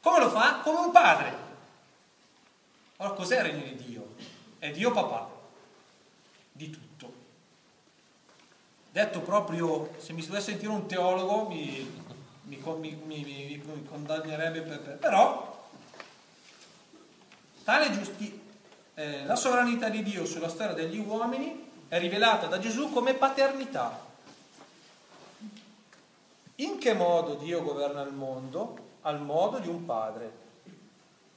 Come 0.00 0.18
lo 0.20 0.30
fa? 0.30 0.60
Come 0.62 0.78
un 0.78 0.90
padre. 0.90 1.46
Allora 2.96 3.14
cos'è 3.14 3.36
il 3.38 3.44
regno 3.44 3.62
di 3.62 3.76
Dio? 3.76 4.14
È 4.58 4.70
Dio 4.70 4.90
papà 4.90 5.28
di 6.50 6.70
tutto. 6.70 7.12
Detto 8.90 9.20
proprio, 9.20 9.94
se 9.98 10.12
mi 10.12 10.24
dovesse 10.24 10.50
sentire 10.50 10.72
un 10.72 10.88
teologo 10.88 11.46
mi, 11.48 12.02
mi, 12.56 13.00
mi, 13.04 13.24
mi 13.24 13.84
condannerebbe 13.88 14.62
per, 14.62 14.80
per... 14.80 14.96
Però, 14.96 15.68
tale 17.64 17.92
giusti, 17.92 18.40
eh, 18.94 19.24
la 19.24 19.36
sovranità 19.36 19.88
di 19.88 20.02
Dio 20.02 20.24
sulla 20.24 20.48
storia 20.48 20.74
degli 20.74 20.98
uomini 20.98 21.70
è 21.88 21.98
rivelata 21.98 22.46
da 22.46 22.58
Gesù 22.58 22.90
come 22.90 23.14
paternità. 23.14 24.06
In 26.56 26.78
che 26.78 26.92
modo 26.92 27.34
Dio 27.34 27.62
governa 27.62 28.02
il 28.02 28.12
mondo? 28.12 28.86
Al 29.02 29.20
modo 29.20 29.58
di 29.58 29.68
un 29.68 29.84
padre 29.84 30.46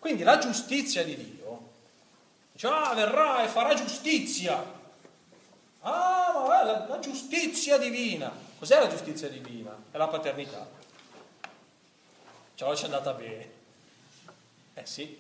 quindi 0.01 0.23
la 0.23 0.39
giustizia 0.39 1.03
di 1.03 1.15
Dio, 1.15 1.59
dice, 2.53 2.65
ah, 2.65 2.91
verrà 2.95 3.43
e 3.43 3.47
farà 3.47 3.75
giustizia. 3.75 4.57
Ah, 5.81 6.33
ma 6.33 6.63
la, 6.63 6.87
la 6.87 6.97
giustizia 6.97 7.77
divina. 7.77 8.33
Cos'è 8.57 8.79
la 8.79 8.87
giustizia 8.87 9.29
divina? 9.29 9.77
È 9.91 9.97
la 9.97 10.07
paternità. 10.07 10.67
Ciò 12.61 12.75
ci 12.75 12.83
è 12.83 12.85
andata 12.85 13.13
bene. 13.13 13.49
Eh 14.75 14.85
sì. 14.85 15.17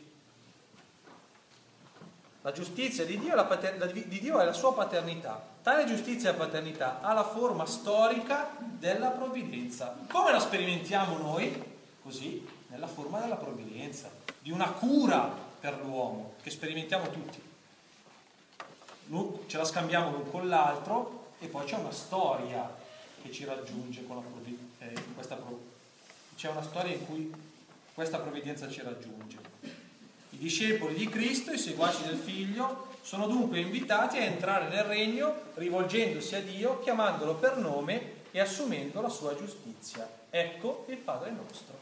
La 2.43 2.51
giustizia 2.51 3.03
di 3.03 3.17
Dio, 3.17 3.33
pater- 3.47 3.91
di 3.91 4.19
Dio, 4.19 4.39
è 4.39 4.45
la 4.45 4.53
sua 4.53 4.75
paternità. 4.75 5.43
Tale 5.63 5.85
giustizia 5.85 6.29
e 6.29 6.33
paternità 6.35 7.01
ha 7.01 7.13
la 7.13 7.23
forma 7.23 7.65
storica 7.65 8.55
della 8.59 9.07
provvidenza. 9.07 9.97
Come 10.11 10.31
la 10.31 10.39
sperimentiamo 10.39 11.17
noi? 11.17 11.79
Così, 12.03 12.47
nella 12.67 12.85
forma 12.85 13.19
della 13.19 13.37
provvidenza 13.37 14.11
di 14.37 14.51
una 14.51 14.69
cura 14.69 15.27
per 15.59 15.79
l'uomo 15.83 16.35
che 16.43 16.51
sperimentiamo 16.51 17.09
tutti. 17.09 17.41
Ce 19.47 19.57
la 19.57 19.65
scambiamo 19.65 20.11
l'un 20.11 20.29
con 20.29 20.47
l'altro 20.47 21.29
e 21.39 21.47
poi 21.47 21.65
c'è 21.65 21.77
una 21.77 21.91
storia 21.91 22.71
che 23.19 23.31
ci 23.31 23.45
raggiunge 23.45 24.05
con 24.05 24.17
la 24.17 24.85
eh, 24.85 24.93
questa 25.15 25.35
c'è 26.41 26.49
una 26.49 26.63
storia 26.63 26.95
in 26.95 27.05
cui 27.05 27.31
questa 27.93 28.17
provvidenza 28.17 28.67
ci 28.67 28.81
raggiunge. 28.81 29.37
I 30.31 30.37
discepoli 30.39 30.95
di 30.95 31.07
Cristo, 31.07 31.51
i 31.51 31.59
seguaci 31.59 32.01
del 32.03 32.17
Figlio, 32.17 32.95
sono 33.03 33.27
dunque 33.27 33.59
invitati 33.59 34.17
a 34.17 34.23
entrare 34.23 34.67
nel 34.67 34.85
regno 34.85 35.51
rivolgendosi 35.53 36.33
a 36.33 36.41
Dio, 36.41 36.79
chiamandolo 36.79 37.35
per 37.35 37.57
nome 37.57 38.23
e 38.31 38.39
assumendo 38.39 39.01
la 39.01 39.09
sua 39.09 39.35
giustizia. 39.35 40.09
Ecco 40.31 40.85
il 40.89 40.97
Padre 40.97 41.29
nostro. 41.29 41.77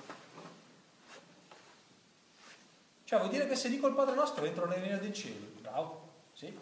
Cioè 3.05 3.19
vuol 3.19 3.31
dire 3.31 3.47
che 3.47 3.55
se 3.55 3.69
dico 3.69 3.87
il 3.87 3.95
Padre 3.95 4.15
nostro 4.15 4.43
entro 4.43 4.67
nel 4.67 4.79
regno 4.79 4.97
dei 4.97 5.13
cieli. 5.13 5.55
Bravo, 5.61 6.01
sì. 6.33 6.53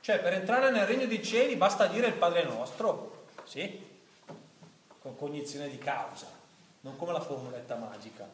Cioè 0.00 0.18
per 0.18 0.32
entrare 0.32 0.70
nel 0.70 0.86
regno 0.86 1.04
dei 1.04 1.22
cieli 1.22 1.56
basta 1.56 1.84
dire 1.88 2.06
il 2.06 2.14
Padre 2.14 2.44
nostro, 2.44 3.26
sì, 3.44 3.84
con 5.02 5.14
cognizione 5.14 5.68
di 5.68 5.76
causa, 5.76 6.42
non 6.84 6.96
come 6.96 7.12
la 7.12 7.20
formuletta 7.20 7.76
magica. 7.76 8.28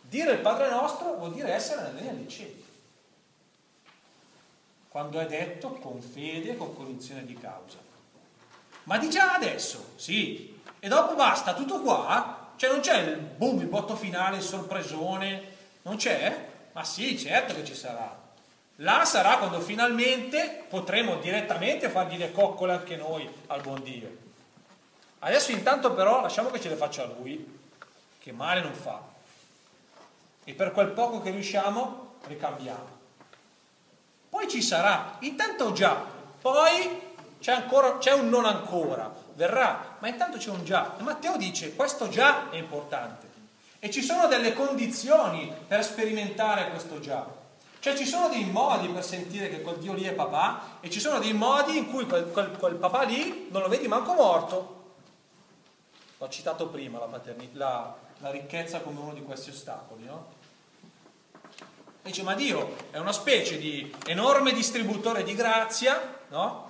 Dire 0.00 0.32
il 0.32 0.38
Padre 0.38 0.70
nostro 0.70 1.14
vuol 1.14 1.32
dire 1.32 1.52
essere 1.52 1.82
nel 1.82 2.00
regno 2.00 2.14
dei 2.14 2.28
cieli. 2.28 2.64
Quando 4.88 5.18
è 5.20 5.26
detto 5.26 5.72
con 5.74 6.00
fede, 6.00 6.56
con 6.56 6.74
cognizione 6.74 7.24
di 7.24 7.34
causa. 7.34 7.78
Ma 8.84 8.98
di 8.98 9.10
già 9.10 9.34
adesso, 9.34 9.92
sì. 9.96 10.60
E 10.78 10.88
dopo 10.88 11.14
basta, 11.14 11.54
tutto 11.54 11.80
qua? 11.80 12.52
Cioè 12.56 12.70
non 12.70 12.80
c'è 12.80 12.98
il 12.98 13.16
boom, 13.18 13.60
il 13.60 13.66
botto 13.66 13.96
finale, 13.96 14.36
il 14.36 14.42
sorpresone? 14.42 15.56
Non 15.82 15.96
c'è? 15.96 16.48
Ma 16.72 16.84
sì, 16.84 17.18
certo 17.18 17.54
che 17.54 17.64
ci 17.64 17.74
sarà. 17.74 18.18
Là 18.76 19.04
sarà 19.04 19.36
quando 19.38 19.60
finalmente 19.60 20.64
potremo 20.68 21.16
direttamente 21.16 21.88
fargli 21.88 22.16
le 22.16 22.32
coccole 22.32 22.72
anche 22.72 22.96
noi 22.96 23.28
al 23.48 23.60
buon 23.62 23.82
Dio. 23.82 24.28
Adesso 25.20 25.52
intanto 25.52 25.92
però 25.92 26.20
lasciamo 26.22 26.50
che 26.50 26.60
ce 26.60 26.68
le 26.68 26.76
faccia 26.76 27.04
lui, 27.04 27.58
che 28.18 28.32
male 28.32 28.62
non 28.62 28.72
fa. 28.72 29.00
E 30.44 30.54
per 30.54 30.72
quel 30.72 30.88
poco 30.88 31.20
che 31.20 31.30
riusciamo, 31.30 32.14
ricambiamo. 32.26 32.98
Poi 34.30 34.48
ci 34.48 34.62
sarà, 34.62 35.16
intanto 35.20 35.72
già, 35.72 36.02
poi 36.40 37.08
c'è, 37.40 37.52
ancora, 37.52 37.98
c'è 37.98 38.12
un 38.12 38.28
non 38.28 38.46
ancora, 38.46 39.12
verrà, 39.34 39.96
ma 39.98 40.08
intanto 40.08 40.38
c'è 40.38 40.50
un 40.50 40.64
già. 40.64 40.96
E 40.98 41.02
Matteo 41.02 41.36
dice, 41.36 41.74
questo 41.74 42.08
già 42.08 42.48
è 42.50 42.56
importante. 42.56 43.28
E 43.78 43.90
ci 43.90 44.02
sono 44.02 44.26
delle 44.26 44.54
condizioni 44.54 45.52
per 45.66 45.84
sperimentare 45.84 46.70
questo 46.70 47.00
già. 47.00 47.26
Cioè 47.78 47.96
ci 47.96 48.04
sono 48.06 48.28
dei 48.28 48.44
modi 48.44 48.88
per 48.88 49.02
sentire 49.02 49.48
che 49.48 49.62
quel 49.62 49.76
Dio 49.76 49.94
lì 49.94 50.04
è 50.04 50.12
papà 50.12 50.78
e 50.80 50.90
ci 50.90 51.00
sono 51.00 51.18
dei 51.18 51.32
modi 51.32 51.78
in 51.78 51.90
cui 51.90 52.06
quel, 52.06 52.30
quel, 52.30 52.50
quel 52.50 52.74
papà 52.74 53.04
lì 53.04 53.48
non 53.50 53.62
lo 53.62 53.68
vedi 53.68 53.88
manco 53.88 54.12
morto. 54.12 54.79
L'ho 56.20 56.28
citato 56.28 56.68
prima 56.68 56.98
la, 56.98 57.08
la, 57.52 57.94
la 58.18 58.30
ricchezza 58.30 58.80
come 58.80 59.00
uno 59.00 59.14
di 59.14 59.22
questi 59.22 59.48
ostacoli, 59.48 60.04
no? 60.04 60.26
Dice, 62.02 62.22
ma 62.22 62.34
Dio 62.34 62.76
è 62.90 62.98
una 62.98 63.12
specie 63.12 63.56
di 63.56 63.90
enorme 64.06 64.52
distributore 64.52 65.22
di 65.22 65.34
grazia, 65.34 66.18
no? 66.28 66.68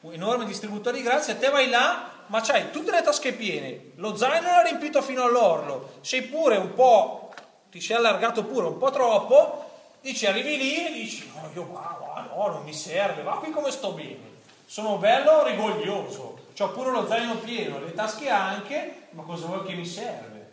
Un 0.00 0.14
enorme 0.14 0.46
distributore 0.46 0.96
di 0.96 1.02
grazia, 1.02 1.36
te 1.36 1.50
vai 1.50 1.68
là, 1.68 2.12
ma 2.28 2.40
c'hai 2.40 2.70
tutte 2.70 2.90
le 2.90 3.02
tasche 3.02 3.34
piene, 3.34 3.90
lo 3.96 4.16
zaino 4.16 4.48
è 4.48 4.62
riempito 4.62 5.02
fino 5.02 5.22
all'orlo, 5.22 5.98
sei 6.00 6.22
pure 6.22 6.56
un 6.56 6.72
po', 6.72 7.34
ti 7.70 7.82
sei 7.82 7.96
allargato 7.96 8.44
pure 8.44 8.68
un 8.68 8.78
po' 8.78 8.90
troppo, 8.90 9.66
Dici, 10.00 10.26
arrivi 10.26 10.56
lì 10.56 10.86
e 10.86 10.92
dici, 10.92 11.30
no, 11.34 11.50
io 11.52 11.70
va, 11.70 12.26
no, 12.32 12.46
non 12.46 12.62
mi 12.62 12.72
serve, 12.72 13.22
va 13.22 13.38
qui 13.38 13.50
come 13.50 13.70
sto 13.70 13.92
bene. 13.92 14.36
Sono 14.64 14.96
bello 14.96 15.42
rigoglioso, 15.44 16.37
ho 16.62 16.70
pure 16.70 16.90
lo 16.90 17.06
zaino 17.06 17.36
pieno, 17.38 17.78
le 17.80 17.92
tasche 17.92 18.28
anche, 18.28 19.08
ma 19.10 19.22
cosa 19.22 19.46
vuoi 19.46 19.64
che 19.64 19.74
mi 19.74 19.86
serve? 19.86 20.52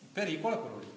Il 0.00 0.08
pericolo 0.12 0.54
è 0.54 0.60
quello 0.60 0.78
lì. 0.78 0.92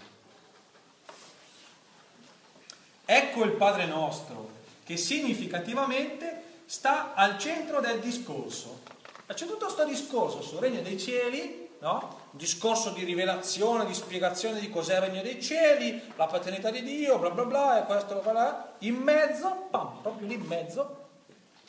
Ecco 3.05 3.43
il 3.43 3.51
Padre 3.51 3.85
nostro, 3.85 4.49
che 4.83 4.97
significativamente 4.97 6.61
sta 6.65 7.13
al 7.13 7.37
centro 7.37 7.81
del 7.81 7.99
discorso. 7.99 8.81
C'è 9.27 9.45
tutto 9.45 9.65
questo 9.65 9.85
discorso 9.85 10.41
sul 10.41 10.59
regno 10.59 10.81
dei 10.81 10.99
cieli 10.99 11.69
no? 11.81 12.19
discorso 12.31 12.91
di 12.91 13.03
rivelazione, 13.03 13.85
di 13.85 13.93
spiegazione 13.93 14.59
di 14.59 14.69
cos'è 14.69 14.95
il 14.95 15.01
regno 15.01 15.21
dei 15.21 15.41
cieli, 15.41 16.01
la 16.15 16.27
paternità 16.27 16.69
di 16.69 16.83
Dio, 16.83 17.19
bla 17.19 17.31
bla 17.31 17.45
bla, 17.45 17.81
e 17.81 17.85
questo, 17.85 18.19
bla 18.21 18.31
bla, 18.31 18.73
in 18.79 18.95
mezzo, 18.95 19.67
pam, 19.69 20.01
proprio 20.01 20.27
lì 20.27 20.35
in 20.35 20.45
mezzo, 20.45 21.00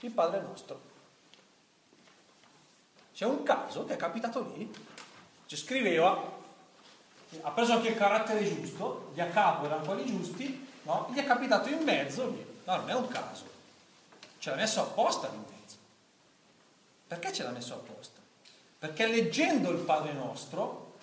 il 0.06 0.12
Padre 0.12 0.40
nostro. 0.40 0.90
C'è 3.14 3.24
un 3.24 3.42
caso 3.42 3.84
che 3.84 3.94
è 3.94 3.96
capitato 3.96 4.52
lì, 4.54 4.70
ci 5.46 5.56
scriveva, 5.56 6.40
ha 7.42 7.50
preso 7.50 7.72
anche 7.72 7.88
il 7.88 7.96
carattere 7.96 8.44
giusto, 8.44 9.10
gli 9.14 9.20
a 9.20 9.26
capo 9.26 9.66
erano 9.66 9.84
quelli 9.84 10.06
giusti, 10.06 10.68
no? 10.82 11.08
gli 11.12 11.18
è 11.18 11.24
capitato 11.24 11.68
in 11.68 11.82
mezzo 11.82 12.28
lì. 12.28 12.44
No, 12.64 12.76
non 12.76 12.90
è 12.90 12.94
un 12.94 13.08
caso, 13.08 13.44
ce 14.38 14.50
l'ha 14.50 14.56
messo 14.56 14.80
apposta 14.80 15.28
lì 15.28 15.36
in 15.36 15.44
mezzo. 15.58 15.76
Perché 17.06 17.32
ce 17.32 17.42
l'ha 17.42 17.50
messo 17.50 17.74
apposta? 17.74 18.18
Perché 18.78 19.06
leggendo 19.06 19.70
il 19.70 19.78
Padre 19.78 20.12
nostro 20.12 20.96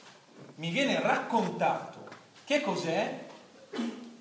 mi 0.55 0.71
viene 0.71 0.99
raccontato 0.99 2.07
che 2.43 2.61
cos'è 2.61 3.27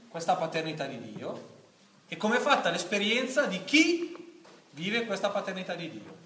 questa 0.08 0.36
paternità 0.36 0.84
di 0.84 1.00
Dio 1.00 1.56
e 2.06 2.16
come 2.16 2.36
è 2.36 2.40
fatta 2.40 2.70
l'esperienza 2.70 3.46
di 3.46 3.64
chi 3.64 4.17
vive 4.78 5.04
questa 5.06 5.30
paternità 5.30 5.74
di 5.74 5.90
Dio. 5.90 6.16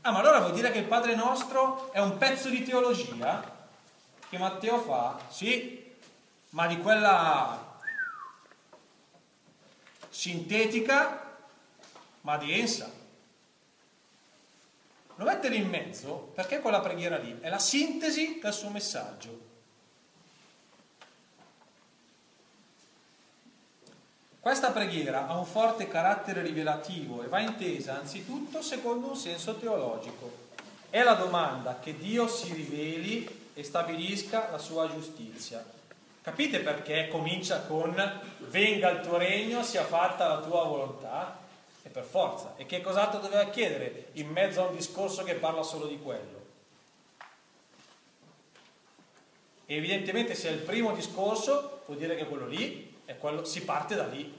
Ah, 0.00 0.10
ma 0.10 0.20
allora 0.20 0.40
vuol 0.40 0.52
dire 0.52 0.70
che 0.70 0.78
il 0.78 0.86
Padre 0.86 1.14
nostro 1.14 1.92
è 1.92 2.00
un 2.00 2.16
pezzo 2.16 2.48
di 2.48 2.62
teologia 2.64 3.56
che 4.28 4.38
Matteo 4.38 4.80
fa? 4.80 5.18
Sì, 5.28 5.94
ma 6.50 6.66
di 6.66 6.78
quella 6.78 7.78
sintetica 10.08 11.36
ma 12.22 12.36
densa. 12.38 12.90
Lo 15.16 15.24
mette 15.24 15.48
lì 15.48 15.56
in 15.56 15.68
mezzo 15.68 16.30
perché 16.34 16.60
quella 16.60 16.80
preghiera 16.80 17.18
lì 17.18 17.38
è 17.40 17.50
la 17.50 17.58
sintesi 17.58 18.38
del 18.40 18.52
suo 18.52 18.70
messaggio. 18.70 19.47
Questa 24.48 24.70
preghiera 24.70 25.26
ha 25.26 25.36
un 25.36 25.44
forte 25.44 25.88
carattere 25.88 26.40
rivelativo 26.40 27.22
e 27.22 27.26
va 27.26 27.40
intesa 27.40 27.98
anzitutto 27.98 28.62
secondo 28.62 29.08
un 29.08 29.14
senso 29.14 29.56
teologico. 29.56 30.32
È 30.88 31.02
la 31.02 31.12
domanda 31.12 31.78
che 31.78 31.98
Dio 31.98 32.26
si 32.28 32.54
riveli 32.54 33.50
e 33.52 33.62
stabilisca 33.62 34.48
la 34.50 34.56
sua 34.56 34.90
giustizia. 34.90 35.62
Capite 36.22 36.60
perché 36.60 37.08
comincia 37.08 37.60
con 37.66 37.94
venga 38.48 38.88
il 38.88 39.02
tuo 39.02 39.18
regno, 39.18 39.62
sia 39.62 39.84
fatta 39.84 40.26
la 40.28 40.40
tua 40.40 40.64
volontà? 40.64 41.40
E 41.82 41.90
per 41.90 42.04
forza. 42.04 42.54
E 42.56 42.64
che 42.64 42.80
cos'altro 42.80 43.20
doveva 43.20 43.50
chiedere 43.50 44.06
in 44.12 44.30
mezzo 44.30 44.62
a 44.62 44.68
un 44.68 44.74
discorso 44.74 45.24
che 45.24 45.34
parla 45.34 45.62
solo 45.62 45.84
di 45.84 46.00
quello? 46.00 46.46
E 49.66 49.76
evidentemente 49.76 50.34
se 50.34 50.48
è 50.48 50.52
il 50.52 50.60
primo 50.60 50.92
discorso 50.92 51.82
vuol 51.84 51.98
dire 51.98 52.16
che 52.16 52.24
quello 52.24 52.46
lì 52.46 52.96
è 53.08 53.16
quello, 53.16 53.42
si 53.42 53.64
parte 53.64 53.94
da 53.94 54.04
lì. 54.04 54.37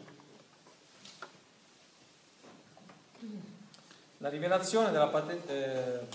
La 4.21 4.27
rivelazione 4.27 4.91
della 4.91 5.07
patente, 5.07 6.05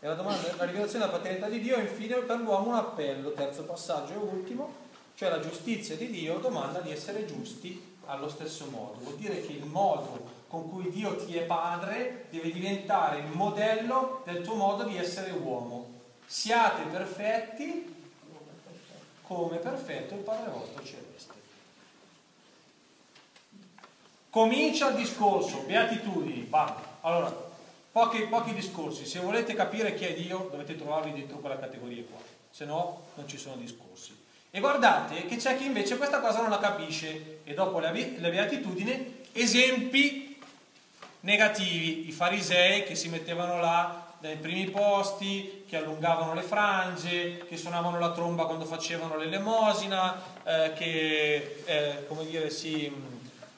eh, 0.00 0.06
la, 0.06 0.14
domanda, 0.14 0.56
la 0.56 0.64
rivelazione 0.64 1.04
della 1.04 1.16
paternità 1.16 1.48
di 1.48 1.60
Dio 1.60 1.76
è 1.76 1.82
infine 1.82 2.16
per 2.16 2.38
l'uomo 2.38 2.70
un 2.70 2.76
appello, 2.76 3.32
terzo 3.32 3.64
passaggio 3.64 4.14
e 4.14 4.16
ultimo, 4.16 4.72
cioè 5.16 5.28
la 5.28 5.40
giustizia 5.40 5.96
di 5.96 6.08
Dio 6.08 6.38
domanda 6.38 6.80
di 6.80 6.90
essere 6.90 7.26
giusti 7.26 7.98
allo 8.06 8.30
stesso 8.30 8.68
modo. 8.70 9.00
Vuol 9.02 9.16
dire 9.16 9.42
che 9.42 9.52
il 9.52 9.66
modo 9.66 10.38
con 10.48 10.70
cui 10.70 10.88
Dio 10.88 11.14
ti 11.16 11.36
è 11.36 11.42
padre 11.42 12.24
deve 12.30 12.50
diventare 12.50 13.18
il 13.18 13.26
modello 13.26 14.22
del 14.24 14.42
tuo 14.42 14.54
modo 14.54 14.84
di 14.84 14.96
essere 14.96 15.30
uomo. 15.30 15.88
Siate 16.24 16.84
perfetti 16.90 17.98
come 19.22 19.58
perfetto 19.58 20.14
il 20.14 20.20
Padre 20.20 20.50
vostro 20.50 20.82
celeste. 20.82 21.34
Comincia 24.30 24.88
il 24.88 24.96
discorso, 24.96 25.64
beatitudini, 25.66 26.40
basta. 26.40 26.89
Allora, 27.02 27.34
pochi, 27.92 28.20
pochi 28.22 28.54
discorsi. 28.54 29.06
Se 29.06 29.20
volete 29.20 29.54
capire 29.54 29.94
chi 29.94 30.04
è 30.04 30.14
Dio, 30.14 30.48
dovete 30.50 30.76
trovarvi 30.76 31.12
dentro 31.12 31.38
quella 31.38 31.58
categoria 31.58 32.02
qua, 32.08 32.20
se 32.50 32.64
no 32.64 33.06
non 33.14 33.26
ci 33.26 33.38
sono 33.38 33.56
discorsi. 33.56 34.16
E 34.50 34.60
guardate 34.60 35.26
che 35.26 35.36
c'è 35.36 35.56
chi 35.56 35.64
invece 35.64 35.96
questa 35.96 36.20
cosa 36.20 36.40
non 36.40 36.50
la 36.50 36.58
capisce 36.58 37.38
e 37.44 37.54
dopo 37.54 37.78
le 37.78 37.90
beatitudini, 38.18 39.18
esempi 39.32 40.36
negativi, 41.20 42.08
i 42.08 42.12
farisei 42.12 42.84
che 42.84 42.94
si 42.94 43.08
mettevano 43.08 43.60
là 43.60 44.08
nei 44.20 44.36
primi 44.36 44.68
posti, 44.68 45.64
che 45.66 45.76
allungavano 45.76 46.34
le 46.34 46.42
frange, 46.42 47.44
che 47.46 47.56
suonavano 47.56 47.98
la 47.98 48.10
tromba 48.10 48.44
quando 48.44 48.64
facevano 48.64 49.16
l'elemosina, 49.16 50.20
eh, 50.44 50.72
che 50.74 51.62
eh, 51.64 52.06
come 52.06 52.26
dire, 52.26 52.50
si, 52.50 52.92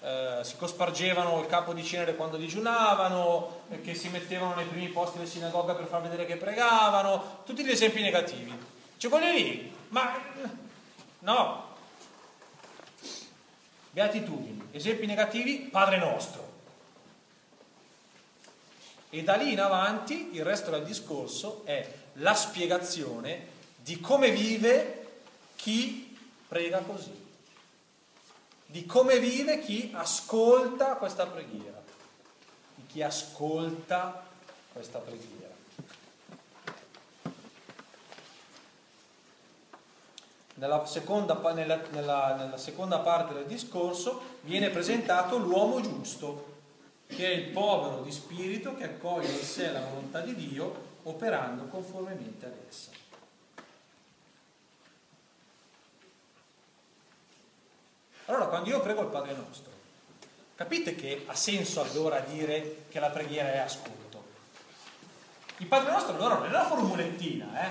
eh, 0.02 0.40
si, 0.42 0.56
cospargevano 0.56 1.40
il 1.40 1.46
capo 1.46 1.72
di 1.72 1.84
cenere 1.84 2.16
quando 2.16 2.36
digiunavano, 2.36 3.62
eh, 3.70 3.80
che 3.80 3.94
si 3.94 4.08
mettevano 4.08 4.54
nei 4.54 4.66
primi 4.66 4.88
posti 4.88 5.18
della 5.18 5.28
sinagoga 5.28 5.74
per 5.74 5.86
far 5.86 6.02
vedere 6.02 6.26
che 6.26 6.36
pregavano, 6.36 7.42
tutti 7.44 7.64
gli 7.64 7.70
esempi 7.70 8.02
negativi. 8.02 8.52
Cioè 8.96 9.10
quelli 9.10 9.32
lì, 9.32 9.74
ma 9.88 10.12
no. 11.20 11.70
Beatitudini, 13.90 14.68
esempi 14.72 15.06
negativi, 15.06 15.68
Padre 15.70 15.98
nostro 15.98 16.50
E 19.10 19.22
da 19.22 19.34
lì 19.34 19.52
in 19.52 19.60
avanti 19.60 20.30
il 20.32 20.42
resto 20.42 20.70
del 20.70 20.84
discorso 20.84 21.62
è 21.64 21.86
la 22.14 22.34
spiegazione 22.34 23.48
di 23.76 24.00
come 24.00 24.30
vive 24.30 25.20
chi 25.56 26.16
prega 26.48 26.78
così, 26.78 27.21
di 28.72 28.86
come 28.86 29.18
vive 29.18 29.60
chi 29.60 29.92
ascolta 29.94 30.96
questa 30.96 31.26
preghiera, 31.26 31.78
di 32.74 32.86
chi 32.86 33.02
ascolta 33.02 34.24
questa 34.72 34.98
preghiera. 34.98 35.50
Nella 40.54 40.86
seconda, 40.86 41.38
nella, 41.52 41.82
nella, 41.90 42.34
nella 42.34 42.56
seconda 42.56 43.00
parte 43.00 43.34
del 43.34 43.44
discorso 43.44 44.38
viene 44.40 44.70
presentato 44.70 45.36
l'uomo 45.36 45.82
giusto, 45.82 46.60
che 47.08 47.30
è 47.30 47.34
il 47.34 47.50
povero 47.50 48.00
di 48.00 48.10
spirito 48.10 48.74
che 48.74 48.84
accoglie 48.84 49.32
in 49.32 49.44
sé 49.44 49.70
la 49.70 49.84
volontà 49.84 50.20
di 50.20 50.34
Dio 50.34 51.00
operando 51.02 51.64
conformemente 51.64 52.46
ad 52.46 52.54
essa. 52.66 53.01
Quando 58.52 58.68
io 58.68 58.80
prego 58.80 59.00
il 59.00 59.06
Padre 59.06 59.34
nostro, 59.34 59.72
capite 60.54 60.94
che 60.94 61.24
ha 61.24 61.34
senso 61.34 61.80
allora 61.80 62.18
dire 62.18 62.84
che 62.90 63.00
la 63.00 63.08
preghiera 63.08 63.50
è 63.50 63.56
ascolto? 63.56 64.22
Il 65.56 65.64
Padre 65.64 65.90
nostro 65.90 66.14
allora 66.14 66.34
non 66.34 66.44
è 66.44 66.48
una 66.50 66.66
formulettina, 66.66 67.64
eh, 67.64 67.70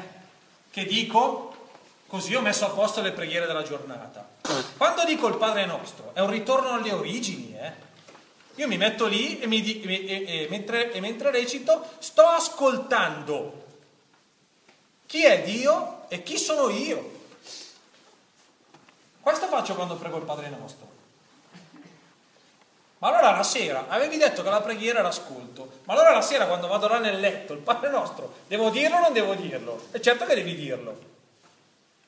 che 0.72 0.86
dico 0.86 1.68
così 2.08 2.34
ho 2.34 2.42
messo 2.42 2.66
a 2.66 2.70
posto 2.70 3.00
le 3.02 3.12
preghiere 3.12 3.46
della 3.46 3.62
giornata. 3.62 4.28
Quando 4.76 5.06
dico 5.06 5.28
il 5.28 5.36
Padre 5.36 5.68
nostro, 5.68 6.16
è 6.16 6.20
un 6.20 6.32
ritorno 6.32 6.72
alle 6.72 6.92
origini, 6.94 7.56
eh? 7.56 7.74
Io 8.56 8.68
mi 8.68 8.78
metto 8.78 9.06
lì 9.06 9.40
e, 9.40 9.46
mi 9.46 9.62
di, 9.62 9.82
e, 9.84 10.08
e, 10.08 10.48
mentre, 10.50 10.92
e 10.92 11.00
mentre 11.00 11.30
recito 11.30 11.90
sto 12.00 12.24
ascoltando 12.24 13.66
chi 15.06 15.26
è 15.26 15.44
Dio 15.44 16.06
e 16.08 16.24
chi 16.24 16.40
sono 16.40 16.70
io. 16.72 17.20
Questo 19.22 19.46
faccio 19.48 19.76
quando 19.76 19.96
prego 19.96 20.18
il 20.18 20.24
Padre 20.24 20.50
nostro. 20.50 21.00
Ma 22.98 23.08
allora 23.08 23.32
la 23.32 23.44
sera, 23.44 23.86
avevi 23.88 24.18
detto 24.18 24.44
che 24.44 24.50
la 24.50 24.62
preghiera 24.62 25.00
era 25.00 25.08
ascolto, 25.08 25.80
ma 25.86 25.94
allora 25.94 26.14
la 26.14 26.22
sera 26.22 26.46
quando 26.46 26.68
vado 26.68 26.88
là 26.88 27.00
nel 27.00 27.20
letto, 27.20 27.54
il 27.54 27.60
Padre 27.60 27.90
nostro, 27.90 28.32
devo 28.48 28.70
dirlo 28.70 28.98
o 28.98 29.00
non 29.00 29.14
devo 29.14 29.34
dirlo? 29.34 29.88
E 29.92 30.00
certo 30.00 30.26
che 30.26 30.36
devi 30.36 30.54
dirlo. 30.54 31.10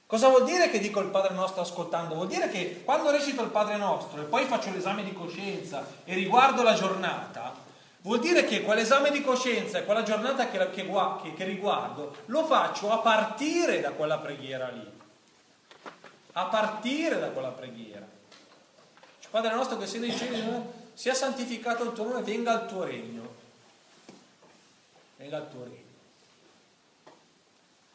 Cosa 0.05 0.27
vuol 0.27 0.43
dire 0.43 0.69
che 0.69 0.77
dico 0.77 0.99
il 0.99 1.07
Padre 1.07 1.33
nostro 1.33 1.63
ascoltando? 1.63 2.13
Vuol 2.13 2.27
dire 2.27 2.47
che 2.47 2.83
quando 2.83 3.09
recito 3.09 3.41
il 3.41 3.49
Padre 3.49 3.77
nostro 3.77 4.21
e 4.21 4.25
poi 4.25 4.45
faccio 4.45 4.69
l'esame 4.71 5.03
di 5.03 5.13
coscienza 5.13 5.83
e 6.03 6.13
riguardo 6.13 6.61
la 6.61 6.75
giornata, 6.75 7.55
vuol 8.01 8.19
dire 8.19 8.45
che 8.45 8.61
quell'esame 8.61 9.09
di 9.09 9.23
coscienza 9.23 9.79
e 9.79 9.85
quella 9.85 10.03
giornata 10.03 10.49
che, 10.49 10.69
che, 10.69 11.33
che 11.35 11.43
riguardo 11.43 12.15
lo 12.27 12.45
faccio 12.45 12.91
a 12.91 12.99
partire 12.99 13.81
da 13.81 13.89
quella 13.93 14.19
preghiera 14.19 14.67
lì. 14.67 14.92
A 16.33 16.45
partire 16.45 17.19
da 17.19 17.29
quella 17.29 17.49
preghiera. 17.49 18.07
Cioè, 19.19 19.31
Padre 19.31 19.53
nostro 19.53 19.77
che 19.77 19.87
sei 19.87 19.99
nei 19.99 20.15
cieli, 20.15 20.43
sia 20.93 21.13
santificato 21.13 21.83
il 21.83 21.93
tuo 21.93 22.05
nome, 22.05 22.21
venga 22.21 22.53
il 22.61 22.67
tuo 22.67 22.83
regno. 22.83 23.33
Venga 25.17 25.37
il 25.37 25.49
tuo 25.49 25.63
regno. 25.63 25.91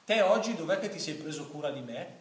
Te 0.05 0.23
oggi 0.23 0.55
dov'è 0.55 0.79
che 0.79 0.89
ti 0.89 0.99
sei 0.99 1.15
preso 1.15 1.49
cura 1.49 1.71
di 1.71 1.81
me? 1.81 2.17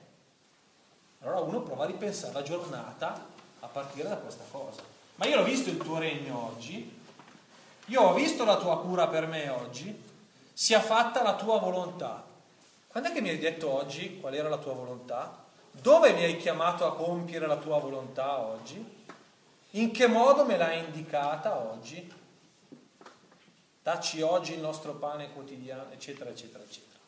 Allora 1.21 1.39
uno 1.39 1.61
prova 1.61 1.85
a 1.85 1.87
ripensare 1.87 2.33
la 2.33 2.43
giornata 2.43 3.25
a 3.59 3.67
partire 3.67 4.09
da 4.09 4.17
questa 4.17 4.43
cosa. 4.51 4.81
Ma 5.15 5.25
io 5.25 5.39
ho 5.39 5.43
visto 5.43 5.69
il 5.69 5.77
tuo 5.77 5.97
regno 5.97 6.51
oggi, 6.53 6.99
io 7.85 8.01
ho 8.01 8.13
visto 8.13 8.43
la 8.43 8.57
tua 8.57 8.81
cura 8.81 9.07
per 9.07 9.25
me 9.27 9.49
oggi, 9.49 10.03
sia 10.53 10.81
fatta 10.81 11.23
la 11.23 11.35
tua 11.35 11.59
volontà. 11.59 12.23
Quando 12.87 13.09
è 13.09 13.13
che 13.13 13.21
mi 13.21 13.29
hai 13.29 13.39
detto 13.39 13.71
oggi 13.71 14.19
qual 14.19 14.35
era 14.35 14.49
la 14.49 14.57
tua 14.57 14.73
volontà? 14.73 15.45
Dove 15.81 16.13
mi 16.13 16.23
hai 16.23 16.37
chiamato 16.37 16.85
a 16.85 16.95
compiere 16.95 17.45
la 17.47 17.57
tua 17.57 17.79
volontà 17.79 18.39
oggi? 18.39 18.95
In 19.71 19.91
che 19.91 20.07
modo 20.07 20.43
me 20.43 20.57
l'hai 20.57 20.83
indicata 20.83 21.57
oggi? 21.57 22.13
Dacci 23.83 24.21
oggi 24.21 24.53
il 24.53 24.59
nostro 24.59 24.93
pane 24.93 25.31
quotidiano, 25.31 25.91
eccetera, 25.91 26.29
eccetera, 26.29 26.63
eccetera. 26.63 26.99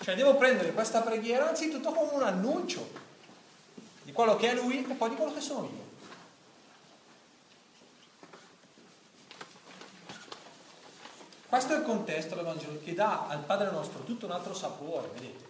Cioè 0.00 0.14
devo 0.14 0.34
prendere 0.36 0.72
questa 0.72 1.00
preghiera 1.00 1.48
anzitutto 1.48 1.92
come 1.92 2.12
un 2.12 2.22
annuncio 2.22 3.04
di 4.02 4.12
quello 4.12 4.36
che 4.36 4.50
è 4.50 4.54
lui 4.54 4.84
e 4.84 4.94
poi 4.94 5.10
di 5.10 5.16
quello 5.16 5.32
che 5.32 5.40
sono 5.40 5.64
io. 5.64 5.84
Questo 11.48 11.74
è 11.74 11.78
il 11.78 11.84
contesto 11.84 12.34
dell'Evangelo 12.34 12.80
che 12.82 12.94
dà 12.94 13.26
al 13.28 13.44
Padre 13.44 13.70
nostro 13.70 14.00
tutto 14.00 14.26
un 14.26 14.32
altro 14.32 14.52
sapore, 14.52 15.08
vedete? 15.14 15.45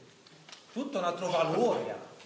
Tutto 0.77 0.99
un 0.99 1.05
altro 1.05 1.31
valore 1.31 1.91
anche. 1.91 2.25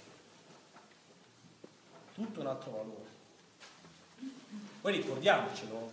Tutto 2.14 2.40
un 2.40 2.46
altro 2.48 2.70
valore. 2.72 3.09
Poi 4.80 4.92
ricordiamocelo, 4.92 5.92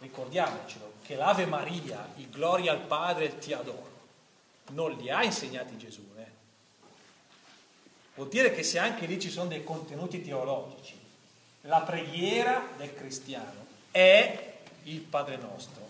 ricordiamocelo, 0.00 0.94
che 1.02 1.14
l'Ave 1.14 1.46
Maria, 1.46 2.04
il 2.16 2.28
gloria 2.28 2.72
al 2.72 2.80
Padre 2.80 3.26
e 3.26 3.28
il 3.28 3.38
ti 3.38 3.52
adoro, 3.52 3.90
non 4.70 4.90
li 4.96 5.10
ha 5.10 5.22
insegnati 5.22 5.78
Gesù. 5.78 6.04
Eh? 6.16 6.26
Vuol 8.16 8.26
dire 8.26 8.52
che 8.52 8.64
se 8.64 8.80
anche 8.80 9.06
lì 9.06 9.20
ci 9.20 9.30
sono 9.30 9.46
dei 9.46 9.62
contenuti 9.62 10.20
teologici, 10.22 10.98
la 11.60 11.82
preghiera 11.82 12.66
del 12.76 12.96
cristiano 12.96 13.64
è 13.92 14.54
il 14.82 14.98
Padre 15.02 15.36
nostro, 15.36 15.88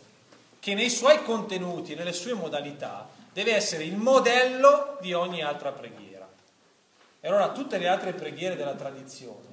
che 0.61 0.75
nei 0.75 0.91
suoi 0.91 1.23
contenuti, 1.23 1.95
nelle 1.95 2.13
sue 2.13 2.35
modalità, 2.35 3.12
deve 3.33 3.55
essere 3.55 3.85
il 3.85 3.97
modello 3.97 4.99
di 5.01 5.13
ogni 5.13 5.43
altra 5.43 5.73
preghiera. 5.73 6.29
E 7.21 7.29
allora 7.29 7.53
tutte 7.53 7.79
le 7.79 7.89
altre 7.89 8.13
preghiere 8.13 8.57
della 8.57 8.75
tradizione 8.75 9.51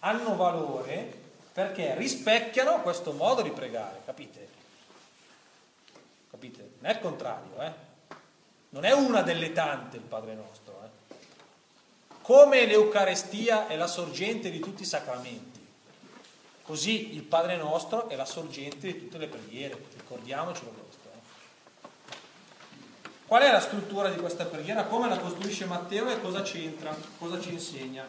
hanno 0.00 0.36
valore 0.36 1.24
perché 1.52 1.94
rispecchiano 1.96 2.82
questo 2.82 3.12
modo 3.12 3.40
di 3.40 3.50
pregare, 3.50 4.02
capite? 4.04 4.48
Capite? 6.30 6.70
Non 6.80 6.90
è 6.90 6.94
il 6.94 7.00
contrario, 7.00 7.62
eh? 7.62 7.72
Non 8.68 8.84
è 8.84 8.92
una 8.92 9.22
delle 9.22 9.52
tante 9.52 9.96
il 9.96 10.02
Padre 10.02 10.34
nostro. 10.34 10.82
Eh? 10.84 11.14
Come 12.20 12.66
l'Eucarestia 12.66 13.68
è 13.68 13.76
la 13.76 13.86
sorgente 13.86 14.50
di 14.50 14.60
tutti 14.60 14.82
i 14.82 14.86
sacramenti, 14.86 15.66
così 16.62 17.14
il 17.14 17.22
Padre 17.22 17.56
nostro 17.56 18.08
è 18.08 18.16
la 18.16 18.26
sorgente 18.26 18.92
di 18.92 18.98
tutte 18.98 19.16
le 19.16 19.28
preghiere. 19.28 19.82
Ricordiamocelo? 19.96 20.85
Qual 23.26 23.42
è 23.42 23.50
la 23.50 23.58
struttura 23.58 24.08
di 24.08 24.20
questa 24.20 24.44
preghiera? 24.44 24.84
Come 24.84 25.08
la 25.08 25.18
costruisce 25.18 25.64
Matteo 25.64 26.08
e 26.08 26.20
cosa 26.20 26.42
c'entra? 26.42 26.96
Cosa 27.18 27.40
ci 27.40 27.52
insegna? 27.52 28.06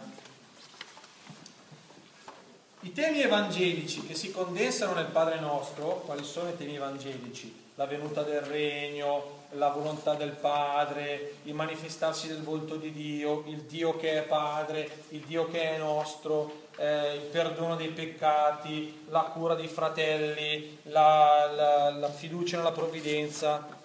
I 2.82 2.94
temi 2.94 3.24
evangelici 3.24 4.06
che 4.06 4.14
si 4.14 4.30
condensano 4.30 4.94
nel 4.94 5.08
Padre 5.08 5.40
nostro, 5.40 6.04
quali 6.06 6.24
sono 6.24 6.50
i 6.50 6.56
temi 6.56 6.76
evangelici? 6.76 7.66
La 7.74 7.88
venuta 7.88 8.22
del 8.22 8.42
regno, 8.42 9.46
la 9.54 9.70
volontà 9.70 10.14
del 10.14 10.34
Padre, 10.34 11.38
il 11.46 11.56
manifestarsi 11.56 12.28
del 12.28 12.44
volto 12.44 12.76
di 12.76 12.92
Dio, 12.92 13.44
il 13.48 13.62
Dio 13.62 13.98
che 13.98 14.20
è 14.20 14.22
Padre, 14.22 14.88
il 15.10 15.22
Dio 15.22 15.50
che 15.50 15.76
è 15.76 15.78
nostro, 15.80 16.66
eh, 16.78 17.16
il 17.16 17.22
perdono 17.22 17.76
dei 17.76 17.90
peccati, 17.90 19.06
la 19.10 19.22
cura 19.22 19.56
dei 19.56 19.68
fratelli, 19.68 20.78
la, 20.84 21.52
la, 21.56 21.90
la 21.90 22.12
fiducia 22.12 22.58
nella 22.58 22.72
provvidenza, 22.72 23.77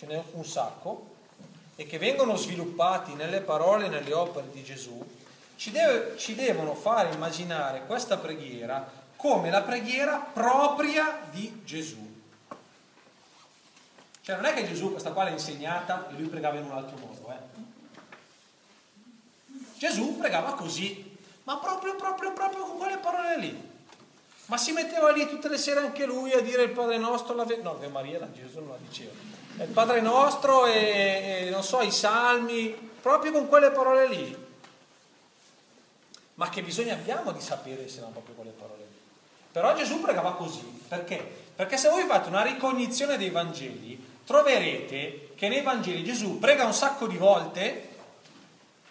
ce 0.00 0.06
n'è 0.06 0.22
un 0.32 0.46
sacco, 0.46 1.08
e 1.76 1.84
che 1.84 1.98
vengono 1.98 2.34
sviluppati 2.34 3.12
nelle 3.12 3.42
parole 3.42 3.84
e 3.84 3.88
nelle 3.90 4.14
opere 4.14 4.50
di 4.50 4.64
Gesù, 4.64 4.98
ci, 5.56 5.70
deve, 5.70 6.16
ci 6.16 6.34
devono 6.34 6.74
fare 6.74 7.12
immaginare 7.12 7.84
questa 7.84 8.16
preghiera 8.16 8.90
come 9.16 9.50
la 9.50 9.60
preghiera 9.60 10.16
propria 10.16 11.20
di 11.30 11.60
Gesù. 11.66 11.98
Cioè 14.22 14.36
non 14.36 14.46
è 14.46 14.54
che 14.54 14.66
Gesù 14.66 14.90
questa 14.90 15.10
qua 15.12 15.24
l'ha 15.24 15.30
insegnata 15.30 16.08
e 16.08 16.14
lui 16.14 16.28
pregava 16.28 16.56
in 16.56 16.64
un 16.64 16.72
altro 16.72 16.96
modo, 16.96 17.32
eh? 17.32 17.58
Gesù 19.76 20.16
pregava 20.16 20.54
così, 20.54 21.14
ma 21.42 21.58
proprio, 21.58 21.96
proprio, 21.96 22.32
proprio 22.32 22.64
con 22.64 22.78
quelle 22.78 22.96
parole 22.96 23.38
lì. 23.38 23.68
Ma 24.46 24.56
si 24.56 24.72
metteva 24.72 25.10
lì 25.10 25.28
tutte 25.28 25.48
le 25.50 25.58
sere 25.58 25.80
anche 25.80 26.06
lui 26.06 26.32
a 26.32 26.40
dire 26.40 26.62
il 26.62 26.70
Padre 26.70 26.96
nostro, 26.96 27.34
la 27.34 27.44
no, 27.62 27.78
che 27.78 27.88
Maria, 27.88 28.26
Gesù 28.32 28.60
non 28.60 28.70
la 28.70 28.76
diceva. 28.78 29.29
Il 29.58 29.68
Padre 29.72 30.00
nostro 30.00 30.66
e, 30.66 31.46
e 31.46 31.50
non 31.50 31.62
so, 31.62 31.80
i 31.80 31.90
salmi, 31.90 32.68
proprio 33.00 33.32
con 33.32 33.48
quelle 33.48 33.70
parole 33.70 34.08
lì. 34.08 34.48
Ma 36.34 36.48
che 36.48 36.62
bisogno 36.62 36.92
abbiamo 36.92 37.32
di 37.32 37.40
sapere 37.40 37.88
se 37.88 37.98
erano 37.98 38.12
proprio 38.12 38.34
quelle 38.34 38.52
parole 38.52 38.84
lì? 38.88 38.98
Però 39.52 39.74
Gesù 39.74 40.00
pregava 40.00 40.32
così, 40.32 40.82
perché? 40.88 41.18
Perché 41.54 41.76
se 41.76 41.88
voi 41.88 42.04
fate 42.06 42.28
una 42.28 42.42
ricognizione 42.42 43.18
dei 43.18 43.30
Vangeli, 43.30 44.02
troverete 44.24 45.32
che 45.34 45.48
nei 45.48 45.62
Vangeli 45.62 46.04
Gesù 46.04 46.38
prega 46.38 46.64
un 46.64 46.72
sacco 46.72 47.06
di 47.06 47.16
volte 47.16 47.88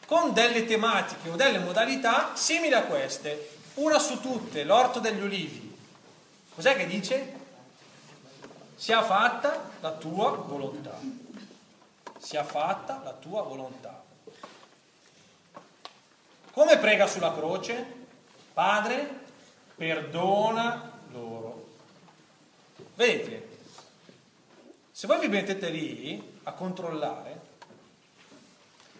con 0.06 0.34
delle 0.34 0.66
tematiche 0.66 1.30
o 1.30 1.36
delle 1.36 1.60
modalità 1.60 2.32
simili 2.36 2.74
a 2.74 2.84
queste. 2.84 3.58
Una 3.76 3.98
su 3.98 4.20
tutte, 4.20 4.64
l'orto 4.64 5.00
degli 5.00 5.22
ulivi. 5.22 5.76
Cos'è 6.54 6.76
che 6.76 6.86
dice? 6.86 7.38
sia 8.80 9.04
fatta 9.04 9.69
la 9.80 9.92
tua 9.92 10.32
volontà. 10.32 10.98
Sia 12.18 12.44
fatta 12.44 13.02
la 13.04 13.14
tua 13.14 13.42
volontà. 13.44 14.04
Come 16.52 16.78
prega 16.78 17.08
sulla 17.08 17.34
croce? 17.34 17.98
Padre, 18.54 19.08
perdona 19.76 20.92
loro. 21.12 21.68
Vedete, 22.96 23.58
se 24.92 25.08
voi 25.08 25.20
vi 25.20 25.28
mettete 25.28 25.70
lì 25.70 26.40
a 26.44 26.52
controllare, 26.52 27.48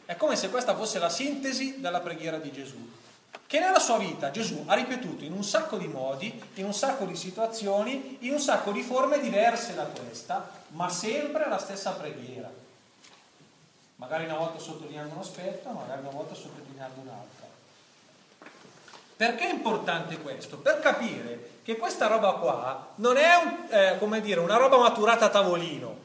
è 0.06 0.16
come 0.16 0.36
se 0.36 0.50
questa 0.50 0.76
fosse 0.76 1.00
la 1.00 1.10
sintesi 1.10 1.82
della 1.82 2.00
preghiera 2.00 2.38
di 2.38 2.52
Gesù 2.52 2.90
che 3.50 3.58
nella 3.60 3.80
sua 3.80 3.98
vita 3.98 4.30
Gesù 4.30 4.64
ha 4.68 4.76
ripetuto 4.76 5.24
in 5.24 5.32
un 5.32 5.44
sacco 5.44 5.78
di 5.78 5.88
modi, 5.88 6.40
in 6.54 6.66
un 6.66 6.74
sacco 6.74 7.06
di 7.06 7.16
situazioni, 7.16 8.18
in 8.20 8.34
un 8.34 8.40
sacco 8.40 8.72
di 8.72 8.84
forme 8.84 9.20
diverse 9.20 9.74
da 9.74 9.86
questa, 9.86 10.52
ma 10.68 10.88
sempre 10.88 11.50
la 11.50 11.58
stessa 11.58 11.94
preghiera. 11.94 12.48
Magari 13.96 14.26
una 14.26 14.38
volta 14.38 14.60
sottolineando 14.60 15.16
un 15.16 15.22
aspetto, 15.22 15.68
magari 15.72 16.02
una 16.02 16.12
volta 16.12 16.36
sottolineando 16.36 17.02
un'altra. 17.02 17.48
Perché 19.16 19.50
è 19.50 19.52
importante 19.52 20.20
questo? 20.20 20.60
Per 20.60 20.80
capire 20.80 21.54
che 21.64 21.76
questa 21.76 22.06
roba 22.06 22.34
qua 22.34 22.90
non 22.98 23.18
è 23.18 23.34
un, 23.34 23.66
eh, 23.72 23.98
come 23.98 24.22
dire, 24.22 24.42
una 24.42 24.58
roba 24.58 24.78
maturata 24.78 25.26
a 25.26 25.30
tavolino. 25.30 25.98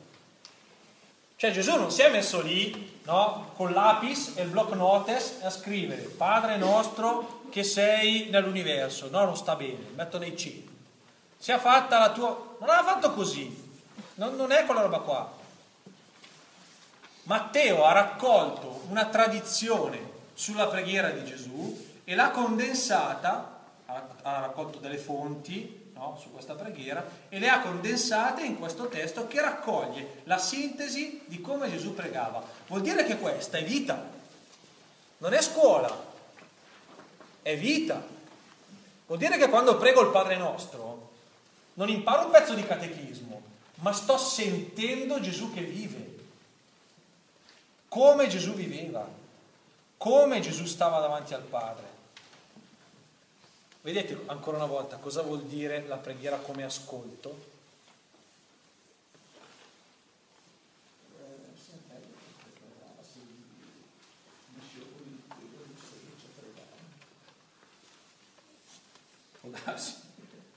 Cioè 1.36 1.50
Gesù 1.50 1.76
non 1.76 1.90
si 1.90 2.00
è 2.00 2.10
messo 2.10 2.40
lì 2.40 2.93
no? 3.04 3.52
con 3.56 3.72
l'apis 3.72 4.32
e 4.36 4.42
il 4.42 4.50
block 4.50 4.74
notes 4.74 5.40
a 5.42 5.50
scrivere 5.50 6.02
Padre 6.02 6.56
nostro 6.56 7.42
che 7.50 7.62
sei 7.62 8.28
nell'universo, 8.30 9.08
no, 9.10 9.24
non 9.24 9.36
sta 9.36 9.54
bene, 9.54 9.90
metto 9.94 10.18
nei 10.18 10.36
cieli. 10.36 10.68
Sia 11.38 11.58
fatta 11.58 11.98
la 11.98 12.10
tua... 12.10 12.56
Non 12.58 12.68
l'ha 12.68 12.82
fatto 12.82 13.12
così, 13.12 13.72
non, 14.14 14.34
non 14.34 14.50
è 14.50 14.64
quella 14.64 14.80
roba 14.80 14.98
qua. 14.98 15.32
Matteo 17.24 17.84
ha 17.84 17.92
raccolto 17.92 18.82
una 18.88 19.06
tradizione 19.06 20.12
sulla 20.34 20.66
preghiera 20.66 21.10
di 21.10 21.24
Gesù 21.24 21.86
e 22.02 22.14
l'ha 22.14 22.30
condensata, 22.30 23.60
ha 23.86 24.40
raccolto 24.40 24.78
delle 24.78 24.98
fonti, 24.98 25.83
no, 25.94 26.18
su 26.20 26.30
questa 26.32 26.54
preghiera 26.54 27.08
e 27.28 27.38
le 27.38 27.48
ha 27.48 27.60
condensate 27.60 28.44
in 28.44 28.58
questo 28.58 28.88
testo 28.88 29.26
che 29.26 29.40
raccoglie 29.40 30.22
la 30.24 30.38
sintesi 30.38 31.22
di 31.26 31.40
come 31.40 31.70
Gesù 31.70 31.94
pregava. 31.94 32.42
Vuol 32.66 32.82
dire 32.82 33.04
che 33.04 33.16
questa 33.18 33.58
è 33.58 33.64
vita, 33.64 34.10
non 35.18 35.32
è 35.32 35.40
scuola, 35.40 36.12
è 37.42 37.56
vita. 37.56 38.02
Vuol 39.06 39.18
dire 39.18 39.36
che 39.36 39.48
quando 39.48 39.76
prego 39.76 40.00
il 40.02 40.10
Padre 40.10 40.36
nostro 40.36 41.10
non 41.74 41.88
imparo 41.88 42.26
un 42.26 42.30
pezzo 42.30 42.54
di 42.54 42.64
catechismo, 42.64 43.42
ma 43.76 43.92
sto 43.92 44.16
sentendo 44.16 45.20
Gesù 45.20 45.52
che 45.52 45.62
vive. 45.62 46.12
Come 47.88 48.26
Gesù 48.26 48.54
viveva, 48.54 49.06
come 49.96 50.40
Gesù 50.40 50.64
stava 50.64 51.00
davanti 51.00 51.34
al 51.34 51.42
Padre. 51.42 51.93
Vedete 53.84 54.18
ancora 54.28 54.56
una 54.56 54.64
volta 54.64 54.96
cosa 54.96 55.20
vuol 55.20 55.42
dire 55.42 55.84
la 55.86 55.98
preghiera 55.98 56.38
come 56.38 56.64
ascolto? 56.64 57.52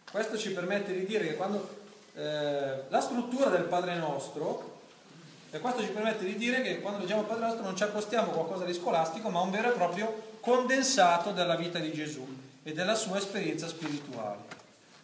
Questo 0.10 0.38
ci 0.38 0.54
permette 0.54 0.94
di 0.94 1.06
dire 1.06 1.28
che 1.28 1.36
quando 1.36 1.68
eh, 2.14 2.84
la 2.88 3.02
struttura 3.02 3.50
del 3.50 3.64
Padre 3.64 3.96
nostro, 3.96 4.80
e 5.52 5.60
questo 5.60 5.82
ci 5.82 5.90
permette 5.90 6.24
di 6.24 6.38
dire 6.38 6.62
che 6.62 6.80
quando 6.80 7.00
leggiamo 7.00 7.24
il 7.24 7.28
Padre 7.28 7.44
nostro 7.44 7.64
non 7.64 7.76
ci 7.76 7.84
accostiamo 7.84 8.32
a 8.32 8.34
qualcosa 8.34 8.64
di 8.64 8.74
scolastico, 8.74 9.28
ma 9.28 9.40
a 9.40 9.44
un 9.44 9.52
vero 9.52 9.74
e 9.74 9.76
proprio 9.76 10.38
condensato 10.40 11.34
della 11.34 11.58
vita 11.58 11.80
di 11.80 11.92
Gesù 11.92 12.37
e 12.68 12.74
della 12.74 12.96
sua 12.96 13.18
esperienza 13.18 13.66
spirituale. 13.66 14.44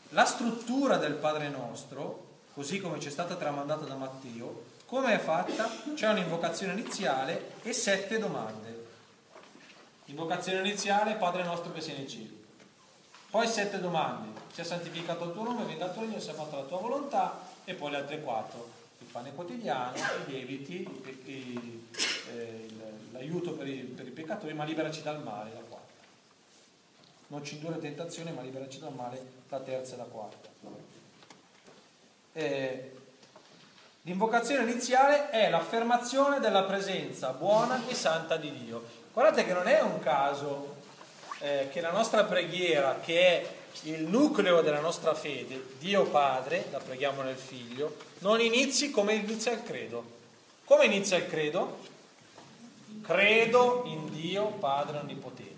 La 0.10 0.26
struttura 0.26 0.98
del 0.98 1.14
Padre 1.14 1.48
nostro, 1.48 2.26
così 2.54 2.82
come 2.82 3.00
ci 3.00 3.08
è 3.08 3.12
stata 3.12 3.36
tramandata 3.36 3.86
da 3.86 3.96
Matteo, 3.96 4.66
come 4.86 5.14
è 5.14 5.18
fatta? 5.18 5.72
C'è 5.94 6.10
un'invocazione 6.10 6.74
iniziale 6.74 7.54
e 7.62 7.72
sette 7.72 8.20
domande. 8.20 8.88
Invocazione 10.08 10.60
iniziale, 10.60 11.16
Padre 11.16 11.46
nostro 11.46 11.72
che 11.72 11.80
sei 11.80 11.96
nei 11.96 12.10
cieli. 12.10 12.46
Poi 13.30 13.48
sette 13.48 13.80
domande, 13.80 14.42
sia 14.52 14.66
santificato 14.66 15.24
il 15.24 15.32
tuo 15.32 15.44
nome, 15.44 15.64
venga 15.64 15.86
il 15.86 15.94
tuo 15.94 16.02
regno, 16.02 16.20
sia 16.20 16.34
fatta 16.34 16.58
la 16.58 16.64
tua 16.64 16.80
volontà, 16.80 17.40
e 17.64 17.76
poi 17.76 17.92
le 17.92 17.98
altre 17.98 18.20
quattro, 18.20 18.70
il 19.00 19.08
pane 19.08 19.34
quotidiano, 19.34 19.96
i 19.96 20.32
debiti, 20.32 20.86
i, 21.24 21.32
i, 21.32 21.88
eh, 22.30 22.68
l'aiuto 23.12 23.54
per 23.54 23.70
i, 23.70 23.78
per 23.78 24.06
i, 24.06 24.12
peccatori, 24.12 24.54
ma 24.54 24.66
liberaci 24.66 25.02
dal 25.02 25.24
male, 25.24 25.52
la. 25.54 25.63
Non 27.34 27.44
ci 27.44 27.56
indurre 27.56 27.80
tentazione, 27.80 28.30
ma 28.30 28.44
liberaci 28.44 28.78
dal 28.78 28.94
male, 28.94 29.20
la 29.50 29.60
terza 29.60 29.96
e 29.96 29.98
la 29.98 30.04
quarta. 30.04 30.50
Eh, 32.32 32.92
l'invocazione 34.04 34.70
iniziale 34.70 35.32
è 35.32 35.50
l'affermazione 35.50 36.40
della 36.40 36.62
presenza 36.62 37.32
buona 37.32 37.88
e 37.88 37.96
santa 37.96 38.38
di 38.38 38.52
Dio. 38.52 38.84
Guardate 39.12 39.46
che 39.48 39.54
non 39.54 39.68
è 39.68 39.82
un 39.82 39.98
caso 39.98 40.76
eh, 41.40 41.70
che 41.72 41.82
la 41.82 41.90
nostra 41.90 42.24
preghiera, 42.24 43.00
che 43.04 43.28
è 43.28 43.48
il 43.86 44.04
nucleo 44.04 44.62
della 44.62 44.80
nostra 44.80 45.16
fede, 45.16 45.60
Dio 45.80 46.04
Padre, 46.04 46.68
la 46.70 46.78
preghiamo 46.78 47.24
nel 47.24 47.36
Figlio, 47.36 47.96
non 48.20 48.42
inizi 48.42 48.92
come 48.92 49.16
inizia 49.16 49.54
il 49.54 49.64
credo. 49.64 50.04
Come 50.66 50.86
inizia 50.86 51.18
il 51.18 51.26
credo? 51.26 51.80
Credo 53.02 53.82
in 53.88 54.12
Dio 54.12 54.50
Padre 54.50 55.00
Onnipotente. 55.00 55.53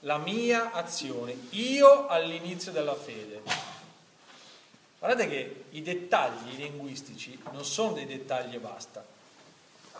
La 0.00 0.16
mia 0.16 0.72
azione, 0.72 1.36
io 1.50 2.06
all'inizio 2.06 2.72
della 2.72 2.94
fede. 2.94 3.42
Guardate 4.98 5.28
che 5.28 5.64
i 5.70 5.82
dettagli 5.82 6.56
linguistici 6.56 7.38
non 7.52 7.64
sono 7.64 7.92
dei 7.92 8.06
dettagli 8.06 8.54
e 8.54 8.58
basta, 8.58 9.04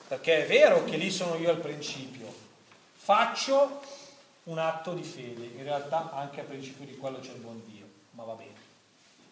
perché 0.09 0.44
è 0.44 0.46
vero 0.46 0.84
che 0.84 0.96
lì 0.96 1.11
sono 1.11 1.36
io 1.36 1.51
al 1.51 1.59
principio, 1.59 2.32
faccio 2.96 3.80
un 4.44 4.59
atto 4.59 4.92
di 4.92 5.03
fede, 5.03 5.44
in 5.57 5.62
realtà 5.62 6.11
anche 6.12 6.40
a 6.40 6.44
principio 6.44 6.84
di 6.84 6.96
quello 6.96 7.18
c'è 7.18 7.32
il 7.32 7.38
buon 7.38 7.62
Dio, 7.66 7.86
ma 8.12 8.24
va 8.24 8.34
bene. 8.34 8.59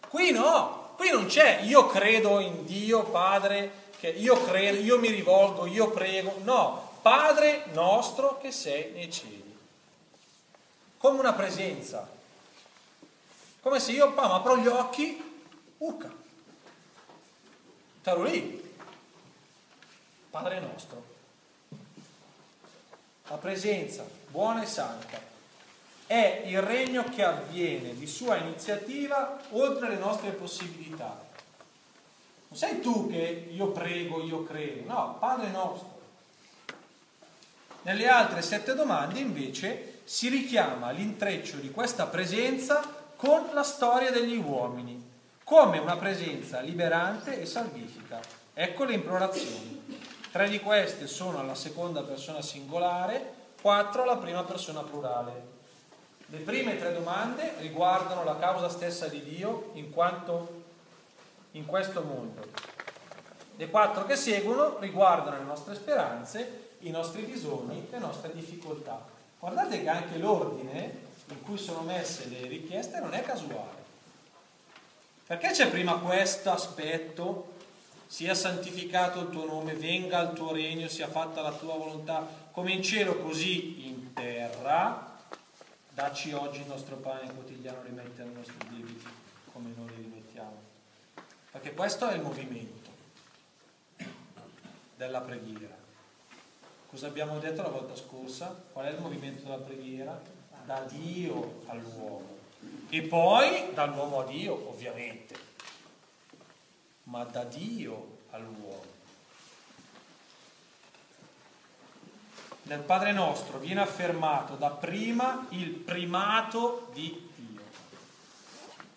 Qui 0.08 0.30
no, 0.30 0.92
qui 0.96 1.10
non 1.10 1.26
c'è 1.26 1.60
io 1.62 1.86
credo 1.86 2.40
in 2.40 2.64
Dio 2.64 3.04
Padre, 3.04 3.86
che 3.98 4.08
io 4.08 4.42
credo, 4.44 4.80
io 4.80 4.98
mi 4.98 5.10
rivolgo, 5.10 5.66
io 5.66 5.90
prego, 5.90 6.36
no, 6.44 6.98
Padre 7.02 7.64
nostro 7.72 8.38
che 8.38 8.52
sei 8.52 8.92
nei 8.92 9.10
cieli, 9.10 9.47
come 10.98 11.18
una 11.18 11.32
presenza, 11.32 12.08
come 13.60 13.80
se 13.80 13.92
io 13.92 14.12
pam, 14.12 14.32
apro 14.32 14.58
gli 14.58 14.66
occhi, 14.66 15.46
urca, 15.78 16.12
ero 18.02 18.22
lì, 18.22 18.74
Padre 20.30 20.60
nostro, 20.60 21.04
la 23.28 23.36
presenza 23.36 24.04
buona 24.28 24.62
e 24.62 24.66
santa. 24.66 25.26
È 26.06 26.42
il 26.46 26.62
regno 26.62 27.04
che 27.04 27.22
avviene 27.22 27.94
di 27.94 28.06
sua 28.06 28.36
iniziativa 28.36 29.38
oltre 29.50 29.88
le 29.90 29.98
nostre 29.98 30.30
possibilità. 30.30 31.26
Non 32.48 32.58
sei 32.58 32.80
tu 32.80 33.10
che 33.10 33.48
io 33.50 33.68
prego, 33.68 34.22
io 34.22 34.42
credo, 34.44 34.90
no, 34.90 35.16
Padre 35.18 35.50
nostro. 35.50 35.96
Nelle 37.82 38.08
altre 38.08 38.40
sette 38.40 38.74
domande 38.74 39.18
invece 39.20 39.87
si 40.08 40.30
richiama 40.30 40.90
l'intreccio 40.90 41.58
di 41.58 41.70
questa 41.70 42.06
presenza 42.06 42.82
con 43.14 43.50
la 43.52 43.62
storia 43.62 44.10
degli 44.10 44.38
uomini, 44.38 45.06
come 45.44 45.76
una 45.76 45.98
presenza 45.98 46.60
liberante 46.60 47.38
e 47.38 47.44
salvifica. 47.44 48.18
Ecco 48.54 48.84
le 48.84 48.94
implorazioni. 48.94 50.00
Tre 50.32 50.48
di 50.48 50.60
queste 50.60 51.06
sono 51.06 51.40
alla 51.40 51.54
seconda 51.54 52.00
persona 52.04 52.40
singolare, 52.40 53.34
4 53.60 54.02
alla 54.02 54.16
prima 54.16 54.44
persona 54.44 54.80
plurale. 54.80 55.42
Le 56.24 56.38
prime 56.38 56.78
tre 56.78 56.94
domande 56.94 57.56
riguardano 57.58 58.24
la 58.24 58.38
causa 58.38 58.70
stessa 58.70 59.08
di 59.08 59.22
Dio 59.22 59.72
in 59.74 59.90
quanto 59.90 60.62
in 61.50 61.66
questo 61.66 62.00
mondo. 62.00 62.46
Le 63.56 63.68
quattro 63.68 64.06
che 64.06 64.16
seguono 64.16 64.78
riguardano 64.78 65.36
le 65.36 65.44
nostre 65.44 65.74
speranze, 65.74 66.76
i 66.78 66.90
nostri 66.90 67.24
bisogni, 67.24 67.88
le 67.90 67.98
nostre 67.98 68.32
difficoltà. 68.32 69.16
Guardate 69.38 69.82
che 69.82 69.88
anche 69.88 70.18
l'ordine 70.18 71.06
in 71.28 71.42
cui 71.42 71.58
sono 71.58 71.80
messe 71.82 72.28
le 72.28 72.46
richieste 72.46 72.98
non 72.98 73.14
è 73.14 73.22
casuale. 73.22 73.76
Perché 75.26 75.50
c'è 75.50 75.68
prima 75.68 75.98
questo 75.98 76.50
aspetto 76.50 77.56
sia 78.06 78.34
santificato 78.34 79.20
il 79.20 79.28
tuo 79.28 79.44
nome, 79.44 79.74
venga 79.74 80.20
il 80.20 80.32
tuo 80.32 80.52
regno, 80.52 80.88
sia 80.88 81.08
fatta 81.08 81.42
la 81.42 81.52
tua 81.52 81.76
volontà, 81.76 82.26
come 82.50 82.72
in 82.72 82.82
cielo 82.82 83.18
così 83.18 83.86
in 83.86 84.14
terra. 84.14 85.16
Dacci 85.90 86.32
oggi 86.32 86.60
il 86.60 86.66
nostro 86.66 86.96
pane 86.96 87.32
quotidiano, 87.32 87.82
rimetti 87.82 88.22
ai 88.22 88.32
nostri 88.32 88.56
debiti, 88.70 89.06
come 89.52 89.72
noi 89.76 89.88
li 89.88 90.02
rimettiamo. 90.02 90.56
Perché 91.50 91.74
questo 91.74 92.08
è 92.08 92.14
il 92.14 92.22
movimento 92.22 92.90
della 94.96 95.20
preghiera. 95.20 95.77
Cosa 96.90 97.06
abbiamo 97.06 97.38
detto 97.38 97.60
la 97.60 97.68
volta 97.68 97.94
scorsa? 97.94 98.64
Qual 98.72 98.86
è 98.86 98.90
il 98.90 98.98
movimento 98.98 99.42
della 99.42 99.58
preghiera? 99.58 100.18
Da 100.64 100.80
Dio 100.88 101.60
all'uomo. 101.66 102.36
E 102.88 103.02
poi 103.02 103.74
dall'uomo 103.74 104.20
a 104.20 104.24
Dio, 104.24 104.70
ovviamente. 104.70 105.36
Ma 107.04 107.24
da 107.24 107.44
Dio 107.44 108.20
all'uomo. 108.30 108.96
Nel 112.62 112.80
Padre 112.80 113.12
nostro 113.12 113.58
viene 113.58 113.82
affermato 113.82 114.54
da 114.54 114.70
prima 114.70 115.46
il 115.50 115.68
primato 115.68 116.88
di 116.94 117.30
Dio, 117.34 117.60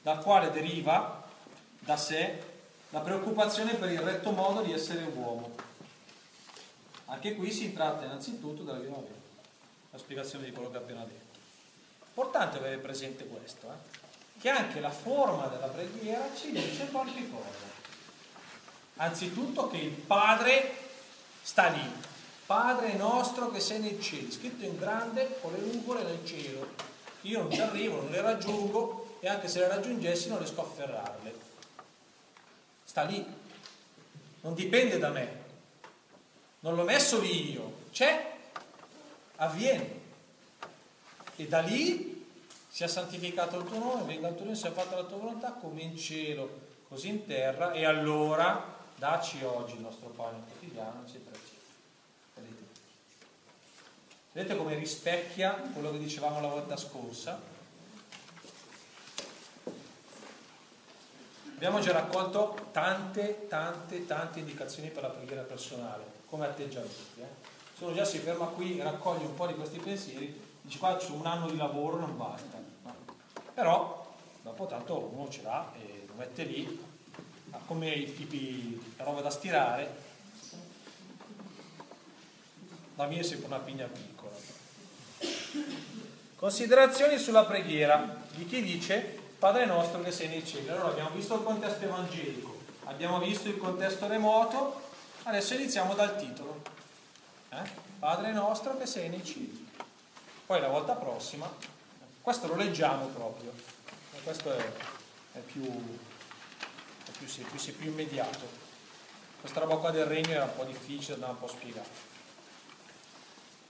dal 0.02 0.24
quale 0.24 0.50
deriva 0.52 1.28
da 1.80 1.98
sé 1.98 2.42
la 2.90 3.02
preoccupazione 3.02 3.74
per 3.74 3.92
il 3.92 4.00
retto 4.00 4.32
modo 4.32 4.62
di 4.62 4.72
essere 4.72 5.04
uomo. 5.14 5.71
Anche 7.12 7.36
qui 7.36 7.52
si 7.52 7.74
tratta 7.74 8.06
innanzitutto 8.06 8.64
della 8.64 8.80
via 8.80 8.96
la 9.92 9.98
spiegazione 9.98 10.46
di 10.46 10.52
quello 10.52 10.72
che 10.72 10.78
ho 10.78 10.80
appena 10.80 11.04
detto. 11.04 11.40
Importante 12.08 12.58
avere 12.58 12.78
presente 12.78 13.28
questo, 13.28 13.68
eh? 13.68 14.40
che 14.40 14.50
anche 14.50 14.80
la 14.80 14.92
forma 14.92 15.48
della 15.48 15.68
preghiera 15.68 16.30
ci 16.34 16.52
dice 16.52 16.88
qualche 16.88 17.30
cosa. 17.30 17.70
Anzitutto 18.96 19.68
che 19.68 19.78
il 19.78 19.90
Padre 19.90 20.74
sta 21.42 21.68
lì, 21.68 21.84
Padre 22.46 22.94
nostro 22.94 23.52
che 23.52 23.60
sei 23.60 23.82
nei 23.82 24.02
cieli, 24.02 24.32
scritto 24.32 24.64
in 24.64 24.78
grande 24.78 25.38
con 25.42 25.52
le 25.52 25.60
nuvole 25.60 26.04
nel 26.04 26.26
cielo. 26.26 26.66
Io 27.24 27.42
non 27.42 27.52
ci 27.52 27.60
arrivo, 27.60 28.02
non 28.02 28.12
le 28.12 28.22
raggiungo 28.22 29.18
e 29.20 29.28
anche 29.28 29.50
se 29.50 29.60
le 29.60 29.68
raggiungessi 29.68 30.30
non 30.30 30.38
riesco 30.38 30.62
a 30.62 30.64
afferrarle. 30.64 31.40
Sta 32.86 33.04
lì, 33.04 33.26
non 34.42 34.54
dipende 34.54 34.98
da 34.98 35.10
me, 35.10 35.41
non 36.62 36.76
l'ho 36.76 36.84
messo 36.84 37.20
lì 37.20 37.52
io, 37.52 37.74
c'è, 37.92 38.38
avviene. 39.36 40.00
E 41.36 41.48
da 41.48 41.60
lì 41.60 42.26
sia 42.68 42.88
santificato 42.88 43.60
il 43.60 43.66
tuo 43.66 43.78
nome, 43.78 44.04
venga 44.04 44.30
il 44.30 44.36
tuo 44.36 44.46
nome, 44.46 44.56
sia 44.56 44.72
fatta 44.72 44.96
la 44.96 45.04
tua 45.04 45.18
volontà 45.18 45.52
come 45.52 45.82
in 45.82 45.98
cielo, 45.98 46.60
così 46.88 47.10
in 47.10 47.26
terra, 47.26 47.74
e 47.74 47.86
allora 47.86 48.80
dacci 48.96 49.44
oggi 49.44 49.76
il 49.76 49.82
nostro 49.82 50.10
pane 50.10 50.42
quotidiano, 50.48 51.04
eccetera, 51.06 51.36
eccetera. 51.36 51.50
Vedete 54.34 54.56
come 54.56 54.76
rispecchia 54.76 55.52
quello 55.74 55.92
che 55.92 55.98
dicevamo 55.98 56.40
la 56.40 56.48
volta 56.48 56.78
scorsa? 56.78 57.38
Abbiamo 61.56 61.80
già 61.80 61.92
raccolto 61.92 62.70
tante, 62.72 63.48
tante, 63.48 64.06
tante 64.06 64.40
indicazioni 64.40 64.90
per 64.90 65.04
la 65.04 65.10
preghiera 65.10 65.42
personale, 65.42 66.11
come 66.32 66.46
atteggiamenti. 66.46 67.20
Eh? 67.20 67.50
Se 67.78 67.84
uno 67.84 67.94
già 67.94 68.06
si 68.06 68.18
ferma 68.20 68.46
qui 68.46 68.82
raccoglie 68.82 69.26
un 69.26 69.36
po' 69.36 69.48
di 69.48 69.54
questi 69.54 69.80
pensieri, 69.80 70.42
dice 70.62 70.80
qua 70.80 70.96
c'è 70.96 71.10
un 71.10 71.26
anno 71.26 71.50
di 71.50 71.58
lavoro, 71.58 71.98
non 71.98 72.18
basta. 72.18 72.58
No. 72.84 72.96
Però, 73.54 74.16
dopo 74.42 74.66
tanto 74.66 75.12
uno 75.14 75.30
ce 75.30 75.42
l'ha 75.42 75.74
e 75.76 76.06
lo 76.08 76.14
mette 76.16 76.44
lì, 76.44 76.90
come 77.68 77.90
i 77.90 78.16
tipi, 78.16 78.82
la 78.96 79.04
roba 79.04 79.20
da 79.20 79.30
stirare, 79.30 80.10
la 82.96 83.06
mia 83.08 83.20
è 83.20 83.24
sempre 83.24 83.48
una 83.48 83.60
pigna 83.60 83.88
piccola. 83.88 84.36
Considerazioni 86.38 87.18
sulla 87.18 87.44
preghiera 87.44 88.24
di 88.32 88.46
chi 88.46 88.62
dice 88.62 89.20
Padre 89.38 89.66
nostro 89.66 90.02
che 90.02 90.12
sei 90.12 90.30
nei 90.30 90.46
cieli. 90.46 90.70
Allora 90.70 90.90
abbiamo 90.90 91.10
visto 91.10 91.36
il 91.36 91.44
contesto 91.44 91.84
evangelico, 91.84 92.58
abbiamo 92.86 93.20
visto 93.20 93.50
il 93.50 93.58
contesto 93.58 94.08
remoto, 94.08 94.91
adesso 95.24 95.54
iniziamo 95.54 95.94
dal 95.94 96.18
titolo. 96.18 96.62
Eh? 97.50 97.70
Padre 98.00 98.32
nostro 98.32 98.78
che 98.78 98.86
sei 98.86 99.10
nei 99.10 99.24
cieli. 99.24 99.70
Poi 100.46 100.60
la 100.60 100.70
volta 100.70 100.94
prossima, 100.94 101.50
questo 102.22 102.48
lo 102.48 102.56
leggiamo 102.56 103.06
proprio, 103.08 103.54
questo 104.24 104.52
è, 104.52 104.72
è, 105.34 105.40
più, 105.40 105.64
è, 105.64 107.12
più, 107.12 107.28
è, 107.28 107.42
più, 107.50 107.76
più 107.76 107.90
immediato. 107.90 108.60
Questa 109.40 109.60
roba 109.60 109.78
qua 109.78 109.92
del 109.92 110.06
regno 110.06 110.32
era 110.32 110.44
un 110.44 110.56
po' 110.56 110.66
difficile, 110.66 111.18
da 111.18 111.28
un 111.28 111.40
po' 111.40 111.48
spiegare. 111.48 112.10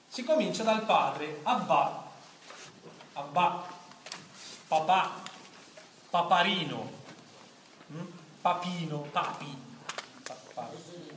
Si 0.07 0.23
comincia 0.23 0.63
dal 0.63 0.83
padre, 0.83 1.39
Abba, 1.43 2.09
Abba, 3.13 3.63
papà, 4.67 5.21
paparino, 6.09 6.91
mm? 7.91 8.05
papino, 8.41 8.99
papi. 9.11 9.69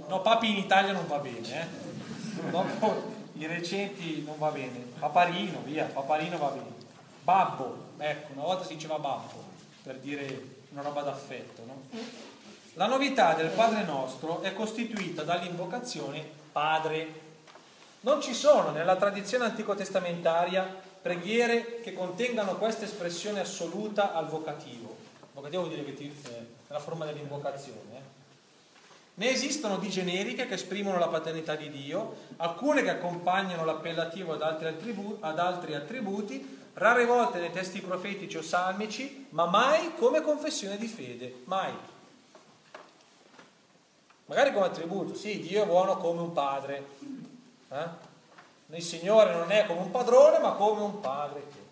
No, 0.08 0.20
papi 0.20 0.50
in 0.50 0.56
Italia 0.56 0.92
non 0.92 1.06
va 1.06 1.18
bene, 1.18 1.60
eh? 1.60 1.66
Dopo 2.50 3.12
i 3.34 3.46
recenti 3.46 4.22
non 4.24 4.38
va 4.38 4.50
bene. 4.50 4.92
Paparino, 4.98 5.60
via, 5.64 5.84
paparino 5.84 6.38
va 6.38 6.48
bene. 6.48 6.72
Babbo, 7.22 7.76
ecco, 7.98 8.32
una 8.32 8.42
volta 8.42 8.64
si 8.64 8.74
diceva 8.74 8.98
babbo, 8.98 9.42
per 9.82 9.98
dire 9.98 10.56
una 10.70 10.82
roba 10.82 11.02
d'affetto, 11.02 11.62
no? 11.64 11.82
La 12.74 12.86
novità 12.86 13.34
del 13.34 13.50
Padre 13.50 13.84
nostro 13.84 14.42
è 14.42 14.52
costituita 14.52 15.22
dall'invocazione 15.22 16.42
Padre 16.54 17.22
non 18.02 18.22
ci 18.22 18.32
sono 18.32 18.70
nella 18.70 18.94
tradizione 18.94 19.46
antico-testamentaria 19.46 20.82
preghiere 21.02 21.80
che 21.80 21.92
contengano 21.92 22.54
questa 22.56 22.84
espressione 22.84 23.40
assoluta 23.40 24.12
al 24.12 24.28
vocativo. 24.28 24.94
Vocativo 25.32 25.62
vuol 25.62 25.74
dire 25.74 25.84
che 25.84 25.94
ti, 25.94 26.14
eh, 26.28 26.46
la 26.68 26.78
forma 26.78 27.06
dell'invocazione. 27.06 27.80
Eh. 27.92 28.03
Ne 29.16 29.30
esistono 29.30 29.78
di 29.78 29.88
generiche 29.88 30.46
che 30.46 30.54
esprimono 30.54 30.98
la 30.98 31.08
paternità 31.08 31.54
di 31.54 31.70
Dio, 31.70 32.16
alcune 32.36 32.82
che 32.82 32.90
accompagnano 32.90 33.64
l'appellativo 33.64 34.32
ad 34.32 34.42
altri, 34.42 34.66
attribu- 34.66 35.18
ad 35.20 35.38
altri 35.38 35.74
attributi, 35.74 36.62
rare 36.74 37.04
volte 37.04 37.38
nei 37.38 37.52
testi 37.52 37.80
profetici 37.80 38.36
o 38.36 38.42
salmici, 38.42 39.26
ma 39.30 39.46
mai 39.46 39.94
come 39.96 40.20
confessione 40.20 40.76
di 40.76 40.88
fede, 40.88 41.42
mai. 41.44 41.72
Magari 44.26 44.52
come 44.52 44.66
attributo, 44.66 45.14
sì, 45.14 45.40
Dio 45.40 45.62
è 45.62 45.66
buono 45.66 45.96
come 45.98 46.20
un 46.20 46.32
padre, 46.32 46.86
eh? 47.70 48.12
Il 48.66 48.82
Signore 48.82 49.32
non 49.34 49.52
è 49.52 49.66
come 49.66 49.80
un 49.80 49.90
padrone, 49.90 50.38
ma 50.38 50.52
come 50.52 50.80
un 50.80 51.00
padre 51.00 51.62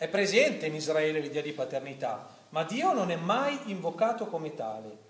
è 0.00 0.08
presente 0.08 0.64
in 0.64 0.74
Israele 0.74 1.20
l'idea 1.20 1.42
di 1.42 1.52
paternità, 1.52 2.29
ma 2.50 2.64
Dio 2.64 2.92
non 2.92 3.10
è 3.10 3.16
mai 3.16 3.58
invocato 3.66 4.26
come 4.26 4.54
tale. 4.54 5.08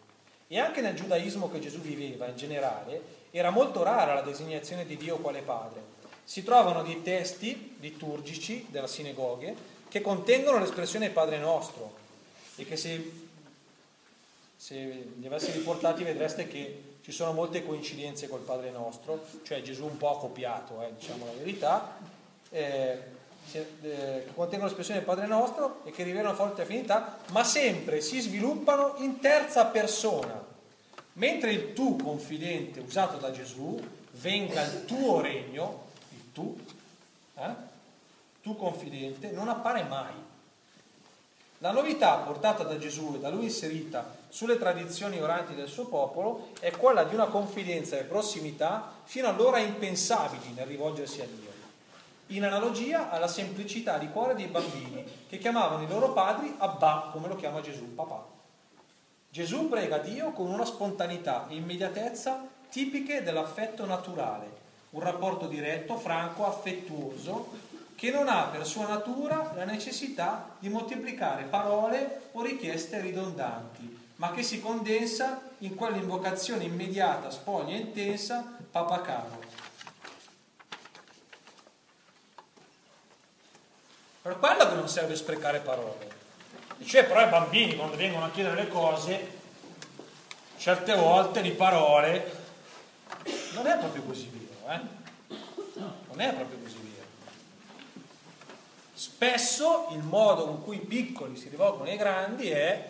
E 0.48 0.58
anche 0.58 0.80
nel 0.80 0.94
giudaismo 0.94 1.50
che 1.50 1.60
Gesù 1.60 1.78
viveva 1.78 2.26
in 2.26 2.36
generale 2.36 3.18
era 3.30 3.50
molto 3.50 3.82
rara 3.82 4.14
la 4.14 4.22
designazione 4.22 4.84
di 4.84 4.96
Dio 4.96 5.18
quale 5.18 5.42
padre. 5.42 5.98
Si 6.24 6.42
trovano 6.42 6.82
dei 6.82 7.02
testi 7.02 7.76
liturgici 7.80 8.66
della 8.70 8.86
sinagoghe 8.86 9.78
che 9.88 10.00
contengono 10.00 10.58
l'espressione 10.58 11.10
Padre 11.10 11.38
nostro 11.38 11.92
e 12.56 12.64
che 12.64 12.76
se, 12.76 13.12
se 14.56 15.12
li 15.16 15.26
avessi 15.26 15.50
riportati 15.50 16.04
vedreste 16.04 16.46
che 16.46 16.82
ci 17.02 17.10
sono 17.12 17.32
molte 17.32 17.64
coincidenze 17.64 18.28
col 18.28 18.40
Padre 18.40 18.70
nostro, 18.70 19.24
cioè 19.42 19.62
Gesù 19.62 19.86
un 19.86 19.96
po' 19.96 20.16
ha 20.16 20.18
copiato, 20.18 20.82
eh, 20.82 20.92
diciamo 20.96 21.24
la 21.24 21.32
verità, 21.32 21.96
eh, 22.50 23.18
che 23.50 24.26
contengono 24.34 24.66
l'espressione 24.66 25.00
del 25.00 25.08
Padre 25.08 25.26
nostro 25.26 25.80
e 25.84 25.90
che 25.90 26.02
rivelano 26.02 26.34
forte 26.34 26.62
affinità, 26.62 27.18
ma 27.30 27.44
sempre 27.44 28.00
si 28.00 28.20
sviluppano 28.20 28.94
in 28.98 29.18
terza 29.20 29.66
persona, 29.66 30.42
mentre 31.14 31.52
il 31.52 31.72
tu 31.72 31.96
confidente 31.96 32.80
usato 32.80 33.16
da 33.16 33.30
Gesù, 33.30 33.80
venga 34.12 34.62
il 34.62 34.84
tuo 34.84 35.20
regno, 35.20 35.84
il 36.10 36.32
tu, 36.32 36.58
eh, 37.36 37.54
tu 38.42 38.56
confidente, 38.56 39.30
non 39.30 39.48
appare 39.48 39.82
mai. 39.84 40.28
La 41.62 41.72
novità 41.72 42.16
portata 42.16 42.62
da 42.62 42.78
Gesù 42.78 43.12
e 43.16 43.18
da 43.18 43.28
lui 43.28 43.44
inserita 43.44 44.16
sulle 44.30 44.56
tradizioni 44.56 45.20
oranti 45.20 45.54
del 45.54 45.68
suo 45.68 45.84
popolo 45.86 46.52
è 46.58 46.70
quella 46.70 47.04
di 47.04 47.14
una 47.14 47.26
confidenza 47.26 47.98
e 47.98 48.04
prossimità 48.04 48.90
fino 49.04 49.28
allora 49.28 49.58
impensabili 49.58 50.54
nel 50.54 50.64
rivolgersi 50.64 51.20
a 51.20 51.26
Dio, 51.26 51.49
in 52.30 52.44
analogia 52.44 53.10
alla 53.10 53.28
semplicità 53.28 53.98
di 53.98 54.08
cuore 54.08 54.34
dei 54.34 54.46
bambini 54.46 55.04
che 55.28 55.38
chiamavano 55.38 55.82
i 55.82 55.88
loro 55.88 56.12
padri 56.12 56.54
Abba, 56.58 57.10
come 57.12 57.28
lo 57.28 57.36
chiama 57.36 57.60
Gesù, 57.60 57.94
papà. 57.94 58.24
Gesù 59.28 59.68
prega 59.68 59.98
Dio 59.98 60.32
con 60.32 60.50
una 60.50 60.64
spontaneità 60.64 61.46
e 61.48 61.54
immediatezza 61.54 62.46
tipiche 62.68 63.22
dell'affetto 63.22 63.84
naturale, 63.86 64.58
un 64.90 65.00
rapporto 65.00 65.46
diretto, 65.46 65.96
franco, 65.96 66.46
affettuoso, 66.46 67.68
che 67.94 68.10
non 68.10 68.28
ha 68.28 68.44
per 68.44 68.66
sua 68.66 68.86
natura 68.86 69.52
la 69.54 69.64
necessità 69.64 70.56
di 70.58 70.68
moltiplicare 70.68 71.44
parole 71.44 72.22
o 72.32 72.42
richieste 72.42 73.00
ridondanti, 73.00 73.98
ma 74.16 74.32
che 74.32 74.42
si 74.42 74.60
condensa 74.60 75.40
in 75.58 75.74
quell'invocazione 75.74 76.64
immediata, 76.64 77.30
spoglia 77.30 77.74
e 77.74 77.80
intensa, 77.80 78.56
Papa 78.70 79.00
caro. 79.00 79.39
Per 84.30 84.38
quello 84.38 84.68
che 84.68 84.74
non 84.76 84.88
serve 84.88 85.16
sprecare 85.16 85.58
parole. 85.58 86.08
Cioè, 86.84 87.04
però 87.04 87.20
i 87.26 87.28
bambini 87.28 87.74
quando 87.74 87.96
vengono 87.96 88.26
a 88.26 88.30
chiedere 88.30 88.62
le 88.62 88.68
cose, 88.68 89.28
certe 90.56 90.94
volte 90.94 91.42
di 91.42 91.50
parole, 91.50 92.32
non 93.54 93.66
è 93.66 93.76
proprio 93.76 94.04
così 94.04 94.30
vero, 94.32 94.72
eh? 94.72 94.80
Non 96.10 96.20
è 96.20 96.32
proprio 96.32 96.58
così 96.58 96.76
vero. 96.76 97.06
Spesso 98.94 99.88
il 99.90 100.02
modo 100.04 100.44
con 100.44 100.62
cui 100.62 100.76
i 100.76 100.86
piccoli 100.86 101.36
si 101.36 101.48
rivolgono 101.48 101.90
ai 101.90 101.96
grandi 101.96 102.50
è 102.50 102.88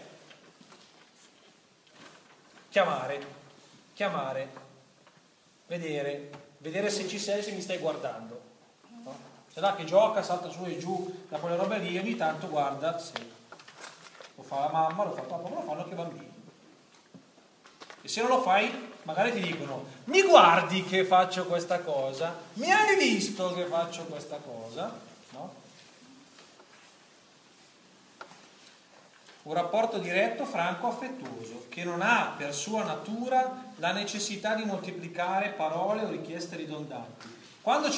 chiamare, 2.69 3.27
chiamare, 3.95 4.49
vedere, 5.69 6.31
vedere 6.59 6.91
se 6.91 7.09
ci 7.09 7.19
sei, 7.19 7.43
se 7.43 7.53
mi 7.53 7.63
stai 7.63 7.79
guardando. 7.79 8.43
No? 9.05 9.30
Se 9.53 9.61
là 9.61 9.75
che 9.75 9.85
gioca, 9.85 10.23
salta 10.23 10.49
su 10.49 10.65
e 10.65 10.79
giù 10.79 11.25
da 11.29 11.39
quelle 11.39 11.57
robe 11.57 11.79
lì, 11.79 11.99
ogni 11.99 12.15
tanto 12.15 12.49
guarda, 12.49 12.99
sì. 12.99 13.13
Lo 14.37 14.43
fa 14.43 14.61
la 14.61 14.69
mamma, 14.71 15.05
lo 15.05 15.13
fa 15.13 15.23
papà, 15.23 15.49
lo 15.49 15.63
fanno 15.63 15.81
anche 15.81 15.93
i 15.93 15.97
bambini. 15.97 16.33
E 18.03 18.09
se 18.09 18.21
non 18.21 18.31
lo 18.31 18.41
fai, 18.41 18.93
magari 19.03 19.33
ti 19.33 19.41
dicono, 19.41 19.85
mi 20.05 20.23
guardi 20.23 20.85
che 20.85 21.05
faccio 21.05 21.47
questa 21.47 21.81
cosa? 21.81 22.35
Mi 22.55 22.71
hai 22.71 22.97
visto 22.97 23.53
che 23.53 23.65
faccio 23.65 24.05
questa 24.05 24.37
cosa? 24.37 24.99
No? 25.33 25.55
Un 29.43 29.55
rapporto 29.55 29.99
diretto, 29.99 30.45
franco, 30.45 30.87
affettuoso, 30.87 31.67
che 31.69 31.83
non 31.83 32.03
ha 32.03 32.35
per 32.37 32.55
sua 32.55 32.85
natura 32.85 33.73
la 33.77 33.91
necessità 33.93 34.55
di 34.55 34.65
moltiplicare 34.65 35.49
parole 35.49 36.05
o 36.05 36.11
richieste 36.11 36.57
ridondanti. 36.57 37.39
Quando, 37.61 37.91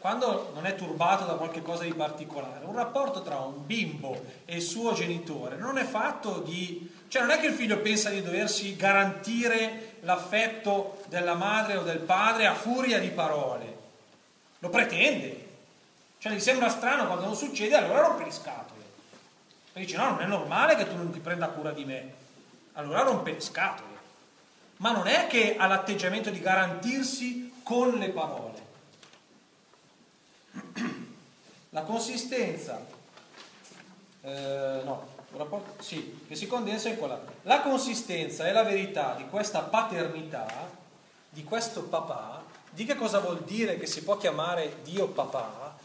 quando, 0.00 0.50
non 0.54 0.64
è 0.64 0.74
turbato 0.74 1.24
da 1.24 1.34
qualche 1.34 1.60
cosa 1.60 1.84
di 1.84 1.92
particolare, 1.92 2.64
un 2.64 2.74
rapporto 2.74 3.20
tra 3.20 3.38
un 3.40 3.66
bimbo 3.66 4.24
e 4.46 4.56
il 4.56 4.62
suo 4.62 4.94
genitore 4.94 5.56
non 5.56 5.76
è 5.76 5.84
fatto 5.84 6.38
di... 6.38 6.90
cioè 7.08 7.20
non 7.20 7.32
è 7.32 7.38
che 7.38 7.48
il 7.48 7.52
figlio 7.52 7.78
pensa 7.80 8.08
di 8.08 8.22
doversi 8.22 8.76
garantire 8.76 9.98
l'affetto 10.00 11.02
della 11.08 11.34
madre 11.34 11.76
o 11.76 11.82
del 11.82 11.98
padre 11.98 12.46
a 12.46 12.54
furia 12.54 12.98
di 12.98 13.10
parole, 13.10 13.76
lo 14.58 14.70
pretende. 14.70 15.48
Cioè 16.18 16.32
gli 16.32 16.40
sembra 16.40 16.70
strano 16.70 17.06
quando 17.06 17.26
non 17.26 17.36
succede, 17.36 17.76
allora 17.76 18.00
rompe 18.00 18.24
le 18.24 18.32
scatole. 18.32 18.80
E 19.74 19.80
dice 19.80 19.96
no, 19.96 20.10
non 20.10 20.22
è 20.22 20.26
normale 20.26 20.76
che 20.76 20.88
tu 20.88 20.96
non 20.96 21.10
ti 21.12 21.18
prenda 21.18 21.48
cura 21.48 21.72
di 21.72 21.84
me. 21.84 22.12
Allora 22.72 23.02
rompe 23.02 23.32
le 23.32 23.40
scatole. 23.40 23.88
Ma 24.78 24.92
non 24.92 25.06
è 25.06 25.26
che 25.26 25.56
ha 25.58 25.66
l'atteggiamento 25.66 26.30
di 26.30 26.40
garantirsi 26.40 27.52
con 27.62 27.98
le 27.98 28.08
parole. 28.08 28.49
La 31.72 31.82
consistenza, 31.82 32.84
eh, 34.22 34.80
no, 34.84 35.06
rapporto, 35.36 35.80
sì, 35.80 36.20
che 36.26 36.34
si 36.34 36.48
condensa 36.48 36.88
in 36.88 36.96
quella. 36.96 37.20
La 37.42 37.60
consistenza 37.60 38.48
e 38.48 38.52
la 38.52 38.64
verità 38.64 39.14
di 39.16 39.28
questa 39.28 39.60
paternità, 39.60 40.48
di 41.28 41.44
questo 41.44 41.82
papà, 41.82 42.42
di 42.70 42.84
che 42.84 42.96
cosa 42.96 43.20
vuol 43.20 43.42
dire 43.42 43.78
che 43.78 43.86
si 43.86 44.02
può 44.02 44.16
chiamare 44.16 44.78
Dio 44.82 45.08
papà, 45.08 45.76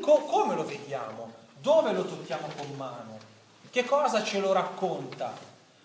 co- 0.00 0.24
come 0.24 0.54
lo 0.54 0.66
vediamo, 0.66 1.32
dove 1.58 1.92
lo 1.92 2.04
tocchiamo 2.04 2.48
con 2.54 2.76
mano, 2.76 3.18
che 3.70 3.84
cosa 3.84 4.22
ce 4.22 4.40
lo 4.40 4.52
racconta. 4.52 5.32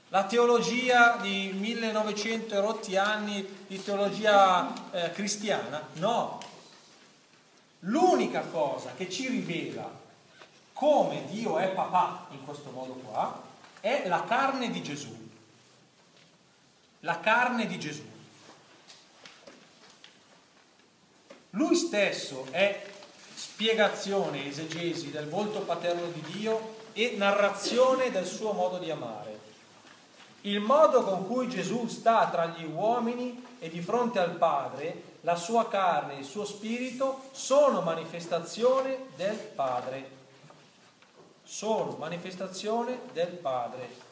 La 0.10 0.26
teologia 0.26 1.18
di 1.22 1.51
1900 1.53 2.60
rotti 2.60 2.97
anni 2.97 3.66
di 3.68 3.82
teologia 3.82 4.91
eh, 4.91 5.12
cristiana? 5.12 5.82
No. 5.93 6.39
L'unica 7.88 8.42
cosa 8.42 8.94
che 8.96 9.10
ci 9.10 9.28
rivela 9.28 9.90
come 10.74 11.26
Dio 11.30 11.58
è 11.58 11.70
papà 11.70 12.28
in 12.32 12.44
questo 12.44 12.72
modo 12.72 12.94
qua, 12.94 13.42
è 13.80 14.08
la 14.08 14.24
carne 14.24 14.72
di 14.72 14.82
Gesù. 14.82 15.16
La 17.02 17.20
carne 17.20 17.68
di 17.68 17.80
Gesù. 17.80 18.04
Lui 21.52 21.76
stesso 21.76 22.48
è 22.52 22.86
spiegazione, 23.36 24.48
esegesi 24.48 25.12
del 25.12 25.30
volto 25.30 25.62
paterno 25.62 26.08
di 26.08 26.22
Dio 26.34 26.76
e 26.94 27.14
narrazione 27.16 28.10
del 28.10 28.26
suo 28.26 28.52
modo 28.52 28.80
di 28.80 28.90
amare. 28.90 29.40
Il 30.42 30.60
modo 30.60 31.04
con 31.04 31.28
cui 31.28 31.48
Gesù 31.48 31.88
sta 31.88 32.28
tra 32.30 32.48
gli 32.48 32.66
uomini 32.66 33.46
e 33.60 33.70
di 33.70 33.82
fronte 33.82 34.20
al 34.20 34.32
Padre, 34.32 35.14
la 35.26 35.36
sua 35.36 35.67
carne 35.67 36.15
e 36.15 36.19
il 36.19 36.26
suo 36.26 36.45
spirito 36.45 37.26
sono 37.34 37.82
manifestazione 37.82 39.07
del 39.17 39.36
Padre 39.36 40.15
sono 41.45 41.95
manifestazione 41.97 42.99
del 43.13 43.28
Padre. 43.28 44.03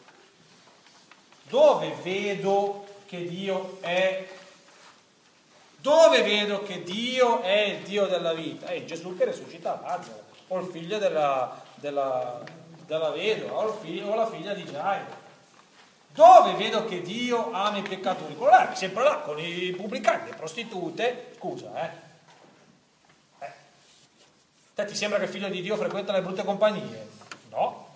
Dove 1.49 1.95
vedo 2.01 2.86
che 3.05 3.26
Dio 3.28 3.80
è? 3.82 4.28
Dove 5.78 6.22
vedo 6.22 6.61
che 6.64 6.84
Dio 6.84 7.41
è 7.41 7.61
il 7.64 7.80
Dio 7.82 8.05
della 8.05 8.34
vita? 8.34 8.68
È 8.68 8.86
Gesù 8.86 9.18
che 9.18 9.26
risuscita 9.26 9.80
Lazzaro, 9.82 10.24
o 10.47 10.59
il 10.59 10.68
figlio 10.68 10.97
della, 10.99 11.61
della, 11.76 12.41
della 12.86 13.09
vedova, 13.09 13.66
o, 13.66 13.80
o 13.82 14.16
la 14.16 14.30
figlia 14.30 14.53
di 14.53 14.64
Gaio. 14.64 15.22
Dove 16.14 16.53
vedo 16.53 16.86
che 16.86 17.01
Dio 17.01 17.51
ama 17.51 17.78
i 17.78 17.82
peccatori? 17.82 18.36
Quello 18.36 18.51
là, 18.51 18.76
sempre 18.76 19.03
là, 19.03 19.16
con 19.18 19.39
i 19.39 19.74
pubblicani, 19.76 20.30
le 20.30 20.36
prostitute, 20.36 21.34
scusa, 21.38 21.74
eh. 21.82 21.89
eh. 23.39 23.51
Te 24.76 24.86
ti 24.86 24.95
sembra 24.95 25.18
che 25.18 25.26
il 25.26 25.32
figlio 25.32 25.49
di 25.49 25.64
Dio 25.64 25.76
frequenta 25.76 26.11
le 26.11 26.22
brutte 26.22 26.43
compagnie? 26.43 27.09
No. 27.49 27.88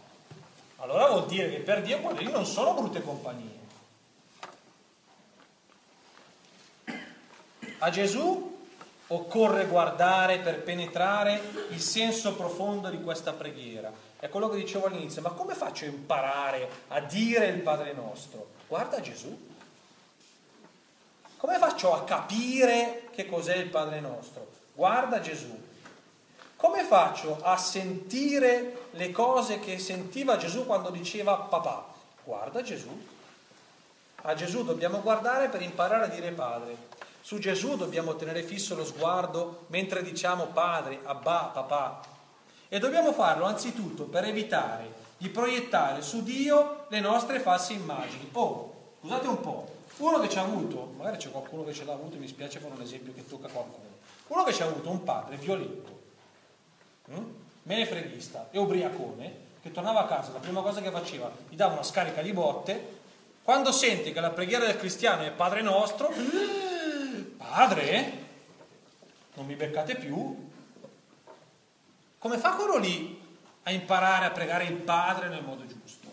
Allora 0.77 1.09
vuol 1.09 1.27
dire 1.27 1.47
che 1.51 1.57
per 1.57 1.83
Dio 1.83 1.99
quelle 1.99 2.21
lì 2.21 2.31
non 2.31 2.47
sono 2.47 2.73
brutte 2.73 3.03
compagnie. 3.03 3.55
A 7.77 7.91
Gesù 7.91 8.65
occorre 9.07 9.67
guardare 9.67 10.39
per 10.39 10.63
penetrare 10.63 11.39
il 11.69 11.79
senso 11.79 12.33
profondo 12.35 12.89
di 12.89 12.99
questa 12.99 13.33
preghiera. 13.33 14.06
È 14.19 14.29
quello 14.29 14.49
che 14.49 14.57
dicevo 14.57 14.87
all'inizio, 14.87 15.21
ma 15.21 15.29
come 15.29 15.53
faccio 15.53 15.85
a 15.85 15.89
imparare 15.89 16.69
a 16.87 16.99
dire 17.01 17.47
il 17.47 17.61
Padre 17.61 17.93
nostro? 17.93 18.47
Guarda 18.67 18.99
Gesù. 18.99 19.55
Come 21.37 21.57
faccio 21.59 21.93
a 21.93 22.03
capire 22.03 23.09
che 23.11 23.27
cos'è 23.27 23.55
il 23.55 23.69
Padre 23.69 23.99
nostro? 23.99 24.47
Guarda 24.73 25.19
Gesù. 25.19 25.65
Come 26.55 26.83
faccio 26.83 27.37
a 27.43 27.55
sentire 27.57 28.87
le 28.91 29.11
cose 29.11 29.59
che 29.59 29.77
sentiva 29.77 30.37
Gesù 30.37 30.65
quando 30.65 30.89
diceva 30.89 31.35
papà? 31.35 31.85
Guarda 32.23 32.63
Gesù. 32.63 32.89
A 34.23 34.33
Gesù 34.33 34.63
dobbiamo 34.63 35.01
guardare 35.01 35.49
per 35.49 35.61
imparare 35.61 36.05
a 36.05 36.07
dire 36.07 36.31
padre. 36.31 36.75
Su 37.21 37.37
Gesù 37.37 37.77
dobbiamo 37.77 38.15
tenere 38.15 38.41
fisso 38.41 38.73
lo 38.73 38.83
sguardo 38.83 39.65
mentre 39.67 40.01
diciamo 40.01 40.47
padre, 40.47 40.99
abba, 41.03 41.51
papà. 41.53 42.01
E 42.69 42.79
dobbiamo 42.79 43.13
farlo 43.13 43.45
anzitutto 43.45 44.03
per 44.05 44.25
evitare 44.25 45.05
di 45.17 45.29
proiettare 45.29 46.01
su 46.01 46.23
Dio 46.23 46.85
le 46.89 46.99
nostre 46.99 47.39
false 47.39 47.73
immagini. 47.73 48.29
Oh, 48.33 48.93
scusate 48.99 49.27
un 49.27 49.39
po', 49.39 49.75
uno 49.97 50.19
che 50.19 50.29
ci 50.29 50.37
ha 50.37 50.43
avuto, 50.43 50.93
magari 50.97 51.17
c'è 51.17 51.31
qualcuno 51.31 51.63
che 51.63 51.73
ce 51.73 51.85
l'ha 51.85 51.93
avuto, 51.93 52.17
mi 52.17 52.27
spiace 52.27 52.59
fare 52.59 52.73
un 52.73 52.81
esempio 52.81 53.13
che 53.13 53.27
tocca 53.27 53.47
qualcuno, 53.47 53.95
uno 54.27 54.43
che 54.43 54.53
ci 54.53 54.61
ha 54.61 54.65
avuto 54.65 54.89
un 54.89 55.03
padre 55.03 55.37
violento, 55.37 55.99
hm? 57.05 57.23
menefreghista 57.63 58.49
e 58.51 58.59
ubriacone, 58.59 59.45
che 59.61 59.71
tornava 59.71 60.01
a 60.01 60.05
casa, 60.05 60.31
la 60.33 60.39
prima 60.39 60.61
cosa 60.61 60.81
che 60.81 60.91
faceva, 60.91 61.31
gli 61.49 61.55
dava 61.55 61.73
una 61.73 61.83
scarica 61.83 62.21
di 62.21 62.31
botte, 62.31 62.95
quando 63.43 63.71
sente 63.71 64.11
che 64.11 64.19
la 64.19 64.29
preghiera 64.29 64.65
del 64.65 64.77
cristiano 64.77 65.23
è 65.23 65.31
Padre 65.31 65.61
nostro, 65.61 66.11
Padre, 67.37 68.25
non 69.33 69.45
mi 69.45 69.55
beccate 69.55 69.95
più, 69.95 70.46
come 72.17 72.37
fa 72.37 72.55
quello 72.55 72.77
lì 72.77 73.21
a 73.63 73.71
imparare 73.71 74.25
a 74.25 74.31
pregare 74.31 74.65
il 74.65 74.75
Padre 74.75 75.29
nel 75.29 75.43
modo 75.43 75.65
giusto? 75.65 76.07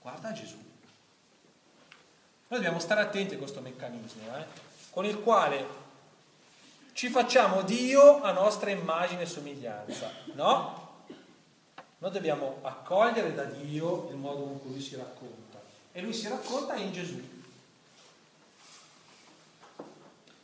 Guarda 0.00 0.32
Gesù. 0.32 0.56
Noi 2.48 2.58
dobbiamo 2.58 2.80
stare 2.80 3.00
attenti 3.00 3.34
a 3.34 3.38
questo 3.38 3.60
meccanismo, 3.60 4.36
eh, 4.36 4.44
con 4.90 5.04
il 5.04 5.20
quale 5.20 5.78
ci 6.92 7.08
facciamo 7.08 7.62
Dio 7.62 8.22
a 8.22 8.32
nostra 8.32 8.70
immagine 8.70 9.22
e 9.22 9.26
somiglianza, 9.26 10.10
no? 10.34 11.04
Noi 11.98 12.10
dobbiamo 12.10 12.58
accogliere 12.62 13.34
da 13.34 13.44
Dio 13.44 14.08
il 14.10 14.16
modo 14.16 14.42
con 14.42 14.60
cui 14.60 14.70
lui 14.70 14.80
si 14.80 14.96
racconta. 14.96 15.60
E 15.92 16.00
lui 16.00 16.12
si 16.12 16.28
racconta 16.28 16.74
in 16.74 16.92
Gesù. 16.92 17.20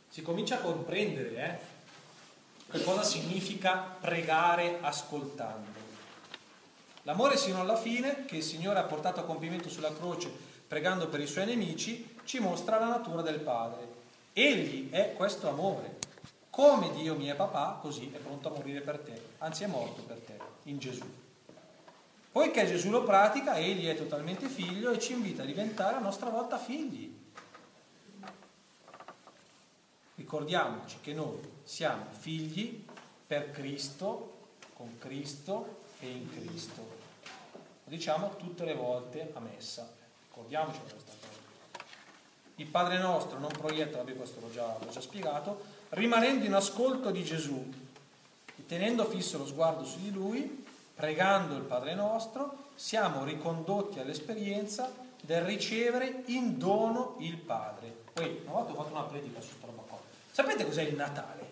Si 0.07 0.21
comincia 0.21 0.55
a 0.55 0.61
comprendere 0.61 1.35
eh, 1.35 1.59
che 2.69 2.83
cosa 2.83 3.03
significa 3.03 3.97
pregare 3.99 4.79
ascoltando. 4.81 5.85
L'amore 7.03 7.37
sino 7.37 7.61
alla 7.61 7.77
fine, 7.77 8.25
che 8.25 8.37
il 8.37 8.43
Signore 8.43 8.79
ha 8.79 8.83
portato 8.83 9.21
a 9.21 9.23
compimento 9.23 9.69
sulla 9.69 9.93
croce 9.93 10.55
pregando 10.67 11.07
per 11.07 11.21
i 11.21 11.27
suoi 11.27 11.45
nemici, 11.45 12.15
ci 12.25 12.39
mostra 12.39 12.77
la 12.77 12.87
natura 12.87 13.21
del 13.21 13.39
Padre. 13.39 13.95
Egli 14.33 14.89
è 14.91 15.13
questo 15.13 15.47
amore. 15.47 15.97
Come 16.49 16.91
Dio 16.91 17.15
mio 17.15 17.33
è 17.33 17.35
papà, 17.35 17.79
così 17.81 18.11
è 18.13 18.17
pronto 18.17 18.49
a 18.49 18.51
morire 18.51 18.81
per 18.81 18.99
te, 18.99 19.21
anzi 19.37 19.63
è 19.63 19.67
morto 19.67 20.01
per 20.01 20.17
te, 20.17 20.37
in 20.63 20.79
Gesù. 20.79 21.05
Poiché 22.31 22.65
Gesù 22.65 22.89
lo 22.89 23.03
pratica, 23.03 23.57
egli 23.57 23.87
è 23.87 23.95
totalmente 23.95 24.47
figlio 24.49 24.91
e 24.91 24.99
ci 24.99 25.13
invita 25.13 25.43
a 25.43 25.45
diventare 25.45 25.95
a 25.95 25.99
nostra 25.99 26.29
volta 26.29 26.57
figli. 26.57 27.15
Ricordiamoci 30.15 30.97
che 31.01 31.13
noi 31.13 31.39
siamo 31.67 32.05
figli 32.11 32.85
per 33.27 33.51
Cristo, 33.51 34.37
con 34.73 34.97
Cristo 34.99 35.81
e 35.99 36.09
in 36.09 36.31
Cristo. 36.31 36.81
Lo 37.83 37.89
diciamo 37.89 38.37
tutte 38.37 38.63
le 38.63 38.73
volte 38.73 39.31
a 39.33 39.41
messa. 39.41 39.91
Ricordiamoci 40.29 40.79
questa 40.79 41.11
cosa. 41.11 41.85
Il 42.55 42.67
Padre 42.67 42.97
nostro 42.99 43.37
non 43.37 43.51
proietta, 43.51 43.97
vabbè 43.97 44.15
questo 44.15 44.39
l'ho 44.39 44.49
già, 44.49 44.77
l'ho 44.79 44.89
già 44.89 45.01
spiegato, 45.01 45.61
rimanendo 45.89 46.45
in 46.45 46.53
ascolto 46.53 47.11
di 47.11 47.23
Gesù 47.25 47.69
e 48.55 48.65
tenendo 48.65 49.03
fisso 49.03 49.37
lo 49.37 49.45
sguardo 49.45 49.83
su 49.83 49.99
di 49.99 50.11
Lui, 50.11 50.65
pregando 50.95 51.55
il 51.57 51.63
Padre 51.63 51.95
nostro, 51.95 52.69
siamo 52.75 53.25
ricondotti 53.25 53.99
all'esperienza 53.99 54.89
del 55.21 55.41
ricevere 55.41 56.23
in 56.27 56.57
dono 56.57 57.17
il 57.19 57.35
Padre. 57.35 57.93
Poi, 58.13 58.39
una 58.43 58.53
volta 58.53 58.71
ho 58.71 58.75
fatto 58.75 58.93
una 58.93 59.03
predica 59.03 59.41
su 59.41 59.49
questa 59.49 59.65
roba 59.67 59.81
qua. 59.81 59.99
Sapete 60.31 60.65
cos'è 60.65 60.83
il 60.83 60.95
Natale? 60.95 61.46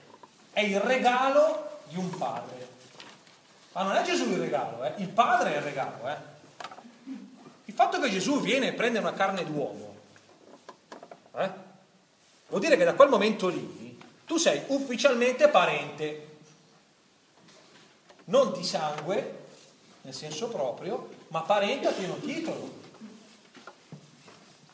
È 0.55 0.61
il 0.61 0.79
regalo 0.79 1.81
di 1.89 1.97
un 1.97 2.09
padre. 2.17 2.65
Ma 3.73 3.83
non 3.83 3.97
è 3.97 4.03
Gesù 4.03 4.31
il 4.31 4.37
regalo, 4.37 4.85
eh? 4.85 4.93
il 4.99 5.09
Padre 5.09 5.53
è 5.53 5.57
il 5.57 5.63
regalo. 5.63 6.07
Eh? 6.07 6.15
Il 7.65 7.73
fatto 7.73 7.99
che 7.99 8.09
Gesù 8.09 8.39
viene 8.39 8.67
e 8.67 8.71
prende 8.71 8.99
una 8.99 9.11
carne 9.11 9.43
d'uomo, 9.43 9.95
eh? 11.35 11.51
vuol 12.47 12.61
dire 12.61 12.77
che 12.77 12.85
da 12.85 12.93
quel 12.93 13.09
momento 13.09 13.49
lì 13.49 13.99
tu 14.25 14.37
sei 14.37 14.61
ufficialmente 14.67 15.49
parente 15.49 16.37
non 18.25 18.53
di 18.53 18.63
sangue, 18.63 19.43
nel 20.03 20.13
senso 20.13 20.47
proprio, 20.47 21.09
ma 21.27 21.41
parente 21.41 21.87
a 21.87 21.91
pieno 21.91 22.15
titolo. 22.15 22.83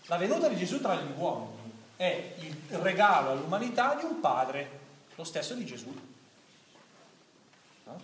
La 0.06 0.18
venuta 0.18 0.48
di 0.48 0.58
Gesù 0.58 0.80
tra 0.80 0.94
gli 0.94 1.12
uomini 1.18 1.74
è 1.96 2.36
il 2.38 2.78
regalo 2.78 3.32
all'umanità 3.32 3.96
di 3.96 4.06
un 4.06 4.20
padre, 4.20 4.81
lo 5.22 5.24
stesso 5.24 5.54
di 5.54 5.66
Gesù. 5.66 5.94
No? 7.84 8.02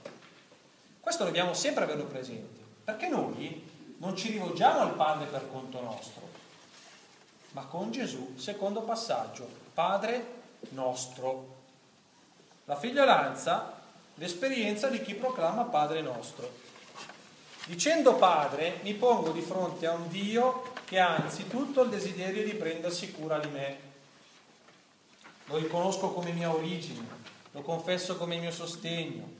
Questo 0.99 1.23
dobbiamo 1.23 1.53
sempre 1.53 1.83
averlo 1.83 2.05
presente, 2.05 2.61
perché 2.83 3.07
noi 3.07 3.67
non 3.97 4.15
ci 4.15 4.29
rivolgiamo 4.29 4.81
al 4.81 4.93
Padre 4.93 5.25
per 5.25 5.49
conto 5.49 5.81
nostro, 5.81 6.21
ma 7.51 7.63
con 7.65 7.91
Gesù, 7.91 8.35
secondo 8.37 8.81
passaggio, 8.81 9.49
Padre 9.73 10.35
nostro. 10.69 11.55
La 12.65 12.75
figliolanza 12.75 13.73
l'esperienza 14.15 14.87
di 14.87 15.01
chi 15.01 15.15
proclama 15.15 15.63
Padre 15.63 16.01
nostro. 16.01 16.65
Dicendo 17.65 18.15
Padre, 18.15 18.79
mi 18.83 18.93
pongo 18.93 19.31
di 19.31 19.41
fronte 19.41 19.87
a 19.87 19.93
un 19.93 20.07
Dio 20.07 20.71
che 20.85 20.99
ha 20.99 21.15
anzitutto 21.15 21.81
il 21.81 21.89
desiderio 21.89 22.43
di 22.43 22.53
prendersi 22.53 23.11
cura 23.11 23.39
di 23.39 23.49
me. 23.49 23.86
Lo 25.47 25.57
riconosco 25.57 26.11
come 26.11 26.31
mia 26.31 26.53
origine, 26.53 27.05
lo 27.51 27.61
confesso 27.61 28.17
come 28.17 28.37
mio 28.37 28.51
sostegno. 28.51 29.35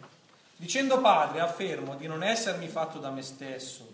Dicendo 0.56 1.02
Padre, 1.02 1.42
affermo 1.42 1.96
di 1.96 2.08
non 2.08 2.24
essermi 2.24 2.68
fatto 2.68 3.00
da 3.00 3.10
me 3.10 3.22
stesso, 3.22 3.88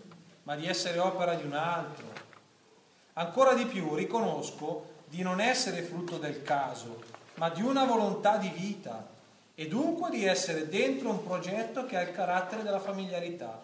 ma 0.44 0.54
di 0.54 0.66
essere 0.66 0.98
opera 0.98 1.34
di 1.34 1.44
un 1.44 1.54
altro. 1.54 2.06
Ancora 3.14 3.54
di 3.54 3.66
più 3.66 3.94
riconosco 3.94 4.92
di 5.06 5.22
non 5.22 5.40
essere 5.40 5.82
frutto 5.82 6.16
del 6.16 6.42
caso, 6.42 7.02
ma 7.34 7.48
di 7.50 7.62
una 7.62 7.84
volontà 7.84 8.36
di 8.36 8.48
vita 8.48 9.08
e 9.56 9.66
dunque 9.66 10.10
di 10.10 10.24
essere 10.24 10.68
dentro 10.68 11.10
un 11.10 11.24
progetto 11.24 11.84
che 11.84 11.96
ha 11.96 12.02
il 12.02 12.12
carattere 12.12 12.62
della 12.62 12.80
familiarità. 12.80 13.60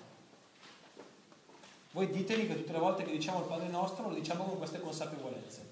Voi 1.93 2.11
ditemi 2.11 2.47
che 2.47 2.57
tutte 2.57 2.73
le 2.73 2.79
volte 2.79 3.05
che 3.05 3.11
diciamo 3.11 3.41
il 3.41 3.47
Padre 3.47 3.69
nostro 3.69 4.09
lo 4.09 4.15
diciamo 4.15 4.45
con 4.45 4.59
queste 4.59 4.81
consapevolezze. 4.81 5.70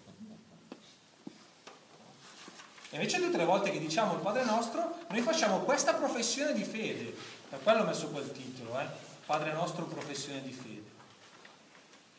Invece 2.91 3.21
tutte 3.21 3.37
le 3.37 3.45
volte 3.45 3.71
che 3.71 3.79
diciamo 3.79 4.15
il 4.15 4.21
Padre 4.21 4.45
nostro 4.45 4.97
noi 5.09 5.21
facciamo 5.21 5.59
questa 5.61 5.95
professione 5.95 6.55
di 6.55 6.65
fede. 6.65 7.15
Per 7.49 7.63
quello 7.63 7.83
ho 7.83 7.87
messo 7.87 8.09
quel 8.09 8.33
titolo, 8.33 8.79
eh? 8.81 8.87
Padre 9.27 9.53
nostro, 9.53 9.85
professione 9.85 10.43
di 10.43 10.53
fede. 10.53 10.97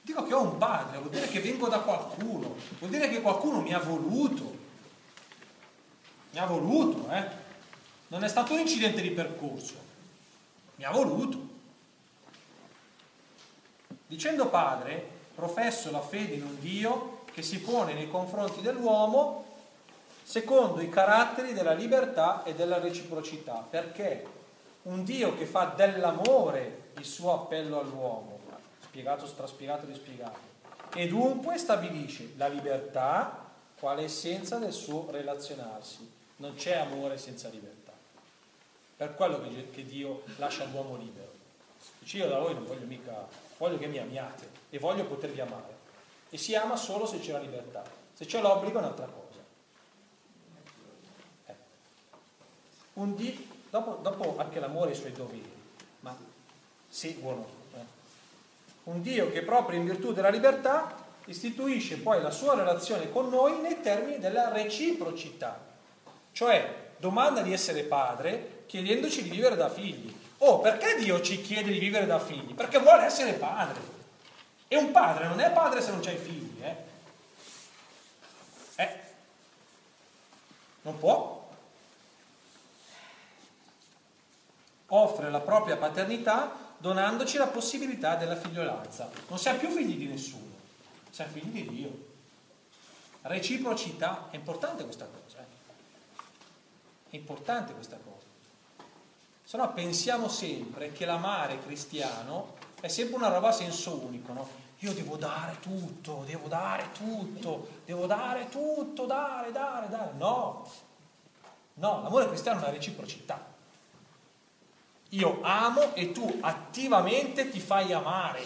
Dico 0.02 0.24
che 0.24 0.34
ho 0.34 0.41
un 0.41 0.58
padre, 0.58 0.98
vuol 1.00 1.10
dire 1.10 1.28
che 1.28 1.40
vengo 1.40 1.68
da 1.68 1.80
qualcuno, 1.80 2.56
vuol 2.78 2.91
dire 2.91 3.10
che 3.10 3.22
qualcuno 3.22 3.62
mi 3.62 3.74
ha 3.74 3.80
voluto. 3.80 4.58
Mi 6.32 6.40
ha 6.40 6.46
voluto, 6.46 7.12
eh? 7.12 7.28
Non 8.08 8.24
è 8.24 8.28
stato 8.28 8.54
un 8.54 8.60
incidente 8.60 9.02
di 9.02 9.12
percorso, 9.12 9.76
mi 10.76 10.84
ha 10.84 10.91
voluto. 10.91 11.48
Dicendo 14.06 14.48
padre, 14.48 15.08
professo 15.36 15.91
la 15.91 16.02
fede 16.02 16.36
in 16.36 16.44
un 16.44 16.60
Dio 16.60 17.24
che 17.32 17.41
si 17.41 17.60
pone 17.60 17.94
nei 17.94 18.10
confronti 18.10 18.62
dell'uomo 18.62 19.49
secondo 20.30 20.80
i 20.80 20.89
caratteri 20.89 21.53
della 21.53 21.73
libertà 21.73 22.43
e 22.43 22.53
della 22.53 22.77
reciprocità, 22.77 23.65
perché 23.68 24.23
un 24.84 25.03
Dio 25.03 25.35
che 25.35 25.47
fa 25.47 25.73
dell'amore 25.76 26.91
il 26.97 27.03
suo 27.03 27.34
appello 27.34 27.80
all'uomo, 27.80 28.39
spiegato, 28.80 29.26
straspiegato, 29.26 29.88
rispiegato, 29.88 30.38
e 30.93 31.07
dunque 31.07 31.57
stabilisce 31.57 32.34
la 32.38 32.47
libertà 32.47 33.47
quale 33.80 34.03
essenza 34.03 34.57
del 34.57 34.72
suo 34.72 35.07
relazionarsi. 35.10 36.07
Non 36.35 36.53
c'è 36.53 36.77
amore 36.77 37.18
senza 37.18 37.49
libertà. 37.49 37.93
Per 38.97 39.15
quello 39.15 39.41
che, 39.72 39.84
Dio 39.84 40.22
lascia 40.38 40.65
l'uomo 40.65 40.95
libero. 40.95 41.31
Dice 41.97 42.18
io 42.18 42.27
da 42.27 42.38
voi 42.38 42.53
non 42.53 42.68
voglio 42.68 42.85
mica, 42.85 43.27
voglio 43.57 43.80
che 43.80 43.88
mi 43.88 43.97
amiate 43.97 44.47
e 44.69 44.77
voglio 44.77 45.06
potervi 45.06 45.41
amare. 45.41 45.77
E 46.30 46.38
si 46.38 46.53
ama 46.53 46.76
solo 46.76 47.07
se 47.07 47.19
c'è 47.19 47.31
la 47.31 47.39
libertà. 47.39 47.84
Se 48.14 48.26
c'è 48.26 48.41
l'obbligo 48.41 48.77
è 48.77 48.81
un'altra 48.81 49.06
cosa. 49.06 49.27
Eh. 51.45 51.56
Un 53.00 53.16
di, 53.16 53.50
dopo, 53.70 54.00
dopo, 54.02 54.36
anche 54.38 54.60
l'amore 54.60 54.92
ha 54.92 54.94
i 54.94 54.98
suoi 54.98 55.14
doveri, 55.14 55.50
ma 56.02 56.14
seguono. 56.90 57.48
Eh. 57.74 57.78
Un 58.84 59.02
Dio 59.02 59.32
che 59.32 59.42
proprio 59.42 59.80
in 59.80 59.86
virtù 59.86 60.12
della 60.12 60.28
libertà 60.28 60.94
istituisce 61.26 61.98
poi 62.00 62.22
la 62.22 62.30
sua 62.30 62.56
relazione 62.56 63.10
con 63.10 63.30
noi 63.30 63.62
nei 63.62 63.80
termini 63.80 64.20
della 64.20 64.50
reciprocità. 64.50 65.58
Cioè 66.34 66.92
domanda 66.98 67.42
di 67.42 67.54
essere 67.54 67.84
padre 67.84 68.64
chiedendoci 68.66 69.24
di 69.24 69.30
vivere 69.30 69.56
da 69.56 69.70
figli. 69.70 70.14
Oh, 70.40 70.60
perché 70.60 70.98
Dio 70.98 71.22
ci 71.22 71.42
chiede 71.42 71.72
di 71.72 71.80
vivere 71.80 72.06
da 72.06 72.20
figli? 72.20 72.54
Perché 72.54 72.80
vuole 72.80 73.06
essere 73.06 73.32
padre. 73.34 73.80
E 74.68 74.76
un 74.76 74.92
padre 74.92 75.28
non 75.28 75.40
è 75.40 75.50
padre 75.52 75.82
se 75.82 75.92
non 75.92 76.02
c'hai 76.02 76.18
figli, 76.18 76.62
eh? 76.62 76.76
Eh? 78.76 79.00
Non 80.82 81.00
può. 81.00 81.39
Offre 84.90 85.30
la 85.30 85.40
propria 85.40 85.78
paternità 85.78 86.68
donandoci 86.80 87.38
la 87.38 87.48
possibilità 87.48 88.16
della 88.16 88.36
figliolanza. 88.36 89.10
Non 89.28 89.38
siamo 89.38 89.60
più 89.60 89.70
figli 89.70 89.98
di 89.98 90.07
nessuno, 90.07 90.53
siamo 91.10 91.32
figli 91.32 91.61
di 91.61 91.68
Dio. 91.68 92.07
Reciprocità, 93.22 94.28
è 94.30 94.38
importante 94.38 94.84
questa 94.84 95.06
cosa. 95.06 95.40
Eh? 95.40 95.57
È 97.10 97.16
importante 97.16 97.74
questa 97.74 97.98
cosa. 97.98 98.26
Se 99.44 99.57
no 99.57 99.74
pensiamo 99.74 100.30
sempre 100.30 100.91
che 100.91 101.06
l'amare 101.06 101.60
cristiano 101.60 102.56
è 102.80 102.88
sempre 102.88 103.16
una 103.16 103.30
roba 103.30 103.49
a 103.49 103.52
senso 103.52 103.95
unico, 103.95 104.32
no? 104.32 104.48
Io 104.80 104.94
devo 104.94 105.18
dare 105.18 105.60
tutto, 105.60 106.24
devo 106.26 106.48
dare 106.48 106.91
tutto, 106.94 107.68
devo 107.84 108.06
dare 108.06 108.48
tutto, 108.48 109.06
dare, 109.06 109.52
dare, 109.52 109.90
dare. 109.90 110.11
No, 110.18 110.66
no, 111.74 112.02
l'amore 112.02 112.28
cristiano 112.28 112.60
è 112.60 112.64
una 112.64 112.72
reciprocità. 112.72 113.49
Io 115.10 115.40
amo 115.41 115.95
e 115.95 116.11
tu 116.11 116.40
attivamente 116.41 117.49
ti 117.49 117.60
fai 117.60 117.94
amare. 117.94 118.41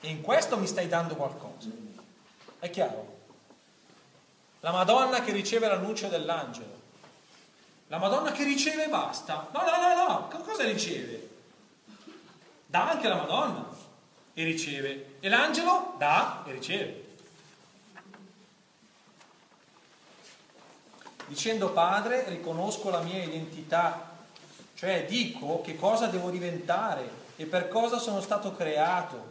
E 0.00 0.08
in 0.08 0.20
questo 0.20 0.58
mi 0.58 0.66
stai 0.66 0.88
dando 0.88 1.16
qualcosa. 1.16 1.68
È 2.58 2.70
chiaro? 2.70 3.20
La 4.60 4.70
Madonna 4.70 5.22
che 5.22 5.32
riceve 5.32 5.68
l'annuncio 5.68 6.08
dell'angelo 6.08 6.80
la 7.92 7.98
Madonna 7.98 8.32
che 8.32 8.44
riceve 8.44 8.86
e 8.86 8.88
basta. 8.88 9.48
No, 9.52 9.60
no, 9.60 9.94
no, 9.94 10.06
no, 10.08 10.44
cosa 10.44 10.64
riceve? 10.64 11.28
Dà 12.64 12.88
anche 12.88 13.06
la 13.06 13.16
Madonna 13.16 13.68
e 14.32 14.44
riceve. 14.44 15.16
E 15.20 15.28
l'angelo 15.28 15.96
dà 15.98 16.42
e 16.46 16.52
riceve. 16.52 17.04
Dicendo 21.26 21.68
Padre, 21.72 22.26
riconosco 22.30 22.88
la 22.88 23.00
mia 23.00 23.22
identità, 23.22 24.11
cioè 24.82 25.06
dico 25.06 25.60
che 25.60 25.76
cosa 25.76 26.08
devo 26.08 26.28
diventare 26.28 27.08
e 27.36 27.46
per 27.46 27.68
cosa 27.68 27.98
sono 27.98 28.20
stato 28.20 28.52
creato. 28.52 29.30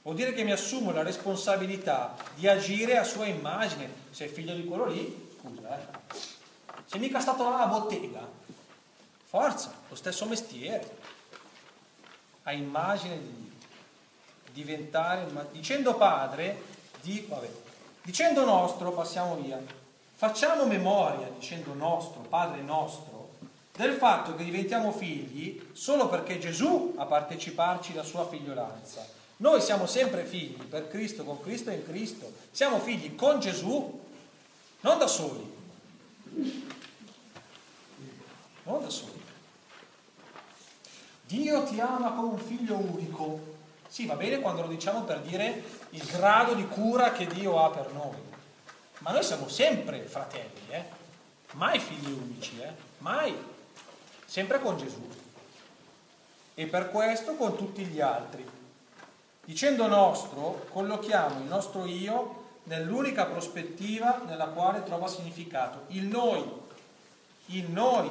Vuol 0.00 0.16
dire 0.16 0.32
che 0.32 0.42
mi 0.42 0.52
assumo 0.52 0.90
la 0.90 1.02
responsabilità 1.02 2.16
di 2.34 2.48
agire 2.48 2.96
a 2.96 3.04
sua 3.04 3.26
immagine. 3.26 3.90
Sei 4.10 4.28
figlio 4.28 4.54
di 4.54 4.64
quello 4.64 4.86
lì, 4.86 5.36
scusa, 5.38 5.78
eh 5.78 6.18
sei 6.86 7.00
mica 7.00 7.20
stato 7.20 7.44
là 7.44 7.60
a 7.60 7.66
bottega. 7.66 8.26
Forza, 9.26 9.70
lo 9.90 9.94
stesso 9.94 10.24
mestiere. 10.24 10.96
a 12.44 12.52
immagine 12.52 13.18
di 13.18 13.26
Dio. 13.26 13.68
Diventare, 14.50 15.26
dicendo 15.50 15.94
padre, 15.96 16.62
di, 17.02 17.26
vabbè, 17.28 17.50
dicendo 18.00 18.46
nostro, 18.46 18.92
passiamo 18.92 19.36
via, 19.36 19.60
facciamo 20.14 20.64
memoria, 20.64 21.28
dicendo 21.38 21.74
nostro, 21.74 22.20
padre 22.22 22.62
nostro, 22.62 23.11
del 23.74 23.94
fatto 23.94 24.34
che 24.34 24.44
diventiamo 24.44 24.92
figli 24.92 25.60
solo 25.72 26.08
perché 26.08 26.38
Gesù 26.38 26.94
ha 26.96 27.06
parteciparci 27.06 27.94
la 27.94 28.02
sua 28.02 28.28
figliolanza. 28.28 29.06
Noi 29.38 29.60
siamo 29.60 29.86
sempre 29.86 30.24
figli 30.24 30.62
per 30.62 30.88
Cristo, 30.88 31.24
con 31.24 31.40
Cristo 31.40 31.70
e 31.70 31.74
in 31.74 31.84
Cristo. 31.84 32.32
Siamo 32.50 32.78
figli 32.78 33.14
con 33.14 33.40
Gesù, 33.40 34.00
non 34.80 34.98
da 34.98 35.06
soli. 35.06 35.60
Non 38.64 38.82
da 38.82 38.90
soli. 38.90 39.20
Dio 41.26 41.64
ti 41.64 41.80
ama 41.80 42.12
come 42.12 42.32
un 42.34 42.38
figlio 42.38 42.76
unico. 42.76 43.50
Sì, 43.88 44.06
va 44.06 44.14
bene 44.14 44.40
quando 44.40 44.62
lo 44.62 44.68
diciamo 44.68 45.02
per 45.02 45.20
dire 45.20 45.62
il 45.90 46.04
grado 46.04 46.54
di 46.54 46.66
cura 46.66 47.12
che 47.12 47.26
Dio 47.26 47.64
ha 47.64 47.70
per 47.70 47.90
noi. 47.92 48.16
Ma 48.98 49.10
noi 49.12 49.22
siamo 49.22 49.48
sempre 49.48 50.02
fratelli, 50.02 50.68
eh? 50.68 50.84
mai 51.52 51.78
figli 51.78 52.12
unici, 52.12 52.60
eh? 52.60 52.72
mai, 52.98 53.36
sempre 54.32 54.60
con 54.60 54.78
Gesù. 54.78 55.06
E 56.54 56.66
per 56.66 56.90
questo 56.90 57.34
con 57.34 57.54
tutti 57.54 57.84
gli 57.84 58.00
altri. 58.00 58.48
Dicendo 59.44 59.86
nostro, 59.86 60.68
collochiamo 60.70 61.40
il 61.40 61.44
nostro 61.44 61.84
io 61.84 62.60
nell'unica 62.62 63.26
prospettiva 63.26 64.22
nella 64.26 64.46
quale 64.46 64.84
trova 64.84 65.06
significato, 65.06 65.84
il 65.88 66.04
noi, 66.04 66.42
il 67.46 67.68
noi. 67.68 68.08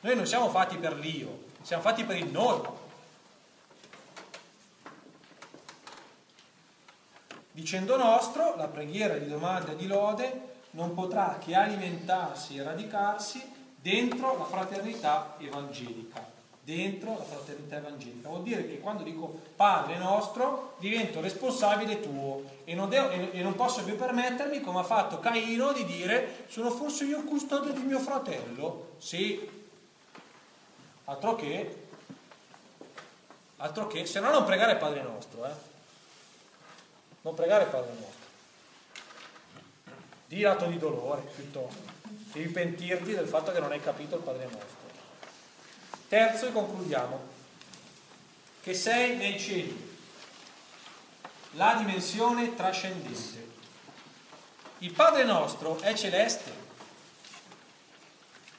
Noi 0.00 0.16
non 0.16 0.26
siamo 0.26 0.48
fatti 0.48 0.78
per 0.78 0.94
l'io, 0.94 1.44
siamo 1.60 1.82
fatti 1.82 2.04
per 2.04 2.16
il 2.16 2.30
noi. 2.30 2.62
Dicendo 7.50 7.98
nostro, 7.98 8.56
la 8.56 8.68
preghiera 8.68 9.18
di 9.18 9.28
domanda 9.28 9.72
e 9.72 9.76
di 9.76 9.86
lode 9.86 10.54
non 10.70 10.94
potrà 10.94 11.36
che 11.38 11.54
alimentarsi 11.54 12.56
e 12.56 12.62
radicarsi 12.62 13.60
dentro 13.82 14.38
la 14.38 14.44
fraternità 14.44 15.34
evangelica. 15.38 16.30
Dentro 16.64 17.18
la 17.18 17.24
fraternità 17.24 17.78
evangelica. 17.78 18.28
Vuol 18.28 18.44
dire 18.44 18.64
che 18.68 18.78
quando 18.78 19.02
dico 19.02 19.40
Padre 19.56 19.98
nostro 19.98 20.76
divento 20.78 21.20
responsabile 21.20 22.00
tuo 22.00 22.44
e 22.62 22.74
non, 22.74 22.88
devo, 22.88 23.10
e, 23.10 23.42
non 23.42 23.56
posso 23.56 23.82
più 23.82 23.96
permettermi, 23.96 24.60
come 24.60 24.78
ha 24.78 24.84
fatto 24.84 25.18
Caino, 25.18 25.72
di 25.72 25.84
dire 25.84 26.44
sono 26.48 26.70
forse 26.70 27.04
io 27.04 27.18
il 27.18 27.24
custode 27.24 27.72
di 27.72 27.80
mio 27.80 27.98
fratello? 27.98 28.92
Sì, 28.98 29.48
altro 31.06 31.34
che, 31.34 31.86
altro 33.56 33.88
che, 33.88 34.06
se 34.06 34.20
no 34.20 34.30
non 34.30 34.44
pregare 34.44 34.76
Padre 34.76 35.02
nostro, 35.02 35.44
eh? 35.44 35.70
Non 37.22 37.34
pregare 37.34 37.64
Padre 37.64 37.90
nostro. 37.90 38.20
Di 40.26 40.40
l'atto 40.40 40.66
di 40.66 40.78
dolore 40.78 41.22
piuttosto. 41.34 42.01
Devi 42.32 42.48
pentirti 42.48 43.12
del 43.12 43.26
fatto 43.26 43.52
che 43.52 43.60
non 43.60 43.70
hai 43.70 43.80
capito 43.80 44.16
il 44.16 44.22
Padre 44.22 44.44
nostro. 44.44 44.90
Terzo 46.08 46.48
e 46.48 46.52
concludiamo. 46.52 47.20
Che 48.62 48.74
sei 48.74 49.16
nei 49.16 49.38
cieli. 49.38 49.90
La 51.52 51.74
dimensione 51.78 52.54
trascendente. 52.54 53.50
Il 54.78 54.92
Padre 54.92 55.24
nostro 55.24 55.78
è 55.80 55.94
celeste 55.94 56.62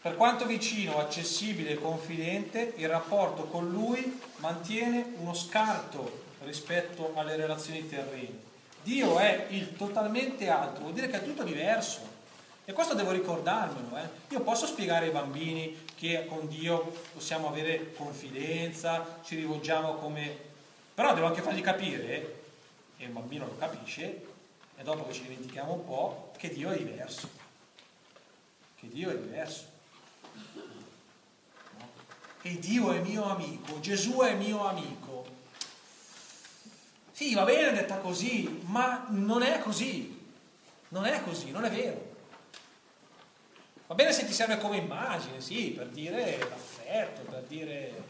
per 0.04 0.18
quanto 0.18 0.46
vicino, 0.46 1.00
accessibile 1.00 1.72
e 1.72 1.80
confidente, 1.80 2.74
il 2.76 2.90
rapporto 2.90 3.46
con 3.46 3.70
lui 3.70 4.20
mantiene 4.40 5.14
uno 5.16 5.34
scarto 5.34 6.24
rispetto 6.44 7.14
alle 7.16 7.38
relazioni 7.38 7.88
terrene. 7.88 8.38
Dio 8.84 9.18
è 9.18 9.46
il 9.52 9.78
totalmente 9.78 10.50
altro, 10.50 10.82
vuol 10.84 10.94
dire 10.94 11.08
che 11.08 11.22
è 11.22 11.24
tutto 11.24 11.44
diverso. 11.44 12.02
E 12.66 12.72
questo 12.72 12.94
devo 12.94 13.12
ricordarmelo. 13.12 13.98
Eh. 13.98 14.34
Io 14.34 14.42
posso 14.42 14.66
spiegare 14.66 15.08
ai 15.08 15.12
bambini 15.12 15.86
che 15.96 16.26
con 16.28 16.48
Dio 16.48 16.94
possiamo 17.14 17.50
avere 17.50 17.94
confidenza, 17.94 19.20
ci 19.24 19.36
rivolgiamo 19.36 19.96
come... 19.96 20.52
Però 20.94 21.14
devo 21.14 21.26
anche 21.26 21.42
fargli 21.42 21.62
capire, 21.62 22.42
e 22.98 23.06
il 23.06 23.10
bambino 23.10 23.46
lo 23.46 23.58
capisce, 23.58 24.26
e 24.78 24.84
dopo 24.84 25.08
che 25.08 25.14
ci 25.14 25.24
dimentichiamo 25.24 25.74
un 25.74 25.86
po', 25.86 26.32
che 26.38 26.50
Dio 26.50 26.70
è 26.70 26.78
diverso. 26.78 27.28
Che 28.80 28.88
Dio 28.88 29.10
è 29.10 29.18
diverso. 29.18 29.66
E 32.44 32.60
Dio 32.60 32.92
è 32.92 33.00
mio 33.00 33.24
amico, 33.24 33.80
Gesù 33.80 34.20
è 34.20 34.36
mio 34.36 34.66
amico. 34.68 35.26
Sì, 37.12 37.34
va 37.34 37.44
bene 37.44 37.72
detta 37.72 37.98
così, 37.98 38.62
ma 38.66 39.06
non 39.10 39.42
è 39.42 39.60
così. 39.60 40.22
Non 40.90 41.06
è 41.06 41.24
così, 41.24 41.52
non 41.52 41.66
è 41.66 41.72
vero. 41.72 42.12
Va 43.94 44.00
bene 44.00 44.12
se 44.12 44.26
ti 44.26 44.34
serve 44.34 44.58
come 44.58 44.78
immagine, 44.78 45.40
sì, 45.40 45.70
per 45.70 45.86
dire 45.90 46.40
l'affetto, 46.40 47.22
per 47.30 47.44
dire... 47.44 48.04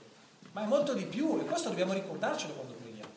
Ma 0.53 0.63
è 0.63 0.65
molto 0.65 0.93
di 0.93 1.03
più 1.03 1.37
e 1.41 1.43
questo 1.43 1.67
dobbiamo 1.67 1.91
ricordarcelo 1.91 2.53
quando 2.53 2.73
preghiamo. 2.75 3.11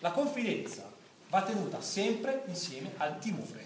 La 0.00 0.10
confidenza 0.10 0.84
va 1.30 1.40
tenuta 1.40 1.80
sempre 1.80 2.42
insieme 2.44 2.92
al 2.98 3.18
timore 3.18 3.64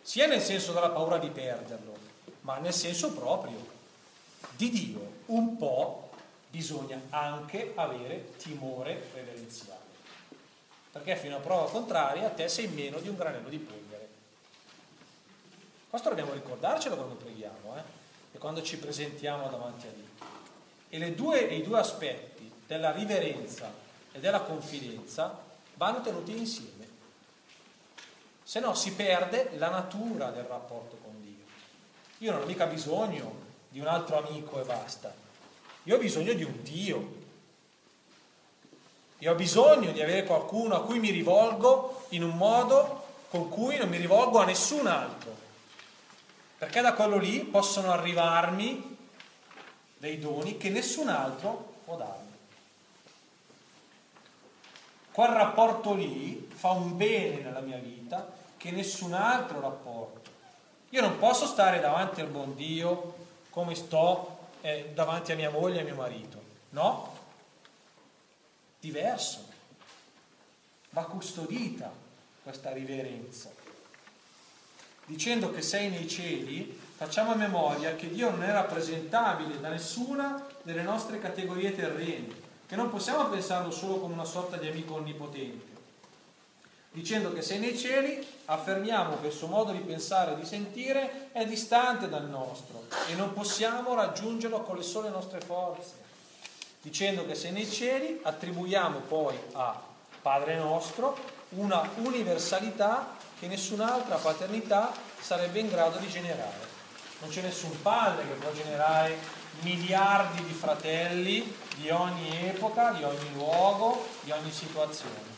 sia 0.00 0.26
nel 0.26 0.42
senso 0.42 0.72
della 0.72 0.90
paura 0.90 1.16
di 1.16 1.30
perderlo, 1.30 1.96
ma 2.40 2.58
nel 2.58 2.74
senso 2.74 3.12
proprio 3.12 3.64
di 4.56 4.68
Dio. 4.68 5.12
Un 5.26 5.56
po' 5.56 6.10
bisogna 6.50 7.00
anche 7.10 7.72
avere 7.76 8.32
timore 8.36 9.10
reverenziale, 9.14 9.78
perché 10.90 11.14
fino 11.14 11.36
a 11.36 11.40
prova 11.40 11.70
contraria 11.70 12.28
te 12.30 12.48
sei 12.48 12.66
meno 12.66 12.98
di 12.98 13.08
un 13.08 13.14
granello 13.14 13.48
di 13.48 13.58
polvere. 13.58 13.81
Questo 15.92 16.08
dobbiamo 16.08 16.32
ricordarcelo 16.32 16.96
quando 16.96 17.16
preghiamo 17.16 17.76
eh? 17.76 17.82
e 18.32 18.38
quando 18.38 18.62
ci 18.62 18.78
presentiamo 18.78 19.50
davanti 19.50 19.86
a 19.86 19.90
Dio. 19.90 20.08
E 20.88 21.12
due, 21.12 21.40
i 21.40 21.62
due 21.62 21.78
aspetti 21.78 22.50
della 22.66 22.92
riverenza 22.92 23.70
e 24.10 24.18
della 24.18 24.40
confidenza 24.40 25.38
vanno 25.74 26.00
tenuti 26.00 26.34
insieme 26.34 26.88
se 28.42 28.60
no 28.60 28.72
si 28.72 28.94
perde 28.94 29.50
la 29.58 29.68
natura 29.68 30.30
del 30.30 30.44
rapporto 30.44 30.96
con 31.02 31.20
Dio. 31.20 31.44
Io 32.20 32.32
non 32.32 32.40
ho 32.40 32.46
mica 32.46 32.64
bisogno 32.64 33.34
di 33.68 33.78
un 33.78 33.86
altro 33.86 34.16
amico 34.16 34.62
e 34.62 34.64
basta, 34.64 35.12
io 35.82 35.96
ho 35.96 35.98
bisogno 35.98 36.32
di 36.32 36.42
un 36.42 36.62
Dio. 36.62 37.20
Io 39.18 39.30
ho 39.30 39.34
bisogno 39.34 39.92
di 39.92 40.00
avere 40.00 40.24
qualcuno 40.24 40.74
a 40.74 40.84
cui 40.84 40.98
mi 40.98 41.10
rivolgo 41.10 42.06
in 42.12 42.22
un 42.22 42.34
modo 42.38 43.04
con 43.28 43.50
cui 43.50 43.76
non 43.76 43.90
mi 43.90 43.98
rivolgo 43.98 44.38
a 44.38 44.46
nessun 44.46 44.86
altro. 44.86 45.42
Perché 46.62 46.80
da 46.80 46.92
quello 46.92 47.18
lì 47.18 47.40
possono 47.40 47.90
arrivarmi 47.90 48.96
dei 49.96 50.20
doni 50.20 50.58
che 50.58 50.70
nessun 50.70 51.08
altro 51.08 51.74
può 51.84 51.96
darmi. 51.96 52.32
Quel 55.10 55.28
rapporto 55.30 55.92
lì 55.92 56.48
fa 56.54 56.70
un 56.70 56.96
bene 56.96 57.40
nella 57.40 57.58
mia 57.58 57.78
vita 57.78 58.32
che 58.56 58.70
nessun 58.70 59.12
altro 59.12 59.58
rapporto. 59.58 60.30
Io 60.90 61.00
non 61.00 61.18
posso 61.18 61.46
stare 61.46 61.80
davanti 61.80 62.20
al 62.20 62.28
buon 62.28 62.54
Dio 62.54 63.14
come 63.50 63.74
sto 63.74 64.50
eh, 64.60 64.92
davanti 64.94 65.32
a 65.32 65.34
mia 65.34 65.50
moglie 65.50 65.78
e 65.78 65.80
a 65.80 65.84
mio 65.84 65.96
marito. 65.96 66.40
No, 66.68 67.12
diverso. 68.78 69.48
Va 70.90 71.02
custodita 71.06 71.90
questa 72.40 72.70
riverenza. 72.70 73.61
Dicendo 75.06 75.50
che 75.50 75.62
sei 75.62 75.90
nei 75.90 76.08
cieli, 76.08 76.78
facciamo 76.96 77.32
a 77.32 77.36
memoria 77.36 77.94
che 77.94 78.10
Dio 78.10 78.30
non 78.30 78.42
è 78.42 78.52
rappresentabile 78.52 79.60
da 79.60 79.68
nessuna 79.68 80.46
delle 80.62 80.82
nostre 80.82 81.18
categorie 81.18 81.74
terrene, 81.74 82.28
che 82.66 82.76
non 82.76 82.90
possiamo 82.90 83.28
pensarlo 83.28 83.70
solo 83.70 83.98
come 83.98 84.14
una 84.14 84.24
sorta 84.24 84.56
di 84.56 84.68
amico 84.68 84.94
onnipotente 84.94 85.72
dicendo 86.92 87.32
che 87.32 87.40
sei 87.40 87.58
nei 87.58 87.76
cieli, 87.76 88.24
affermiamo 88.44 89.18
che 89.20 89.28
il 89.28 89.32
suo 89.32 89.46
modo 89.46 89.72
di 89.72 89.78
pensare 89.78 90.32
e 90.32 90.36
di 90.36 90.44
sentire 90.44 91.30
è 91.32 91.46
distante 91.46 92.08
dal 92.08 92.28
nostro 92.28 92.84
e 93.08 93.14
non 93.14 93.32
possiamo 93.32 93.94
raggiungerlo 93.94 94.60
con 94.60 94.76
le 94.76 94.82
sole 94.82 95.08
nostre 95.08 95.40
forze. 95.40 96.00
Dicendo 96.82 97.24
che 97.26 97.34
sei 97.34 97.52
nei 97.52 97.68
cieli, 97.68 98.20
attribuiamo 98.22 98.98
poi 99.08 99.38
a 99.52 99.80
Padre 100.20 100.56
nostro 100.56 101.16
una 101.50 101.88
universalità 101.96 103.16
che 103.42 103.48
nessun'altra 103.48 104.18
paternità 104.18 104.94
sarebbe 105.18 105.58
in 105.58 105.68
grado 105.68 105.98
di 105.98 106.08
generare. 106.08 106.70
Non 107.18 107.28
c'è 107.28 107.40
nessun 107.42 107.82
padre 107.82 108.24
che 108.24 108.34
può 108.34 108.52
generare 108.52 109.18
miliardi 109.62 110.44
di 110.44 110.52
fratelli 110.52 111.52
di 111.74 111.90
ogni 111.90 112.46
epoca, 112.46 112.92
di 112.92 113.02
ogni 113.02 113.32
luogo, 113.32 114.06
di 114.20 114.30
ogni 114.30 114.52
situazione 114.52 115.32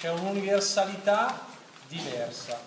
c'è 0.00 0.10
un'universalità 0.10 1.46
diversa. 1.86 2.58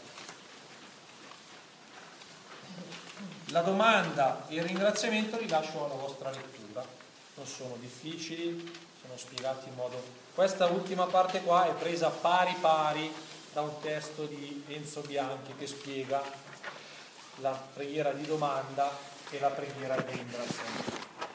La 3.48 3.62
domanda 3.62 4.45
e 4.48 4.56
il 4.56 4.64
ringraziamento 4.64 5.40
li 5.40 5.48
lascio 5.48 5.86
alla 5.86 5.95
vostra 5.95 6.30
lettura, 6.30 6.86
non 7.34 7.48
sono 7.48 7.76
difficili, 7.80 8.72
sono 9.02 9.18
spiegati 9.18 9.68
in 9.68 9.76
modo... 9.76 10.23
Questa 10.34 10.65
ultima 10.65 11.05
parte 11.05 11.41
qua 11.41 11.68
è 11.68 11.73
presa 11.73 12.10
pari 12.10 12.55
pari 12.60 13.14
da 13.53 13.61
un 13.61 13.80
testo 13.81 14.26
di 14.26 14.64
Enzo 14.68 15.01
Bianchi 15.01 15.53
che 15.55 15.68
spiega 15.68 16.23
la 17.35 17.51
preghiera 17.51 18.11
di 18.14 18.26
domanda 18.26 18.89
e 19.30 19.39
la 19.39 19.49
preghiera 19.49 19.95
di 19.95 20.11
ringraziamento. 20.11 21.32